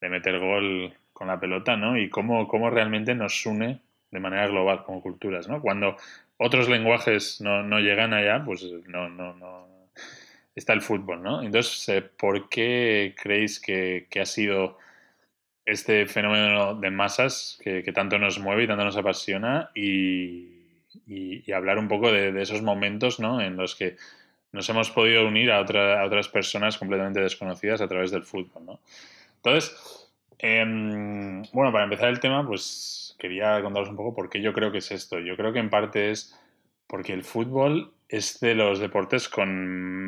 de, 0.00 0.08
meter 0.08 0.38
gol 0.38 0.94
con 1.12 1.26
la 1.28 1.40
pelota, 1.40 1.76
¿no? 1.76 1.98
Y 1.98 2.08
cómo, 2.08 2.46
cómo 2.46 2.70
realmente 2.70 3.14
nos 3.14 3.44
une 3.46 3.80
de 4.12 4.20
manera 4.20 4.46
global 4.46 4.84
como 4.84 5.02
culturas, 5.02 5.48
¿no? 5.48 5.60
Cuando 5.60 5.96
otros 6.36 6.68
lenguajes 6.68 7.40
no, 7.40 7.62
no 7.62 7.80
llegan 7.80 8.12
allá, 8.12 8.44
pues 8.44 8.64
no, 8.86 9.08
no, 9.08 9.34
no, 9.34 9.73
está 10.54 10.72
el 10.72 10.82
fútbol, 10.82 11.22
¿no? 11.22 11.42
Entonces, 11.42 11.88
eh, 11.88 12.02
¿por 12.02 12.48
qué 12.48 13.14
creéis 13.20 13.60
que, 13.60 14.06
ha 14.20 14.26
sido 14.26 14.78
este 15.64 16.06
fenómeno 16.06 16.74
de 16.74 16.90
masas 16.90 17.58
que, 17.62 17.82
tanto 17.92 18.18
nos 18.18 18.38
mueve 18.38 18.64
y 18.64 18.66
tanto 18.66 18.84
nos 18.84 18.96
apasiona 18.96 19.70
y, 19.74 20.52
hablar 21.52 21.78
un 21.78 21.88
poco 21.88 22.10
de, 22.12 22.40
esos 22.40 22.62
momentos, 22.62 23.20
¿no? 23.20 23.40
En 23.40 23.56
los 23.56 23.74
que 23.74 23.96
nos 24.52 24.68
hemos 24.68 24.90
podido 24.90 25.26
unir 25.26 25.50
a, 25.50 25.60
otras 25.60 26.28
personas 26.28 26.78
completamente 26.78 27.20
desconocidas 27.20 27.80
a 27.80 27.88
través 27.88 28.10
del 28.10 28.22
fútbol, 28.22 28.64
¿no? 28.64 28.80
Entonces, 29.36 30.10
em, 30.38 31.42
bueno, 31.52 31.72
para 31.72 31.84
empezar 31.84 32.08
el 32.08 32.20
tema, 32.20 32.46
pues 32.46 33.16
quería 33.18 33.60
contaros 33.62 33.88
un 33.88 33.96
poco 33.96 34.14
por 34.14 34.30
qué 34.30 34.40
yo 34.40 34.52
creo 34.52 34.70
que 34.72 34.78
es 34.78 34.90
esto. 34.90 35.18
Yo 35.18 35.36
creo 35.36 35.52
que 35.52 35.58
en 35.58 35.70
parte 35.70 36.10
es 36.10 36.38
porque 36.86 37.12
el 37.12 37.24
fútbol 37.24 37.93
es 38.08 38.40
de 38.40 38.54
los 38.54 38.78
deportes 38.78 39.28
con 39.28 39.48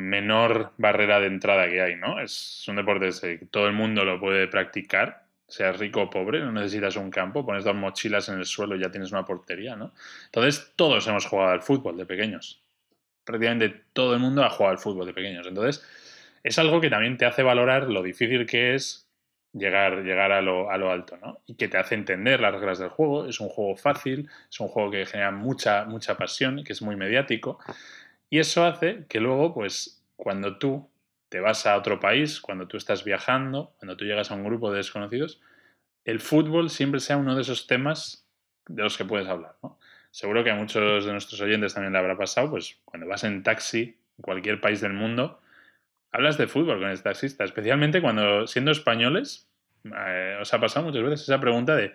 menor 0.09 0.73
barrera 0.77 1.19
de 1.19 1.27
entrada 1.27 1.67
que 1.67 1.81
hay, 1.81 1.95
¿no? 1.95 2.19
Es 2.19 2.65
un 2.67 2.75
deporte 2.75 3.09
que 3.39 3.45
todo 3.47 3.67
el 3.67 3.73
mundo 3.73 4.05
lo 4.05 4.19
puede 4.19 4.47
practicar, 4.47 5.25
sea 5.47 5.71
rico 5.71 6.03
o 6.03 6.09
pobre, 6.09 6.39
no 6.39 6.51
necesitas 6.51 6.95
un 6.95 7.09
campo, 7.09 7.45
pones 7.45 7.63
dos 7.63 7.75
mochilas 7.75 8.29
en 8.29 8.37
el 8.37 8.45
suelo 8.45 8.75
y 8.75 8.79
ya 8.79 8.91
tienes 8.91 9.11
una 9.11 9.25
portería, 9.25 9.75
¿no? 9.75 9.93
Entonces, 10.25 10.73
todos 10.75 11.07
hemos 11.07 11.25
jugado 11.25 11.51
al 11.51 11.61
fútbol 11.61 11.97
de 11.97 12.05
pequeños. 12.05 12.61
Prácticamente 13.23 13.83
todo 13.93 14.13
el 14.13 14.19
mundo 14.19 14.43
ha 14.43 14.49
jugado 14.49 14.71
al 14.71 14.79
fútbol 14.79 15.07
de 15.07 15.13
pequeños. 15.13 15.47
Entonces, 15.47 15.85
es 16.43 16.59
algo 16.59 16.79
que 16.79 16.89
también 16.89 17.17
te 17.17 17.25
hace 17.25 17.43
valorar 17.43 17.89
lo 17.89 18.03
difícil 18.03 18.45
que 18.45 18.75
es 18.75 19.06
llegar, 19.53 20.03
llegar 20.03 20.31
a, 20.31 20.41
lo, 20.41 20.71
a 20.71 20.77
lo 20.77 20.91
alto, 20.91 21.17
¿no? 21.17 21.39
Y 21.45 21.55
que 21.55 21.67
te 21.67 21.77
hace 21.77 21.95
entender 21.95 22.39
las 22.39 22.53
reglas 22.53 22.79
del 22.79 22.89
juego. 22.89 23.27
Es 23.27 23.39
un 23.39 23.49
juego 23.49 23.75
fácil, 23.75 24.29
es 24.49 24.59
un 24.59 24.67
juego 24.67 24.91
que 24.91 25.05
genera 25.05 25.31
mucha, 25.31 25.85
mucha 25.85 26.15
pasión, 26.15 26.63
que 26.63 26.73
es 26.73 26.81
muy 26.81 26.95
mediático. 26.95 27.59
Y 28.29 28.39
eso 28.39 28.65
hace 28.65 29.05
que 29.07 29.19
luego, 29.19 29.53
pues, 29.53 30.03
cuando 30.15 30.57
tú 30.57 30.89
te 31.29 31.39
vas 31.39 31.65
a 31.65 31.75
otro 31.77 31.99
país, 31.99 32.39
cuando 32.39 32.67
tú 32.67 32.77
estás 32.77 33.03
viajando, 33.03 33.73
cuando 33.79 33.97
tú 33.97 34.05
llegas 34.05 34.31
a 34.31 34.35
un 34.35 34.43
grupo 34.43 34.71
de 34.71 34.77
desconocidos, 34.77 35.41
el 36.05 36.19
fútbol 36.19 36.69
siempre 36.69 36.99
sea 36.99 37.17
uno 37.17 37.35
de 37.35 37.41
esos 37.41 37.67
temas 37.67 38.25
de 38.67 38.83
los 38.83 38.97
que 38.97 39.05
puedes 39.05 39.27
hablar. 39.27 39.55
Seguro 40.11 40.43
que 40.43 40.51
a 40.51 40.55
muchos 40.55 41.05
de 41.05 41.11
nuestros 41.11 41.39
oyentes 41.41 41.73
también 41.73 41.93
le 41.93 41.99
habrá 41.99 42.17
pasado, 42.17 42.49
pues 42.49 42.79
cuando 42.85 43.07
vas 43.07 43.23
en 43.23 43.43
taxi 43.43 43.97
en 44.17 44.21
cualquier 44.21 44.61
país 44.61 44.81
del 44.81 44.93
mundo, 44.93 45.41
hablas 46.11 46.37
de 46.37 46.47
fútbol 46.47 46.79
con 46.79 46.89
el 46.89 47.01
taxista, 47.01 47.43
especialmente 47.43 48.01
cuando 48.01 48.47
siendo 48.47 48.71
españoles, 48.71 49.49
eh, 49.85 50.37
os 50.41 50.53
ha 50.53 50.59
pasado 50.59 50.85
muchas 50.85 51.03
veces 51.03 51.21
esa 51.21 51.39
pregunta 51.39 51.75
de, 51.75 51.93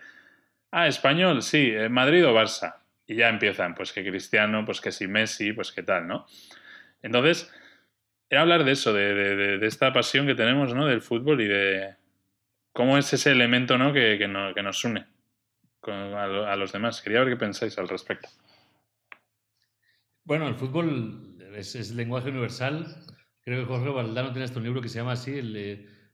ah, 0.71 0.87
español, 0.87 1.43
sí, 1.43 1.71
eh, 1.71 1.89
Madrid 1.89 2.27
o 2.27 2.35
Barça. 2.35 2.77
Y 3.07 3.17
ya 3.17 3.29
empiezan, 3.29 3.75
pues 3.75 3.93
que 3.93 4.05
Cristiano, 4.05 4.65
pues 4.65 4.81
que 4.81 4.93
si 4.93 5.09
Messi, 5.09 5.53
pues 5.53 5.73
qué 5.73 5.83
tal, 5.83 6.07
¿no? 6.07 6.27
Entonces, 7.03 7.53
era 8.31 8.43
hablar 8.43 8.65
de 8.65 8.73
eso, 8.73 8.93
de, 8.93 9.59
esta 9.67 9.93
pasión 9.93 10.27
que 10.27 10.35
tenemos, 10.35 10.73
¿no? 10.75 10.87
Del 10.87 11.03
fútbol 11.03 11.41
y 11.41 11.49
de 11.49 11.97
cómo 12.73 12.97
es 12.97 13.13
ese 13.13 13.33
elemento, 13.33 13.77
¿no? 13.77 13.93
Que, 13.93 14.17
que, 14.19 14.29
nos 14.29 14.85
une 14.85 15.07
a, 15.83 16.57
los 16.57 16.73
demás. 16.73 17.03
Quería 17.03 17.21
ver 17.21 17.31
qué 17.31 17.37
pensáis 17.37 17.77
al 17.77 17.89
respecto. 17.89 18.29
Bueno, 20.25 20.49
el 20.49 20.55
fútbol 20.55 21.37
es, 21.57 21.75
es 21.75 21.91
lenguaje 21.91 22.31
universal 22.31 22.87
Creo 23.45 23.61
que 23.61 23.66
Jorge 23.66 23.88
Valdano 23.90 24.30
tiene 24.30 24.45
hasta 24.45 24.59
un 24.59 24.64
libro 24.64 24.80
que 24.80 24.88
se 24.88 24.99
llama 24.99 25.12
así, 25.12 25.40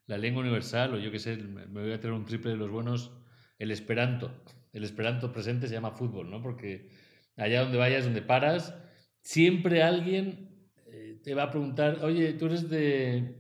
La 0.07 0.17
lengua 0.17 0.43
universal, 0.43 0.95
o 0.95 0.99
yo 0.99 1.11
qué 1.11 1.19
sé, 1.19 1.37
me 1.37 1.67
voy 1.67 1.93
a 1.93 2.01
tener 2.01 2.17
un 2.17 2.25
triple 2.25 2.53
de 2.53 2.57
los 2.57 2.71
buenos, 2.71 3.13
el 3.59 3.71
esperanto. 3.71 4.33
El 4.73 4.85
esperanto 4.85 5.31
presente 5.31 5.69
se 5.69 5.75
llama 5.75 5.91
fútbol, 5.91 6.31
¿no? 6.31 6.43
Porque 6.43 6.89
allá 7.37 7.63
donde 7.63 7.77
vayas, 7.77 8.05
donde 8.05 8.23
paras, 8.23 8.75
siempre 9.21 9.83
alguien 9.83 10.49
eh, 10.87 11.21
te 11.23 11.35
va 11.35 11.45
a 11.45 11.51
preguntar, 11.51 11.99
oye, 12.03 12.33
tú 12.33 12.47
eres 12.47 12.71
de, 12.71 13.37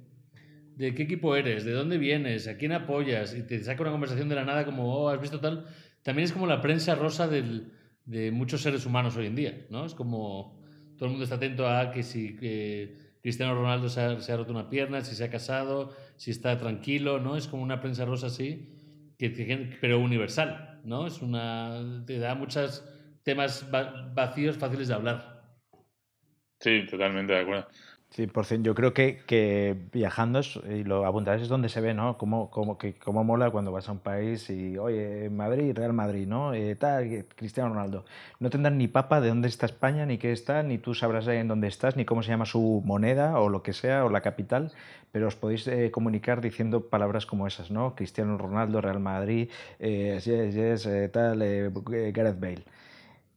de 0.76 0.95
qué 0.95 1.05
equipo 1.05 1.34
eres, 1.34 1.64
de 1.64 1.72
dónde 1.72 1.97
vienes, 1.97 2.47
a 2.47 2.59
quién 2.59 2.72
apoyas, 2.72 3.34
y 3.34 3.43
te 3.43 3.59
saca 3.64 3.80
una 3.82 3.91
conversación 3.91 4.28
de 4.28 4.34
la 4.34 4.45
nada 4.45 4.66
como, 4.66 4.95
oh, 4.95 5.09
has 5.09 5.20
visto 5.20 5.41
tal. 5.41 5.66
También 6.03 6.26
es 6.26 6.32
como 6.32 6.47
la 6.47 6.61
prensa 6.61 6.95
rosa 6.95 7.26
del, 7.26 7.72
de 8.05 8.30
muchos 8.32 8.61
seres 8.61 8.84
humanos 8.84 9.16
hoy 9.16 9.26
en 9.26 9.34
día, 9.34 9.66
¿no? 9.70 9.86
Es 9.86 9.95
como 9.95 10.62
todo 10.99 11.07
el 11.07 11.11
mundo 11.12 11.24
está 11.24 11.36
atento 11.36 11.66
a 11.66 11.91
que 11.91 12.03
si... 12.03 12.36
Que, 12.36 13.08
Cristiano 13.29 13.55
Ronaldo 13.55 13.91
se 13.91 14.01
ha, 14.01 14.37
roto 14.39 14.53
una 14.53 14.70
pierna, 14.70 15.03
si 15.03 15.14
se 15.14 15.22
ha 15.22 15.31
casado, 15.31 15.95
si 16.16 16.31
está 16.31 16.57
tranquilo, 16.57 17.20
¿no? 17.20 17.37
Es 17.37 17.47
como 17.47 17.62
una 17.62 17.79
prensa 17.79 18.07
rosa 18.07 18.29
así, 18.29 19.14
que, 19.18 19.76
pero 19.83 20.01
universal, 20.01 20.81
¿no? 20.85 21.07
Es 21.07 21.20
una, 21.20 22.03
te 22.07 22.18
da 22.18 22.35
muchos 22.35 22.89
temas 23.24 23.70
vacíos 24.14 24.57
fáciles 24.57 24.89
de 24.89 24.95
hablar. 24.95 25.43
Sí, 26.59 26.87
totalmente 26.91 27.35
de 27.35 27.41
acuerdo. 27.41 27.68
100%. 28.15 28.63
Yo 28.63 28.75
creo 28.75 28.95
que, 28.95 29.23
que 29.27 29.77
viajando, 29.93 30.41
y 30.69 30.85
lo 30.85 31.07
apuntarás, 31.07 31.43
es 31.43 31.49
donde 31.49 31.69
se 31.69 31.81
ve, 31.81 31.95
¿no? 31.95 32.17
Cómo, 32.17 32.51
cómo, 32.51 32.79
que, 32.79 32.95
cómo 32.95 33.23
mola 33.23 33.51
cuando 33.51 33.71
vas 33.71 33.89
a 33.89 33.93
un 33.93 33.99
país 33.99 34.49
y, 34.51 34.79
oye, 34.79 35.29
Madrid, 35.31 35.77
Real 35.77 35.93
Madrid, 35.93 36.27
¿no? 36.27 36.55
Eh, 36.55 36.75
tal, 36.77 37.27
Cristiano 37.37 37.71
Ronaldo. 37.71 38.05
No 38.41 38.51
tendrán 38.51 38.79
ni 38.79 38.89
papa 38.89 39.21
de 39.21 39.29
dónde 39.29 39.49
está 39.49 39.67
España, 39.67 40.07
ni 40.07 40.19
qué 40.19 40.33
está, 40.33 40.63
ni 40.63 40.79
tú 40.79 40.95
sabrás 40.95 41.27
en 41.29 41.49
dónde 41.49 41.69
estás, 41.69 41.97
ni 41.97 42.05
cómo 42.05 42.23
se 42.23 42.31
llama 42.31 42.47
su 42.47 42.83
moneda 42.85 43.39
o 43.41 43.49
lo 43.49 43.63
que 43.63 43.73
sea, 43.73 44.05
o 44.05 44.09
la 44.09 44.23
capital, 44.23 44.73
pero 45.13 45.29
os 45.29 45.37
podéis 45.37 45.67
eh, 45.69 45.91
comunicar 45.91 46.41
diciendo 46.41 46.89
palabras 46.89 47.27
como 47.27 47.47
esas, 47.47 47.71
¿no? 47.71 47.95
Cristiano 47.95 48.39
Ronaldo, 48.39 48.81
Real 48.81 49.01
Madrid, 49.01 49.51
eh, 49.79 50.19
yes, 50.25 50.55
yes, 50.55 50.87
eh, 50.87 51.09
tal, 51.09 51.41
Gareth 51.41 52.41
Bale. 52.41 52.65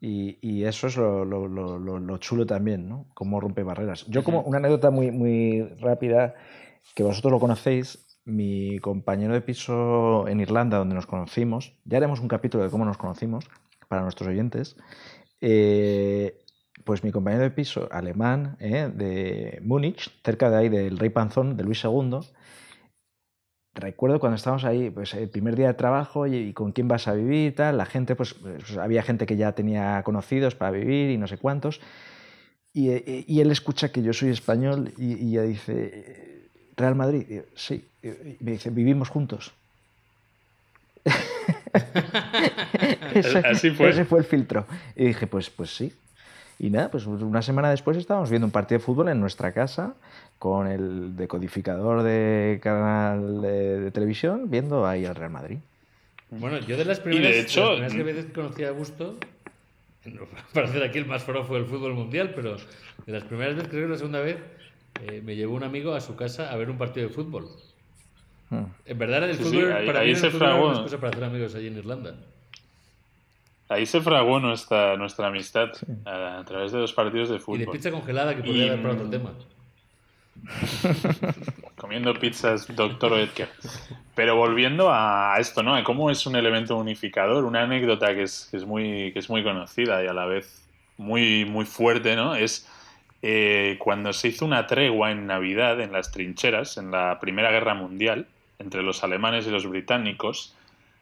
Y, 0.04 0.64
eso 0.64 0.88
es 0.88 0.98
lo, 0.98 2.18
chulo 2.18 2.48
también, 2.48 2.90
¿no? 2.90 3.06
Cómo 3.14 3.40
rompe 3.40 3.62
barreras. 3.62 4.08
Yo 4.08 4.24
como 4.24 4.42
una 4.42 4.58
anécdota 4.58 4.90
muy, 4.90 5.12
muy 5.12 5.62
rápida, 5.80 6.34
que 6.96 7.04
vosotros 7.04 7.32
lo 7.32 7.40
conocéis, 7.40 8.04
mi 8.26 8.80
compañero 8.80 9.34
de 9.34 9.42
piso 9.42 10.28
en 10.28 10.40
Irlanda, 10.40 10.80
donde 10.80 10.96
nos 10.96 11.06
conocimos, 11.06 11.74
ya 11.86 11.98
haremos 11.98 12.20
un 12.20 12.28
capítulo 12.28 12.64
de 12.64 12.72
cómo 12.72 12.84
nos 12.84 12.98
conocimos 12.98 13.46
para 13.88 14.02
nuestros 14.02 14.30
oyentes, 14.30 14.76
eh, 15.40 16.42
pues 16.84 17.04
mi 17.04 17.12
compañero 17.12 17.44
de 17.44 17.52
piso 17.52 17.88
alemán 17.92 18.58
eh, 18.60 18.92
de 18.92 19.60
Múnich, 19.64 20.12
cerca 20.24 20.50
de 20.50 20.58
ahí 20.58 20.70
del 20.70 20.98
Rey 20.98 21.10
Panzón, 21.10 21.58
de 21.58 21.64
Luis 21.64 21.84
II, 21.84 22.22
recuerdo 23.74 24.20
cuando 24.20 24.36
estábamos 24.36 24.66
ahí, 24.66 24.90
pues 24.90 25.14
el 25.14 25.30
primer 25.30 25.56
día 25.56 25.68
de 25.68 25.74
trabajo 25.74 26.28
y, 26.28 26.54
con 26.54 26.72
quién 26.72 26.88
vas 26.88 27.08
a 27.08 27.14
vivir 27.14 27.48
y 27.48 27.52
tal, 27.52 27.78
la 27.78 27.86
gente, 27.86 28.16
pues, 28.16 28.34
pues, 28.34 28.78
había 28.78 29.04
gente 29.04 29.26
que 29.26 29.38
ya 29.38 29.54
tenía 29.54 30.02
conocidos 30.04 30.56
para 30.56 30.72
vivir 30.72 31.10
y 31.10 31.18
no 31.18 31.28
sé 31.28 31.38
cuántos. 31.38 31.82
Y, 32.74 32.90
eh, 32.90 33.26
y 33.28 33.42
él 33.42 33.52
escucha 33.52 33.92
que 33.92 34.02
yo 34.02 34.14
soy 34.14 34.30
español 34.30 34.94
y, 34.98 35.14
y 35.14 35.32
ya 35.32 35.44
dice, 35.44 36.50
Real 36.78 36.96
Madrid, 36.96 37.42
sí, 37.56 37.86
me 38.40 38.52
dice, 38.52 38.70
vivimos 38.70 39.10
juntos. 39.10 39.54
Así 43.46 43.72
fue. 43.72 43.90
Ese 43.90 44.06
fue 44.06 44.20
el 44.20 44.26
filtro. 44.26 44.66
Y 44.96 45.06
dije, 45.06 45.28
pues, 45.28 45.50
pues 45.50 45.76
sí. 45.76 45.94
Y 46.64 46.70
nada, 46.70 46.92
pues 46.92 47.08
una 47.08 47.42
semana 47.42 47.72
después 47.72 47.98
estábamos 47.98 48.30
viendo 48.30 48.46
un 48.46 48.52
partido 48.52 48.78
de 48.78 48.86
fútbol 48.86 49.10
en 49.10 49.20
nuestra 49.20 49.52
casa 49.52 49.96
con 50.38 50.68
el 50.68 51.16
decodificador 51.16 52.04
de 52.04 52.60
canal 52.62 53.42
de, 53.42 53.90
televisión 53.90 54.44
viendo 54.48 54.86
ahí 54.86 55.04
al 55.06 55.16
Real 55.16 55.32
Madrid. 55.32 55.58
Bueno, 56.30 56.60
yo 56.60 56.78
de 56.78 56.86
las 56.86 57.00
primeras, 57.00 57.32
de 57.32 57.40
hecho, 57.40 57.74
las 57.80 57.92
primeras 57.92 58.16
veces 58.18 58.26
que 58.28 58.34
conocí 58.34 58.64
a 58.64 58.70
Gusto, 58.72 59.16
para 60.54 60.68
hacer 60.68 60.84
aquí 60.84 61.00
el 61.00 61.08
más 61.08 61.24
forofo 61.24 61.56
del 61.56 61.66
fútbol 61.66 61.96
mundial, 61.96 62.32
pero 62.36 62.58
de 63.08 63.12
las 63.12 63.24
primeras 63.24 63.56
veces, 63.56 63.70
creo 63.72 63.86
que 63.88 63.94
la 63.94 63.98
segunda 63.98 64.20
vez, 64.20 64.38
eh, 65.02 65.20
me 65.26 65.36
llevó 65.36 65.56
un 65.56 65.64
amigo 65.64 65.96
a 65.96 66.00
su 66.00 66.16
casa 66.16 66.52
a 66.52 66.58
ver 66.58 66.70
un 66.70 66.78
partido 66.78 67.08
de 67.08 67.14
fútbol. 67.14 67.48
Mm. 68.52 68.66
En 68.86 68.98
verdad, 69.00 69.28
el 69.28 69.36
Sí, 69.38 69.44
fútbol 69.46 69.66
sí, 69.66 69.72
ahí- 69.72 69.88
para 69.88 70.02
ahí 70.02 70.10
mí 70.10 70.16
se 70.16 70.28
el 70.28 70.32
fútbol 70.32 70.48
era 70.48 70.56
fraguó. 70.58 70.70
una 70.70 70.78
excusa 70.78 70.98
para 71.00 71.10
hacer 71.10 71.24
amigos 71.24 71.56
allí 71.56 71.68
en 71.68 71.78
Irlanda. 71.78 72.16
Ahí 73.72 73.86
se 73.86 74.02
fraguó 74.02 74.42
nuestra, 74.42 74.98
nuestra 74.98 75.28
amistad 75.28 75.70
a, 76.04 76.40
a 76.40 76.44
través 76.44 76.74
de 76.74 76.80
los 76.80 76.92
partidos 76.92 77.30
de 77.30 77.36
Y 77.36 77.38
de 77.38 77.44
fútbol. 77.44 77.72
pizza 77.72 77.90
congelada 77.90 78.36
que 78.36 78.44
podría 78.44 78.66
Y, 78.66 78.70
dar 78.70 78.82
para 78.82 78.94
otro 78.96 79.10
tema. 79.10 79.32
Comiendo 81.78 82.14
pizzas, 82.16 82.68
doctor 82.76 83.14
Oetker. 83.14 83.48
Pero 84.14 84.36
volviendo 84.36 84.90
a 84.92 85.36
esto, 85.40 85.64
¿no? 85.64 85.74
A 85.74 85.86
cómo 85.86 86.12
es 86.12 86.26
un 86.26 86.36
elemento 86.36 86.76
unificador, 86.76 87.46
una 87.46 87.64
anécdota 87.64 88.14
que 88.14 88.24
es, 88.24 88.50
que 88.52 88.58
es, 88.58 88.66
muy, 88.66 89.14
que 89.14 89.20
es 89.20 89.30
muy 89.30 89.42
conocida 89.42 90.04
y 90.04 90.08
a 90.08 90.14
la 90.14 90.26
vez 90.26 90.68
muy, 90.98 91.46
muy 91.46 91.64
fuerte, 91.64 92.18
¿no? 92.18 92.36
Es 92.36 92.68
eh, 93.22 93.78
cuando 93.80 94.12
se 94.12 94.28
hizo 94.28 94.46
una 94.46 94.68
tregua 94.68 95.12
en 95.12 95.28
Navidad 95.28 95.80
en 95.80 95.94
las 95.94 96.12
trincheras, 96.12 96.76
en 96.76 96.92
la 96.92 97.20
Primera 97.22 97.52
Guerra 97.52 97.74
Mundial, 97.74 98.28
entre 98.60 98.84
los 98.84 99.02
alemanes 99.06 99.48
y 99.48 99.50
los 99.50 99.66
británicos, 99.66 100.56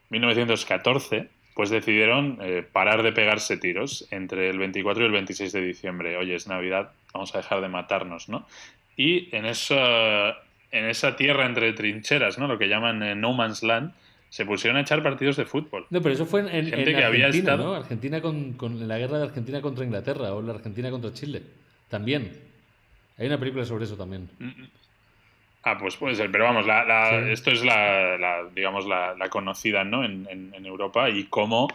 1914, 0.10 1.30
pues 1.54 1.70
decidieron 1.70 2.38
eh, 2.42 2.64
parar 2.72 3.04
de 3.04 3.12
pegarse 3.12 3.58
tiros 3.58 4.08
entre 4.12 4.50
el 4.50 4.58
24 4.60 5.04
y 5.04 5.06
el 5.08 5.12
26 5.12 5.52
de 5.52 5.62
diciembre. 5.62 6.16
Oye, 6.18 6.36
es 6.36 6.48
Navidad, 6.48 6.92
vamos 7.14 7.34
a 7.36 7.40
dejar 7.40 7.62
de 7.62 7.68
matarnos, 7.68 8.30
¿no? 8.30 8.48
Y 8.96 9.34
en 9.36 9.46
esa, 9.46 10.30
en 10.72 10.86
esa 10.86 11.16
tierra 11.16 11.46
entre 11.46 11.74
trincheras, 11.74 12.38
¿no? 12.38 12.48
Lo 12.48 12.58
que 12.58 12.68
llaman 12.68 13.02
eh, 13.04 13.16
No 13.16 13.34
Man's 13.34 13.64
Land, 13.64 13.94
se 14.30 14.46
pusieron 14.46 14.78
a 14.78 14.82
echar 14.82 15.02
partidos 15.02 15.38
de 15.38 15.46
fútbol. 15.46 15.86
No, 15.90 16.02
pero 16.02 16.14
eso 16.14 16.26
fue 16.26 16.42
en, 16.42 16.48
en- 16.50 16.66
Gente 16.70 16.92
en 16.92 16.98
que 16.98 17.04
había 17.04 17.26
Argentina, 17.28 17.54
estado- 17.54 17.70
¿no? 17.72 17.76
Argentina 17.76 18.22
con, 18.22 18.54
con 18.54 18.88
la 18.88 18.98
guerra 18.98 19.18
de 19.18 19.24
Argentina 19.26 19.60
contra 19.62 19.84
Inglaterra 19.86 20.34
o 20.34 20.42
la 20.42 20.54
Argentina 20.54 20.92
contra 20.92 21.12
Chile. 21.14 21.42
También. 21.90 22.32
Hay 23.18 23.26
una 23.28 23.40
película 23.40 23.66
sobre 23.66 23.86
eso 23.86 23.98
también. 23.98 24.30
Ah, 25.64 25.78
pues 25.78 25.98
puede 25.98 26.16
ser, 26.16 26.32
pero 26.32 26.46
vamos, 26.46 26.66
la, 26.66 26.86
la- 26.86 27.24
Sí. 27.26 27.32
esto 27.32 27.52
es 27.52 27.64
la, 27.66 28.18
la, 28.18 28.46
digamos, 28.56 28.86
la, 28.88 29.16
conocida, 29.30 29.84
¿no? 29.84 30.04
En, 30.06 30.26
en- 30.30 30.54
en 30.54 30.66
Europa 30.66 31.10
y 31.10 31.26
cómo, 31.26 31.68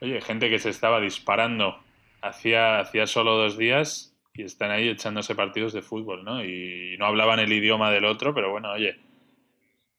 oye, 0.00 0.20
gente 0.20 0.50
que 0.50 0.58
se 0.58 0.70
estaba 0.70 1.00
disparando 1.00 1.78
hacía, 2.22 2.80
hacía 2.80 3.06
solo 3.06 3.36
dos 3.36 3.56
días 3.56 4.16
y 4.34 4.42
están 4.42 4.70
ahí 4.72 4.88
echándose 4.88 5.34
partidos 5.34 5.72
de 5.72 5.82
fútbol, 5.82 6.24
¿no? 6.24 6.44
Y 6.44 6.96
no 6.98 7.06
hablaban 7.06 7.38
el 7.38 7.52
idioma 7.52 7.90
del 7.92 8.04
otro, 8.04 8.34
pero 8.34 8.50
bueno, 8.50 8.72
oye, 8.72 8.98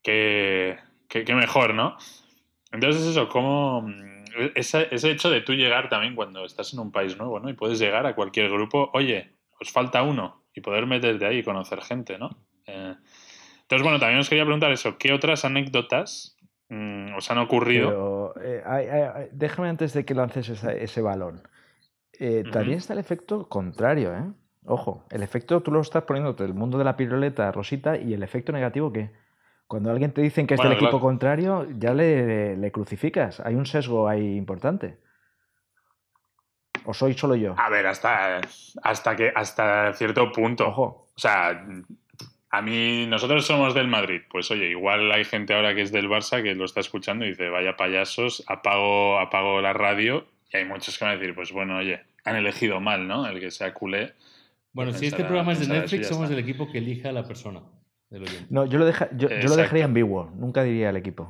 qué, 0.04 0.78
qué, 1.08 1.24
qué 1.26 1.36
mejor, 1.36 1.74
¿no? 1.74 1.98
Entonces 2.72 3.06
eso, 3.06 3.28
como 3.28 3.86
ese, 4.56 4.88
ese 4.92 5.12
hecho 5.12 5.30
de 5.30 5.42
tú 5.42 5.54
llegar 5.54 5.90
también 5.90 6.16
cuando 6.16 6.46
estás 6.46 6.74
en 6.74 6.80
un 6.80 6.92
país 6.92 7.18
nuevo, 7.18 7.40
¿no? 7.40 7.50
Y 7.50 7.54
puedes 7.54 7.80
llegar 7.80 8.06
a 8.06 8.16
cualquier 8.16 8.50
grupo, 8.50 8.90
oye, 8.94 9.32
os 9.60 9.72
falta 9.72 10.04
uno 10.04 10.44
y 10.54 10.62
poder 10.62 10.86
meterte 10.86 11.26
ahí 11.26 11.40
y 11.40 11.44
conocer 11.44 11.82
gente, 11.82 12.18
¿no? 12.18 12.30
Eh, 12.66 12.96
entonces, 13.72 13.84
bueno, 13.84 14.00
también 14.00 14.20
os 14.20 14.30
quería 14.30 14.44
preguntar 14.44 14.72
eso, 14.72 14.98
¿qué 14.98 15.14
otras 15.14 15.46
anécdotas 15.46 16.38
mm, 16.70 17.16
os 17.16 17.32
han 17.32 17.38
ocurrido? 17.38 17.90
Pero 17.90 18.34
eh, 18.44 18.62
hay- 18.66 18.88
hay- 18.88 19.02
hay- 19.16 19.30
déjame 19.32 19.70
antes 19.70 19.94
de 19.94 20.04
que 20.06 20.14
lances 20.14 20.50
esa- 20.50 20.74
ese 20.74 21.02
balón. 21.02 21.42
Eh. 22.20 22.44
También 22.52 22.78
está 22.78 22.94
el 22.94 23.00
efecto 23.00 23.48
contrario, 23.50 24.14
¿eh? 24.16 24.24
Ojo, 24.66 25.06
el 25.10 25.24
efecto 25.24 25.62
tú 25.62 25.72
lo 25.72 25.82
estás 25.82 26.04
poniendo 26.04 26.36
el 26.44 26.54
mundo 26.54 26.78
de 26.78 26.84
la 26.84 26.96
piruleta, 26.96 27.52
Rosita, 27.52 27.98
y 27.98 28.14
el 28.14 28.22
efecto 28.24 28.52
negativo 28.52 28.92
que 28.94 29.10
cuando 29.68 29.90
alguien 29.90 30.12
te 30.14 30.22
dicen 30.22 30.46
que 30.46 30.54
es 30.54 30.58
Bueno, 30.60 30.76
del 30.76 30.84
equipo 30.84 31.00
contrario, 31.00 31.66
ya 31.80 31.94
le, 31.94 32.58
le 32.58 32.72
crucificas. 32.72 33.40
Hay 33.40 33.56
un 33.56 33.66
sesgo 33.66 34.08
ahí 34.08 34.36
importante. 34.36 35.00
¿O 36.86 36.94
soy 36.94 37.14
solo 37.14 37.36
yo? 37.36 37.56
A 37.58 37.70
ver, 37.70 37.88
hasta, 37.88 38.42
hasta 38.84 39.16
que 39.16 39.32
hasta 39.34 39.94
cierto 39.94 40.32
punto. 40.32 40.68
Ojo. 40.68 41.10
O 41.16 41.20
sea, 41.20 41.66
a 42.52 42.62
mí, 42.62 43.06
nosotros 43.08 43.46
somos 43.46 43.74
del 43.74 43.88
Madrid. 43.88 44.22
Pues 44.30 44.52
oye, 44.52 44.70
igual 44.70 45.12
hay 45.12 45.24
gente 45.24 45.54
ahora 45.54 45.74
que 45.74 45.82
es 45.82 45.92
del 45.92 46.10
Barça 46.10 46.44
que 46.44 46.54
lo 46.54 46.66
está 46.66 46.82
escuchando 46.82 47.26
y 47.26 47.30
dice, 47.30 47.50
vaya 47.50 47.78
payasos, 47.78 48.44
apago, 48.48 49.20
apago 49.20 49.62
la 49.62 49.74
radio. 49.74 50.26
Y 50.54 50.58
hay 50.58 50.66
muchos 50.66 50.98
que 50.98 51.06
van 51.06 51.16
a 51.16 51.18
decir, 51.18 51.34
pues 51.34 51.52
bueno, 51.52 51.78
oye, 51.78 52.02
han 52.26 52.36
elegido 52.36 52.80
mal, 52.82 53.08
¿no? 53.08 53.26
El 53.26 53.40
que 53.40 53.52
sea 53.52 53.74
culé. 53.74 54.14
Bueno, 54.74 54.92
si 54.94 55.08
este 55.08 55.24
programa 55.24 55.54
es 55.54 55.68
de 55.68 55.74
Netflix, 55.74 56.08
somos 56.08 56.24
está. 56.26 56.36
del 56.36 56.44
equipo 56.44 56.70
que 56.72 56.78
elija 56.80 57.10
a 57.10 57.12
la 57.14 57.26
persona. 57.26 57.62
Del 58.10 58.24
oyente. 58.24 58.46
No, 58.50 58.66
yo 58.66 58.78
lo, 58.80 58.86
deja- 58.86 59.08
yo, 59.14 59.30
yo 59.30 59.48
lo 59.48 59.56
dejaría 59.56 59.86
ambiguo. 59.86 60.30
Nunca 60.36 60.64
diría 60.64 60.90
el 60.90 60.98
equipo. 60.98 61.30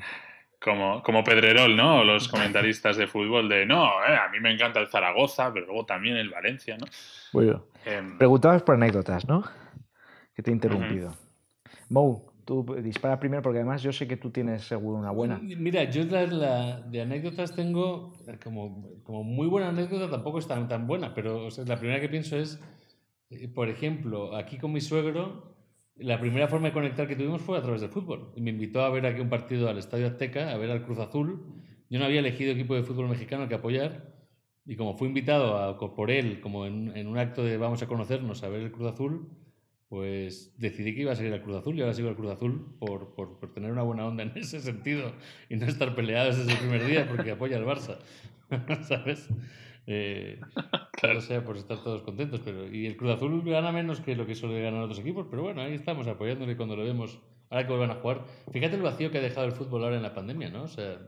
Como, 0.59 1.01
como 1.03 1.23
Pedrerol, 1.23 1.75
¿no? 1.75 1.99
O 2.01 2.03
los 2.03 2.27
comentaristas 2.27 2.97
de 2.97 3.07
fútbol 3.07 3.49
de, 3.49 3.65
no, 3.65 3.85
eh, 4.07 4.15
a 4.15 4.29
mí 4.29 4.39
me 4.39 4.51
encanta 4.51 4.79
el 4.79 4.87
Zaragoza, 4.87 5.51
pero 5.53 5.65
luego 5.67 5.85
también 5.85 6.17
el 6.17 6.29
Valencia, 6.29 6.77
¿no? 6.77 6.85
Bueno. 7.33 7.65
Em, 7.85 8.17
Preguntabas 8.19 8.61
por 8.61 8.75
anécdotas, 8.75 9.27
¿no? 9.27 9.43
Que 10.41 10.45
te 10.45 10.49
he 10.51 10.53
interrumpido. 10.55 11.11
Mou, 11.89 12.25
tú 12.45 12.65
dispara 12.81 13.19
primero 13.19 13.43
porque 13.43 13.59
además 13.59 13.83
yo 13.83 13.93
sé 13.93 14.07
que 14.07 14.17
tú 14.17 14.31
tienes 14.31 14.63
seguro 14.63 14.97
una 14.97 15.11
buena. 15.11 15.37
Mira, 15.39 15.83
yo 15.83 16.03
la, 16.05 16.25
la- 16.25 16.81
de 16.81 17.01
anécdotas 17.01 17.55
tengo 17.55 18.13
eh, 18.27 18.39
como, 18.43 18.89
como 19.03 19.23
muy 19.23 19.45
buena 19.45 19.69
anécdota, 19.69 20.09
tampoco 20.09 20.39
es 20.39 20.47
tan, 20.47 20.67
tan 20.67 20.87
buena, 20.87 21.13
pero 21.13 21.45
o 21.45 21.51
sea, 21.51 21.63
la 21.65 21.77
primera 21.77 22.01
que 22.01 22.09
pienso 22.09 22.37
es, 22.37 22.59
eh, 23.29 23.47
por 23.49 23.69
ejemplo, 23.69 24.35
aquí 24.35 24.57
con 24.57 24.71
mi 24.73 24.81
suegro, 24.81 25.53
la 25.95 26.19
primera 26.19 26.47
forma 26.47 26.69
de 26.69 26.73
conectar 26.73 27.07
que 27.07 27.15
tuvimos 27.15 27.43
fue 27.43 27.59
a 27.59 27.61
través 27.61 27.81
del 27.81 27.91
fútbol. 27.91 28.31
Y 28.35 28.41
me 28.41 28.49
invitó 28.49 28.81
a 28.81 28.89
ver 28.89 29.05
aquí 29.05 29.21
un 29.21 29.29
partido 29.29 29.69
al 29.69 29.77
Estadio 29.77 30.07
Azteca, 30.07 30.49
a 30.51 30.57
ver 30.57 30.71
al 30.71 30.83
Cruz 30.83 30.97
Azul. 30.97 31.45
Yo 31.87 31.99
no 31.99 32.05
había 32.05 32.21
elegido 32.21 32.51
equipo 32.51 32.73
de 32.73 32.81
fútbol 32.81 33.09
mexicano 33.09 33.43
al 33.43 33.49
que 33.49 33.55
apoyar. 33.55 34.09
Y 34.65 34.75
como 34.75 34.95
fui 34.97 35.07
invitado 35.07 35.57
a, 35.59 35.77
por 35.95 36.09
él, 36.09 36.39
como 36.41 36.65
en, 36.65 36.97
en 36.97 37.05
un 37.07 37.19
acto 37.19 37.43
de 37.43 37.57
vamos 37.57 37.83
a 37.83 37.87
conocernos, 37.87 38.41
a 38.43 38.49
ver 38.49 38.61
el 38.61 38.71
Cruz 38.71 38.91
Azul, 38.91 39.27
pues 39.91 40.53
decidí 40.57 40.95
que 40.95 41.01
iba 41.01 41.11
a 41.11 41.17
seguir 41.17 41.33
al 41.33 41.41
Cruz 41.41 41.57
Azul 41.57 41.77
y 41.77 41.81
ahora 41.81 41.93
sigo 41.93 42.07
al 42.07 42.15
Cruz 42.15 42.31
Azul 42.31 42.77
por, 42.79 43.13
por, 43.13 43.37
por 43.37 43.53
tener 43.53 43.73
una 43.73 43.81
buena 43.81 44.07
onda 44.07 44.23
en 44.23 44.31
ese 44.37 44.61
sentido 44.61 45.11
y 45.49 45.57
no 45.57 45.65
estar 45.65 45.93
peleados 45.95 46.37
desde 46.37 46.53
el 46.53 46.59
primer 46.59 46.85
día 46.85 47.05
porque 47.09 47.31
apoya 47.31 47.57
al 47.57 47.65
Barça. 47.65 47.97
¿Sabes? 48.87 49.27
Eh, 49.87 50.39
claro, 50.93 51.19
o 51.19 51.21
sea, 51.21 51.43
por 51.43 51.57
estar 51.57 51.83
todos 51.83 52.03
contentos. 52.03 52.39
Pero, 52.39 52.73
y 52.73 52.85
el 52.85 52.95
Cruz 52.95 53.11
Azul 53.11 53.43
gana 53.43 53.73
menos 53.73 53.99
que 53.99 54.15
lo 54.15 54.25
que 54.25 54.33
suele 54.33 54.61
ganar 54.61 54.81
otros 54.81 54.99
equipos, 54.99 55.27
pero 55.29 55.41
bueno, 55.41 55.61
ahí 55.61 55.73
estamos 55.73 56.07
apoyándole 56.07 56.55
cuando 56.55 56.77
lo 56.77 56.85
vemos. 56.85 57.19
Ahora 57.49 57.67
que 57.67 57.73
vuelvan 57.73 57.91
a 57.91 57.99
jugar. 57.99 58.23
Fíjate 58.53 58.77
el 58.77 58.83
vacío 58.83 59.11
que 59.11 59.17
ha 59.17 59.21
dejado 59.21 59.45
el 59.45 59.51
fútbol 59.51 59.83
ahora 59.83 59.97
en 59.97 60.03
la 60.03 60.13
pandemia, 60.13 60.49
¿no? 60.51 60.63
O 60.63 60.69
sea, 60.69 61.01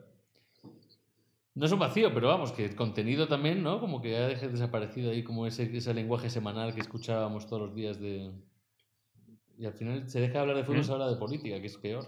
no 1.55 1.65
es 1.65 1.71
un 1.71 1.79
vacío, 1.79 2.13
pero 2.13 2.27
vamos, 2.27 2.51
que 2.51 2.65
el 2.65 2.75
contenido 2.75 3.29
también, 3.29 3.63
¿no? 3.63 3.79
Como 3.79 4.01
que 4.01 4.17
ha 4.17 4.27
dejado 4.27 4.51
desaparecido 4.51 5.11
ahí 5.11 5.23
como 5.23 5.47
ese, 5.47 5.73
ese 5.73 5.93
lenguaje 5.93 6.29
semanal 6.29 6.75
que 6.75 6.81
escuchábamos 6.81 7.47
todos 7.47 7.61
los 7.61 7.73
días 7.73 7.97
de... 8.01 8.29
Y 9.57 9.65
al 9.65 9.73
final 9.73 10.09
se 10.09 10.19
deja 10.19 10.33
de 10.33 10.39
hablar 10.39 10.57
de 10.57 10.63
fútbol, 10.63 10.79
¿Mm? 10.79 10.83
se 10.83 10.91
habla 10.93 11.07
de 11.07 11.15
política, 11.17 11.59
que 11.61 11.67
es 11.67 11.77
peor. 11.77 12.05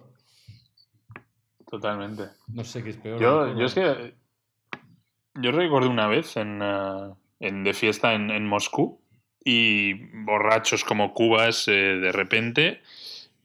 Totalmente. 1.69 2.29
No 2.47 2.63
sé 2.63 2.83
qué 2.83 2.89
es 2.91 2.97
peor. 2.97 3.19
Yo, 3.19 3.57
yo 3.57 3.65
es 3.65 3.73
que. 3.73 4.13
Yo 5.35 5.51
recuerdo 5.51 5.89
una 5.89 6.07
vez 6.07 6.37
en, 6.37 6.61
eh, 6.61 7.13
en- 7.41 7.63
de 7.63 7.73
fiesta 7.73 8.13
en, 8.13 8.29
en 8.31 8.45
Moscú 8.47 9.01
y 9.43 9.93
borrachos 10.23 10.83
como 10.85 11.13
cubas, 11.13 11.67
eh, 11.67 11.71
de 11.71 12.11
repente 12.13 12.81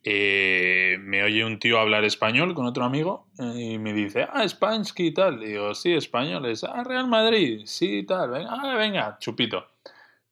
eh, 0.05 0.97
me 1.01 1.23
oye 1.25 1.45
un 1.45 1.59
tío 1.59 1.79
hablar 1.81 2.05
español 2.05 2.55
con 2.55 2.65
otro 2.67 2.85
amigo 2.85 3.27
eh, 3.39 3.73
y 3.73 3.79
me 3.79 3.93
dice, 3.93 4.27
ah, 4.33 4.47
Spansky 4.47 5.09
y 5.09 5.15
tal. 5.15 5.43
Y 5.43 5.47
digo, 5.49 5.75
sí, 5.75 5.93
españoles. 5.93 6.63
Ah, 6.65 6.85
Real 6.85 7.09
Madrid, 7.09 7.63
sí, 7.65 7.99
y 7.99 8.07
tal. 8.07 8.31
Venga, 8.31 8.51
ah, 8.53 8.77
venga, 8.77 9.19
chupito. 9.19 9.67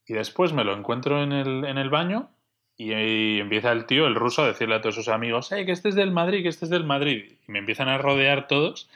Y 0.07 0.15
después 0.15 0.53
me 0.53 0.65
lo 0.65 0.75
encuentro 0.77 1.23
en 1.23 1.33
el, 1.33 1.65
en 1.65 1.77
el 1.77 1.91
baño 1.91 2.31
y, 2.79 2.95
y 2.95 3.41
empieza 3.41 3.73
el 3.73 3.85
tío, 3.87 4.07
el 4.07 4.15
ruso, 4.15 4.45
a 4.45 4.47
decirle 4.47 4.77
a 4.77 4.81
todos 4.81 4.95
sus 4.95 5.09
amigos, 5.09 5.49
hey, 5.51 5.67
que 5.67 5.73
este 5.73 5.89
es 5.89 5.97
del 5.97 6.13
Madrid, 6.13 6.43
que 6.43 6.49
este 6.49 6.65
es 6.65 6.71
del 6.71 6.85
Madrid. 6.85 7.33
Y 7.47 7.53
me 7.53 7.59
empiezan 7.59 7.89
a 7.89 7.99
rodear 7.99 8.47
todos. 8.47 8.89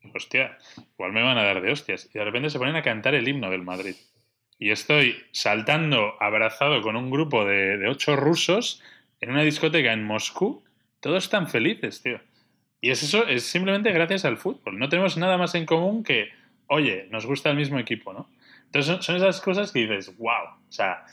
Y, 0.00 0.16
hostia, 0.16 0.56
igual 0.94 1.12
me 1.12 1.22
van 1.22 1.36
a 1.36 1.42
dar 1.42 1.60
de 1.60 1.72
hostias. 1.72 2.08
Y 2.14 2.18
de 2.18 2.24
repente 2.24 2.50
se 2.50 2.58
ponen 2.58 2.76
a 2.76 2.82
cantar 2.82 3.16
el 3.16 3.26
himno 3.26 3.50
del 3.50 3.62
Madrid. 3.62 3.96
Y 4.60 4.70
estoy 4.70 5.16
saltando 5.32 6.14
abrazado 6.20 6.80
con 6.80 6.94
un 6.94 7.10
grupo 7.10 7.44
de, 7.44 7.76
de 7.76 7.88
ocho 7.88 8.14
rusos 8.14 8.80
en 9.20 9.32
una 9.32 9.42
discoteca 9.42 9.92
en 9.92 10.04
Moscú. 10.04 10.62
Todos 11.00 11.24
están 11.24 11.48
felices, 11.48 12.02
tío. 12.02 12.20
Y 12.80 12.90
es 12.90 13.02
eso, 13.02 13.26
es 13.26 13.42
simplemente 13.42 13.90
gracias 13.90 14.24
al 14.24 14.36
fútbol. 14.36 14.78
No 14.78 14.88
tenemos 14.88 15.16
nada 15.16 15.36
más 15.36 15.56
en 15.56 15.66
común 15.66 16.04
que, 16.04 16.30
oye, 16.68 17.08
nos 17.10 17.26
gusta 17.26 17.50
el 17.50 17.56
mismo 17.56 17.80
equipo, 17.80 18.12
¿no? 18.12 18.30
Entonces 18.66 18.86
son, 18.86 19.02
son 19.02 19.16
esas 19.16 19.40
cosas 19.40 19.72
que 19.72 19.80
dices, 19.80 20.16
wow. 20.16 20.60
O 20.68 20.72
sea, 20.72 21.04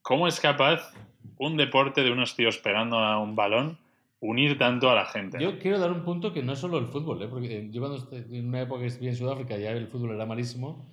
¿cómo 0.00 0.26
es 0.26 0.40
capaz 0.40 0.94
un 1.40 1.56
deporte 1.56 2.02
de 2.02 2.12
unos 2.12 2.36
tíos 2.36 2.58
pegando 2.58 2.98
a 2.98 3.18
un 3.18 3.34
balón 3.34 3.78
unir 4.20 4.58
tanto 4.58 4.90
a 4.90 4.94
la 4.94 5.06
gente? 5.06 5.38
Yo 5.40 5.58
quiero 5.58 5.78
dar 5.78 5.90
un 5.90 6.04
punto 6.04 6.34
que 6.34 6.42
no 6.42 6.52
es 6.52 6.58
solo 6.58 6.78
el 6.78 6.86
fútbol, 6.86 7.22
¿eh? 7.22 7.28
porque 7.28 7.58
eh, 7.58 7.68
yo 7.72 7.80
cuando 7.80 8.06
en 8.12 8.46
una 8.46 8.60
época 8.60 8.82
que 8.82 8.88
estuve 8.88 9.08
en 9.08 9.16
Sudáfrica 9.16 9.56
ya 9.56 9.70
el 9.70 9.88
fútbol 9.88 10.14
era 10.14 10.26
malísimo 10.26 10.86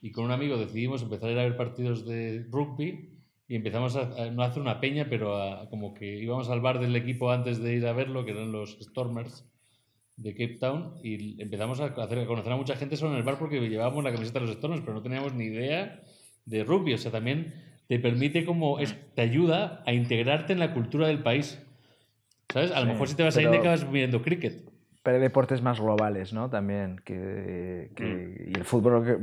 y 0.00 0.12
con 0.12 0.24
un 0.26 0.30
amigo 0.30 0.56
decidimos 0.56 1.02
empezar 1.02 1.28
a 1.28 1.32
ir 1.32 1.38
a 1.40 1.42
ver 1.42 1.56
partidos 1.56 2.06
de 2.06 2.46
rugby 2.48 3.18
y 3.48 3.56
empezamos 3.56 3.96
a, 3.96 4.30
no 4.30 4.44
hacer 4.44 4.62
una 4.62 4.78
peña, 4.78 5.08
pero 5.10 5.66
como 5.70 5.92
que 5.92 6.18
íbamos 6.18 6.48
al 6.50 6.60
bar 6.60 6.78
del 6.78 6.94
equipo 6.94 7.32
antes 7.32 7.60
de 7.60 7.74
ir 7.74 7.84
a 7.84 7.92
verlo, 7.92 8.24
que 8.24 8.30
eran 8.30 8.52
los 8.52 8.78
Stormers 8.80 9.44
de 10.16 10.32
Cape 10.34 10.58
Town 10.60 11.00
y 11.02 11.42
empezamos 11.42 11.80
a, 11.80 11.86
hacer, 11.86 12.20
a 12.20 12.26
conocer 12.26 12.52
a 12.52 12.56
mucha 12.56 12.76
gente 12.76 12.96
solo 12.96 13.10
en 13.10 13.18
el 13.18 13.24
bar 13.24 13.40
porque 13.40 13.58
llevábamos 13.58 14.04
la 14.04 14.12
camiseta 14.12 14.38
de 14.38 14.46
los 14.46 14.54
Stormers, 14.54 14.82
pero 14.82 14.94
no 14.94 15.02
teníamos 15.02 15.34
ni 15.34 15.46
idea 15.46 16.00
de 16.44 16.62
rugby. 16.62 16.94
O 16.94 16.98
sea, 16.98 17.10
también 17.10 17.69
te 17.90 17.98
permite 17.98 18.44
como, 18.44 18.78
es, 18.78 18.94
te 19.16 19.22
ayuda 19.22 19.82
a 19.84 19.92
integrarte 19.92 20.52
en 20.52 20.60
la 20.60 20.72
cultura 20.72 21.08
del 21.08 21.24
país. 21.24 21.60
¿Sabes? 22.52 22.70
A 22.70 22.76
lo 22.78 22.86
Sí, 22.86 22.92
mejor 22.92 23.08
si 23.08 23.16
te 23.16 23.24
vas 23.24 23.34
a 23.34 23.38
pero- 23.40 23.48
India 23.48 23.60
acabas 23.72 23.90
viendo 23.90 24.22
cricket. 24.22 24.62
Pero 25.02 25.16
hay 25.16 25.20
deportes 25.22 25.60
más 25.60 25.80
globales, 25.80 26.32
¿no? 26.32 26.48
También, 26.48 27.00
que, 27.04 27.90
que- 27.96 28.04
Mm. 28.46 28.50
y 28.50 28.58
el 28.58 28.64
fútbol 28.64 29.04
que 29.04 29.16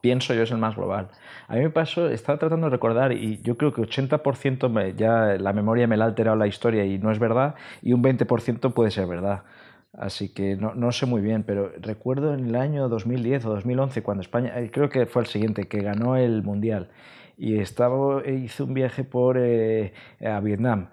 pienso 0.00 0.32
yo 0.32 0.44
es 0.44 0.50
el 0.50 0.56
más 0.56 0.76
global. 0.76 1.10
A 1.46 1.56
mí 1.56 1.60
me 1.60 1.68
pasó, 1.68 2.08
estaba 2.08 2.38
tratando 2.38 2.68
de 2.68 2.70
recordar 2.70 3.12
y 3.12 3.42
yo 3.42 3.58
creo 3.58 3.74
que 3.74 3.82
80% 3.82 4.70
me- 4.70 4.94
ya 4.94 5.36
la 5.38 5.52
memoria 5.52 5.86
me 5.86 5.98
la 5.98 6.04
ha 6.06 6.08
alterado 6.08 6.36
la 6.36 6.46
historia 6.46 6.86
y 6.86 6.98
no 6.98 7.10
es 7.12 7.18
verdad, 7.18 7.54
y 7.82 7.92
un 7.92 8.00
20% 8.00 8.72
puede 8.72 8.90
ser 8.92 9.06
verdad. 9.06 9.42
Así 9.92 10.30
que 10.32 10.56
no, 10.56 10.74
no 10.74 10.90
sé 10.90 11.04
muy 11.04 11.20
bien, 11.20 11.42
pero 11.42 11.70
recuerdo 11.82 12.32
en 12.32 12.46
el 12.46 12.56
año 12.56 12.88
2010 12.88 13.44
o 13.44 13.50
2011, 13.50 14.02
cuando 14.02 14.22
España, 14.22 14.58
eh, 14.58 14.70
creo 14.72 14.88
que 14.88 15.04
fue 15.04 15.20
el 15.20 15.28
siguiente, 15.28 15.68
que 15.68 15.80
ganó 15.82 16.16
el 16.16 16.42
Mundial, 16.42 16.88
y 17.36 17.58
estaba, 17.58 18.22
e 18.22 18.34
hice 18.34 18.62
un 18.62 18.74
viaje 18.74 19.04
por, 19.04 19.36
eh, 19.38 19.92
a 20.24 20.40
Vietnam, 20.40 20.88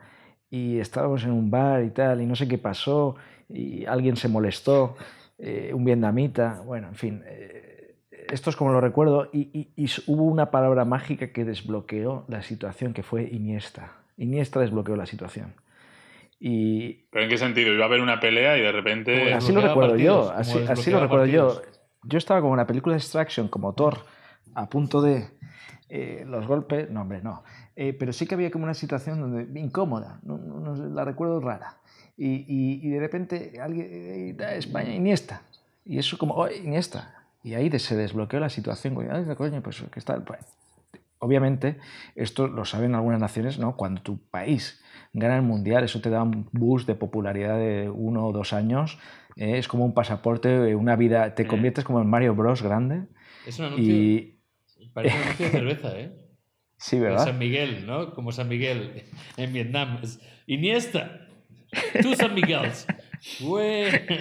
y 0.50 0.80
estábamos 0.80 1.24
en 1.24 1.32
un 1.32 1.50
bar 1.50 1.84
y 1.84 1.90
tal, 1.92 2.22
y 2.22 2.26
no 2.26 2.36
sé 2.36 2.48
qué 2.48 2.58
pasó, 2.58 3.16
y 3.50 3.86
alguien 3.86 4.16
se 4.16 4.28
molestó, 4.28 4.96
eh, 5.38 5.72
un 5.74 5.84
vietnamita, 5.86 6.62
bueno, 6.66 6.88
en 6.90 6.96
fin, 6.96 7.24
eh, 7.26 7.96
esto 8.30 8.50
es 8.50 8.56
como 8.56 8.72
lo 8.72 8.80
recuerdo, 8.82 9.30
y, 9.34 9.70
y- 9.76 9.90
hubo 10.08 10.24
una 10.24 10.52
palabra 10.52 10.86
mágica 10.86 11.32
que 11.32 11.44
desbloqueó 11.46 12.26
la 12.28 12.42
situación, 12.42 12.94
que 12.94 13.04
fue 13.04 13.24
Iniesta. 13.24 13.94
Iniesta 14.18 14.60
desbloqueó 14.60 14.96
la 14.96 15.06
situación. 15.06 15.54
Y 16.40 17.06
¿Pero 17.12 17.24
en 17.26 17.30
qué 17.30 17.38
sentido? 17.38 17.74
Iba 17.74 17.84
a 17.84 17.88
haber 17.88 18.02
una 18.02 18.20
pelea 18.20 18.58
y 18.58 18.62
de 18.62 18.72
repente... 18.72 19.20
Pues 19.22 19.36
así 19.36 19.52
lo 19.52 19.62
recuerdo 19.62 19.92
partidos, 19.92 20.28
yo, 20.28 20.34
así, 20.34 20.66
así 20.68 20.92
lo 20.92 21.00
recuerdo 21.00 21.26
yo. 21.26 21.62
Yo 22.04 22.18
estaba 22.18 22.42
como 22.42 22.54
en 22.54 22.58
la 22.58 22.68
película 22.68 22.96
Extraction, 22.96 23.48
como 23.48 23.74
Thor, 23.74 24.00
a 24.56 24.70
punto 24.70 25.02
de 25.02 25.28
eh, 25.90 26.24
los 26.28 26.48
golpes, 26.48 26.90
no 26.90 27.02
hombre, 27.02 27.22
no. 27.22 27.44
Eh, 27.76 27.94
pero 27.94 28.14
sí 28.14 28.26
que 28.26 28.36
había 28.36 28.52
como 28.52 28.64
una 28.64 28.74
situación 28.74 29.20
donde, 29.20 29.60
incómoda, 29.60 30.20
no, 30.24 30.38
no- 30.38 30.76
la 30.76 31.04
recuerdo 31.06 31.40
rara. 31.42 31.78
Y, 32.18 32.46
y- 32.48 32.80
y 32.88 32.90
de 32.92 33.00
repente 33.00 33.60
alguien, 33.62 33.88
eh, 33.90 34.30
eh, 34.40 34.58
España, 34.58 34.94
Iniesta. 34.94 35.42
Y 35.86 35.98
eso 35.98 36.18
como, 36.18 36.36
oh, 36.36 36.50
Iniesta. 36.50 37.16
Y 37.44 37.56
ahí 37.56 37.70
se 37.80 37.96
desbloqueó 37.96 38.40
la 38.40 38.50
situación. 38.50 38.96
Ay, 39.12 39.26
coño, 39.36 39.62
pues 39.62 39.82
que 39.92 40.00
está... 40.00 40.24
pues, 40.24 40.40
obviamente, 41.20 41.78
esto 42.16 42.48
lo 42.48 42.66
saben 42.66 42.96
algunas 42.96 43.20
naciones, 43.20 43.60
¿no? 43.60 43.76
Cuando 43.76 44.02
tu 44.02 44.18
país 44.30 44.82
gana 45.14 45.36
el 45.36 45.42
mundial, 45.42 45.84
eso 45.84 46.02
te 46.02 46.10
da 46.10 46.24
un 46.24 46.48
boost 46.52 46.88
de 46.88 46.96
popularidad 46.96 47.58
de 47.58 47.90
uno 47.90 48.28
o 48.28 48.32
dos 48.32 48.54
años. 48.54 48.98
eh, 49.36 49.58
es 49.58 49.68
como 49.68 49.86
un 49.86 49.94
pasaporte, 49.94 50.70
eh, 50.70 50.76
una 50.76 50.96
vida. 50.96 51.36
Te 51.36 51.48
conviertes 51.48 51.84
como 51.84 52.02
en 52.02 52.10
Mario 52.10 52.36
Bros. 52.36 52.62
grande. 52.62 53.08
Es 53.46 53.58
un 53.60 53.66
anuncio, 53.66 53.94
Y 53.94 54.41
parece 54.94 55.16
un 55.18 55.24
anuncio 55.24 55.46
de 55.46 55.52
cerveza, 55.60 56.00
¿eh? 56.00 56.12
sí, 56.78 57.00
¿verdad? 57.00 57.26
San 57.26 57.38
Miguel, 57.40 57.86
¿no? 57.86 58.14
Como 58.14 58.32
San 58.32 58.48
Miguel 58.50 59.04
en 59.38 59.54
Vietnam. 59.54 60.00
Es 60.04 60.20
Iniesta. 60.48 61.28
Tú 62.02 62.16
San 62.16 62.34
Miguel. 62.36 62.70
Güey. 63.40 63.86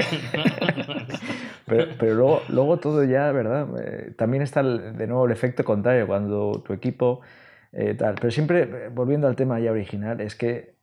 Pero, 1.67 1.87
pero 1.99 2.15
luego, 2.15 2.43
luego 2.49 2.79
todo 2.79 3.05
ya, 3.05 3.31
¿verdad? 3.33 3.69
Eh, 3.81 4.13
también 4.17 4.43
está 4.43 4.61
el- 4.61 4.97
de 4.97 5.07
nuevo 5.07 5.27
el 5.27 5.33
efecto 5.33 5.63
contrario, 5.65 6.07
cuando 6.07 6.63
tu 6.65 6.73
equipo 6.73 7.21
eh, 7.73 7.95
tal. 7.95 8.17
Pero 8.17 8.31
siempre, 8.33 8.63
eh, 8.63 8.89
volviendo 8.93 9.29
al 9.29 9.37
tema 9.37 9.61
ya 9.61 9.71
original, 9.71 10.21
es 10.21 10.35
que 10.35 10.75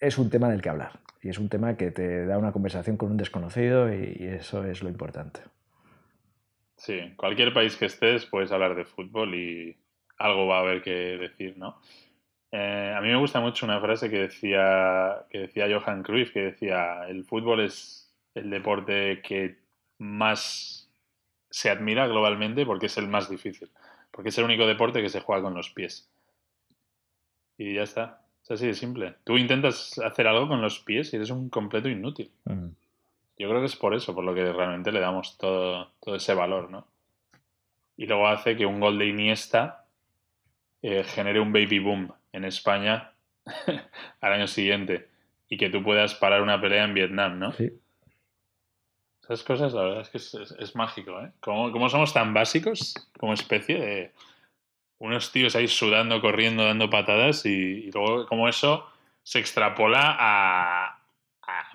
es 0.00 0.16
un 0.16 0.30
tema 0.30 0.48
del 0.48 0.62
que 0.62 0.70
hablar. 0.70 1.00
Y 1.22 1.28
es 1.28 1.38
un 1.38 1.48
tema 1.50 1.76
que 1.76 1.90
te 1.90 2.24
da 2.26 2.38
una 2.38 2.52
conversación 2.52 2.96
con 2.96 3.10
un 3.10 3.16
desconocido 3.18 3.92
y, 3.92 4.16
y 4.18 4.24
eso 4.26 4.64
es 4.64 4.82
lo 4.82 4.88
importante. 4.88 5.40
Sí, 6.84 7.00
cualquier 7.16 7.54
país 7.54 7.76
que 7.76 7.86
estés 7.86 8.26
puedes 8.26 8.52
hablar 8.52 8.74
de 8.74 8.84
fútbol 8.84 9.34
y 9.34 9.74
algo 10.18 10.46
va 10.46 10.58
a 10.58 10.60
haber 10.60 10.82
que 10.82 10.90
decir, 10.90 11.56
¿no? 11.56 11.80
Eh, 12.52 12.94
a 12.94 13.00
mí 13.00 13.08
me 13.08 13.16
gusta 13.16 13.40
mucho 13.40 13.64
una 13.64 13.80
frase 13.80 14.10
que 14.10 14.18
decía, 14.18 15.24
que 15.30 15.38
decía 15.38 15.66
Johan 15.66 16.02
Cruyff, 16.02 16.34
que 16.34 16.42
decía, 16.42 17.08
el 17.08 17.24
fútbol 17.24 17.60
es 17.60 18.14
el 18.34 18.50
deporte 18.50 19.22
que 19.22 19.56
más 19.96 20.90
se 21.48 21.70
admira 21.70 22.06
globalmente 22.06 22.66
porque 22.66 22.86
es 22.86 22.98
el 22.98 23.08
más 23.08 23.30
difícil, 23.30 23.70
porque 24.10 24.28
es 24.28 24.36
el 24.36 24.44
único 24.44 24.66
deporte 24.66 25.00
que 25.00 25.08
se 25.08 25.20
juega 25.20 25.42
con 25.42 25.54
los 25.54 25.70
pies. 25.70 26.12
Y 27.56 27.76
ya 27.76 27.84
está, 27.84 28.26
es 28.42 28.50
así 28.50 28.66
de 28.66 28.74
simple. 28.74 29.14
Tú 29.24 29.38
intentas 29.38 29.98
hacer 30.00 30.26
algo 30.26 30.48
con 30.48 30.60
los 30.60 30.80
pies 30.80 31.14
y 31.14 31.16
eres 31.16 31.30
un 31.30 31.48
completo 31.48 31.88
inútil. 31.88 32.30
Mm. 32.44 32.68
Yo 33.36 33.48
creo 33.48 33.60
que 33.60 33.66
es 33.66 33.76
por 33.76 33.94
eso, 33.94 34.14
por 34.14 34.24
lo 34.24 34.34
que 34.34 34.52
realmente 34.52 34.92
le 34.92 35.00
damos 35.00 35.36
todo, 35.38 35.92
todo 36.00 36.14
ese 36.16 36.34
valor, 36.34 36.70
¿no? 36.70 36.86
Y 37.96 38.06
luego 38.06 38.28
hace 38.28 38.56
que 38.56 38.66
un 38.66 38.80
gol 38.80 38.98
de 38.98 39.06
Iniesta 39.06 39.86
eh, 40.82 41.04
genere 41.04 41.40
un 41.40 41.52
baby 41.52 41.78
boom 41.78 42.12
en 42.32 42.44
España 42.44 43.12
al 44.20 44.32
año 44.32 44.46
siguiente 44.46 45.08
y 45.48 45.56
que 45.56 45.70
tú 45.70 45.82
puedas 45.82 46.14
parar 46.14 46.42
una 46.42 46.60
pelea 46.60 46.84
en 46.84 46.94
Vietnam, 46.94 47.38
¿no? 47.38 47.52
Sí. 47.52 47.70
Esas 49.22 49.42
cosas, 49.42 49.72
la 49.72 49.82
verdad 49.82 50.00
es 50.02 50.08
que 50.10 50.18
es, 50.18 50.34
es- 50.34 50.52
es 50.58 50.76
mágico, 50.76 51.18
¿eh? 51.20 51.32
Como, 51.40 51.72
como 51.72 51.88
somos 51.88 52.12
tan 52.12 52.34
básicos 52.34 52.94
como 53.18 53.32
especie 53.32 53.78
de 53.80 54.12
unos 54.98 55.32
tíos 55.32 55.56
ahí 55.56 55.66
sudando, 55.66 56.20
corriendo, 56.20 56.64
dando 56.64 56.90
patadas 56.90 57.46
y, 57.46 57.50
y 57.50 57.90
luego 57.90 58.26
como 58.26 58.48
eso 58.48 58.86
se 59.22 59.38
extrapola 59.38 60.16
a 60.18 60.93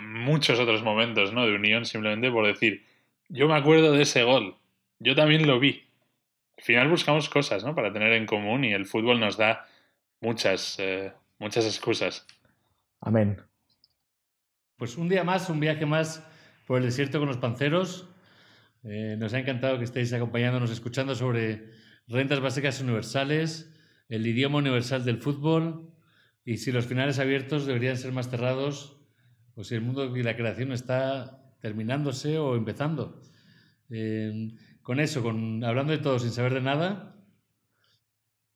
muchos 0.01 0.59
otros 0.59 0.83
momentos, 0.83 1.33
¿no? 1.33 1.45
De 1.45 1.55
unión 1.55 1.85
simplemente 1.85 2.31
por 2.31 2.45
decir, 2.45 2.85
yo 3.27 3.47
me 3.47 3.55
acuerdo 3.55 3.91
de 3.91 4.03
ese 4.03 4.23
gol, 4.23 4.57
yo 4.99 5.15
también 5.15 5.47
lo 5.47 5.59
vi. 5.59 5.83
Al 6.57 6.63
final 6.63 6.89
buscamos 6.89 7.29
cosas, 7.29 7.63
¿no? 7.63 7.73
Para 7.75 7.93
tener 7.93 8.13
en 8.13 8.25
común 8.25 8.65
y 8.65 8.73
el 8.73 8.85
fútbol 8.85 9.19
nos 9.19 9.37
da 9.37 9.65
muchas, 10.19 10.77
eh, 10.79 11.13
muchas 11.37 11.65
excusas. 11.65 12.27
Amén. 12.99 13.41
Pues 14.75 14.97
un 14.97 15.09
día 15.09 15.23
más, 15.23 15.49
un 15.49 15.59
viaje 15.59 15.85
más 15.85 16.25
por 16.65 16.79
el 16.79 16.85
desierto 16.85 17.19
con 17.19 17.27
los 17.27 17.37
panceros. 17.37 18.09
Eh, 18.83 19.15
nos 19.17 19.33
ha 19.33 19.39
encantado 19.39 19.77
que 19.77 19.83
estéis 19.85 20.11
acompañándonos, 20.13 20.71
escuchando 20.71 21.15
sobre 21.15 21.69
rentas 22.07 22.39
básicas 22.39 22.81
universales, 22.81 23.73
el 24.09 24.25
idioma 24.25 24.57
universal 24.57 25.05
del 25.05 25.17
fútbol 25.17 25.93
y 26.43 26.57
si 26.57 26.71
los 26.71 26.87
finales 26.87 27.19
abiertos 27.19 27.65
deberían 27.65 27.97
ser 27.97 28.11
más 28.11 28.29
cerrados 28.29 28.98
o 29.59 29.63
si 29.65 29.75
el 29.75 29.81
mundo 29.81 30.15
y 30.15 30.23
la 30.23 30.37
creación 30.37 30.71
está 30.71 31.43
terminándose 31.59 32.37
o 32.39 32.55
empezando. 32.55 33.21
Eh, 33.89 34.55
con 34.81 35.01
eso, 35.01 35.21
con, 35.21 35.61
hablando 35.65 35.91
de 35.91 35.97
todo 35.97 36.17
sin 36.17 36.31
saber 36.31 36.53
de 36.53 36.61
nada, 36.61 37.17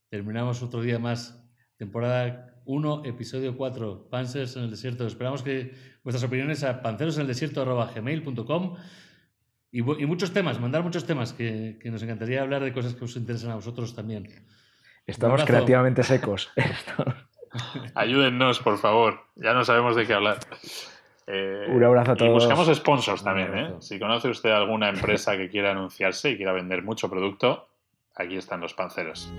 terminamos 0.07 0.63
otro 0.63 0.81
día 0.81 0.99
más, 0.99 1.45
temporada 1.75 2.61
1, 2.63 3.03
episodio 3.03 3.57
4, 3.57 4.07
Panzers 4.09 4.55
en 4.55 4.63
el 4.63 4.69
desierto. 4.69 5.05
Esperamos 5.05 5.43
que 5.43 5.73
vuestras 6.05 6.23
opiniones 6.23 6.63
a 6.63 6.81
panceroseneldesierto.gmail.com 6.81 8.77
y, 9.71 9.79
y 9.79 10.05
muchos 10.05 10.31
temas, 10.31 10.61
mandar 10.61 10.83
muchos 10.83 11.05
temas, 11.05 11.33
que, 11.33 11.79
que 11.81 11.91
nos 11.91 12.01
encantaría 12.01 12.41
hablar 12.41 12.63
de 12.63 12.71
cosas 12.71 12.95
que 12.95 13.03
os 13.03 13.17
interesan 13.17 13.51
a 13.51 13.55
vosotros 13.55 13.93
también. 13.93 14.29
Estamos 15.05 15.43
creativamente 15.43 16.01
secos. 16.03 16.49
Ayúdennos, 17.95 18.59
por 18.59 18.77
favor. 18.77 19.21
Ya 19.35 19.53
no 19.53 19.63
sabemos 19.63 19.95
de 19.95 20.05
qué 20.07 20.13
hablar. 20.13 20.37
Eh, 21.27 21.67
Un 21.69 21.83
abrazo 21.83 22.11
a 22.11 22.13
Y 22.15 22.17
todos. 22.17 22.33
buscamos 22.33 22.67
sponsors 22.75 23.23
también, 23.23 23.57
¿eh? 23.57 23.73
Si 23.79 23.97
conoce 23.99 24.27
usted 24.29 24.51
alguna 24.51 24.89
empresa 24.89 25.37
que 25.37 25.49
quiera 25.49 25.71
anunciarse 25.71 26.31
y 26.31 26.37
quiera 26.37 26.51
vender 26.51 26.83
mucho 26.83 27.09
producto, 27.09 27.67
aquí 28.15 28.35
están 28.35 28.59
los 28.61 28.73
panceros. 28.73 29.31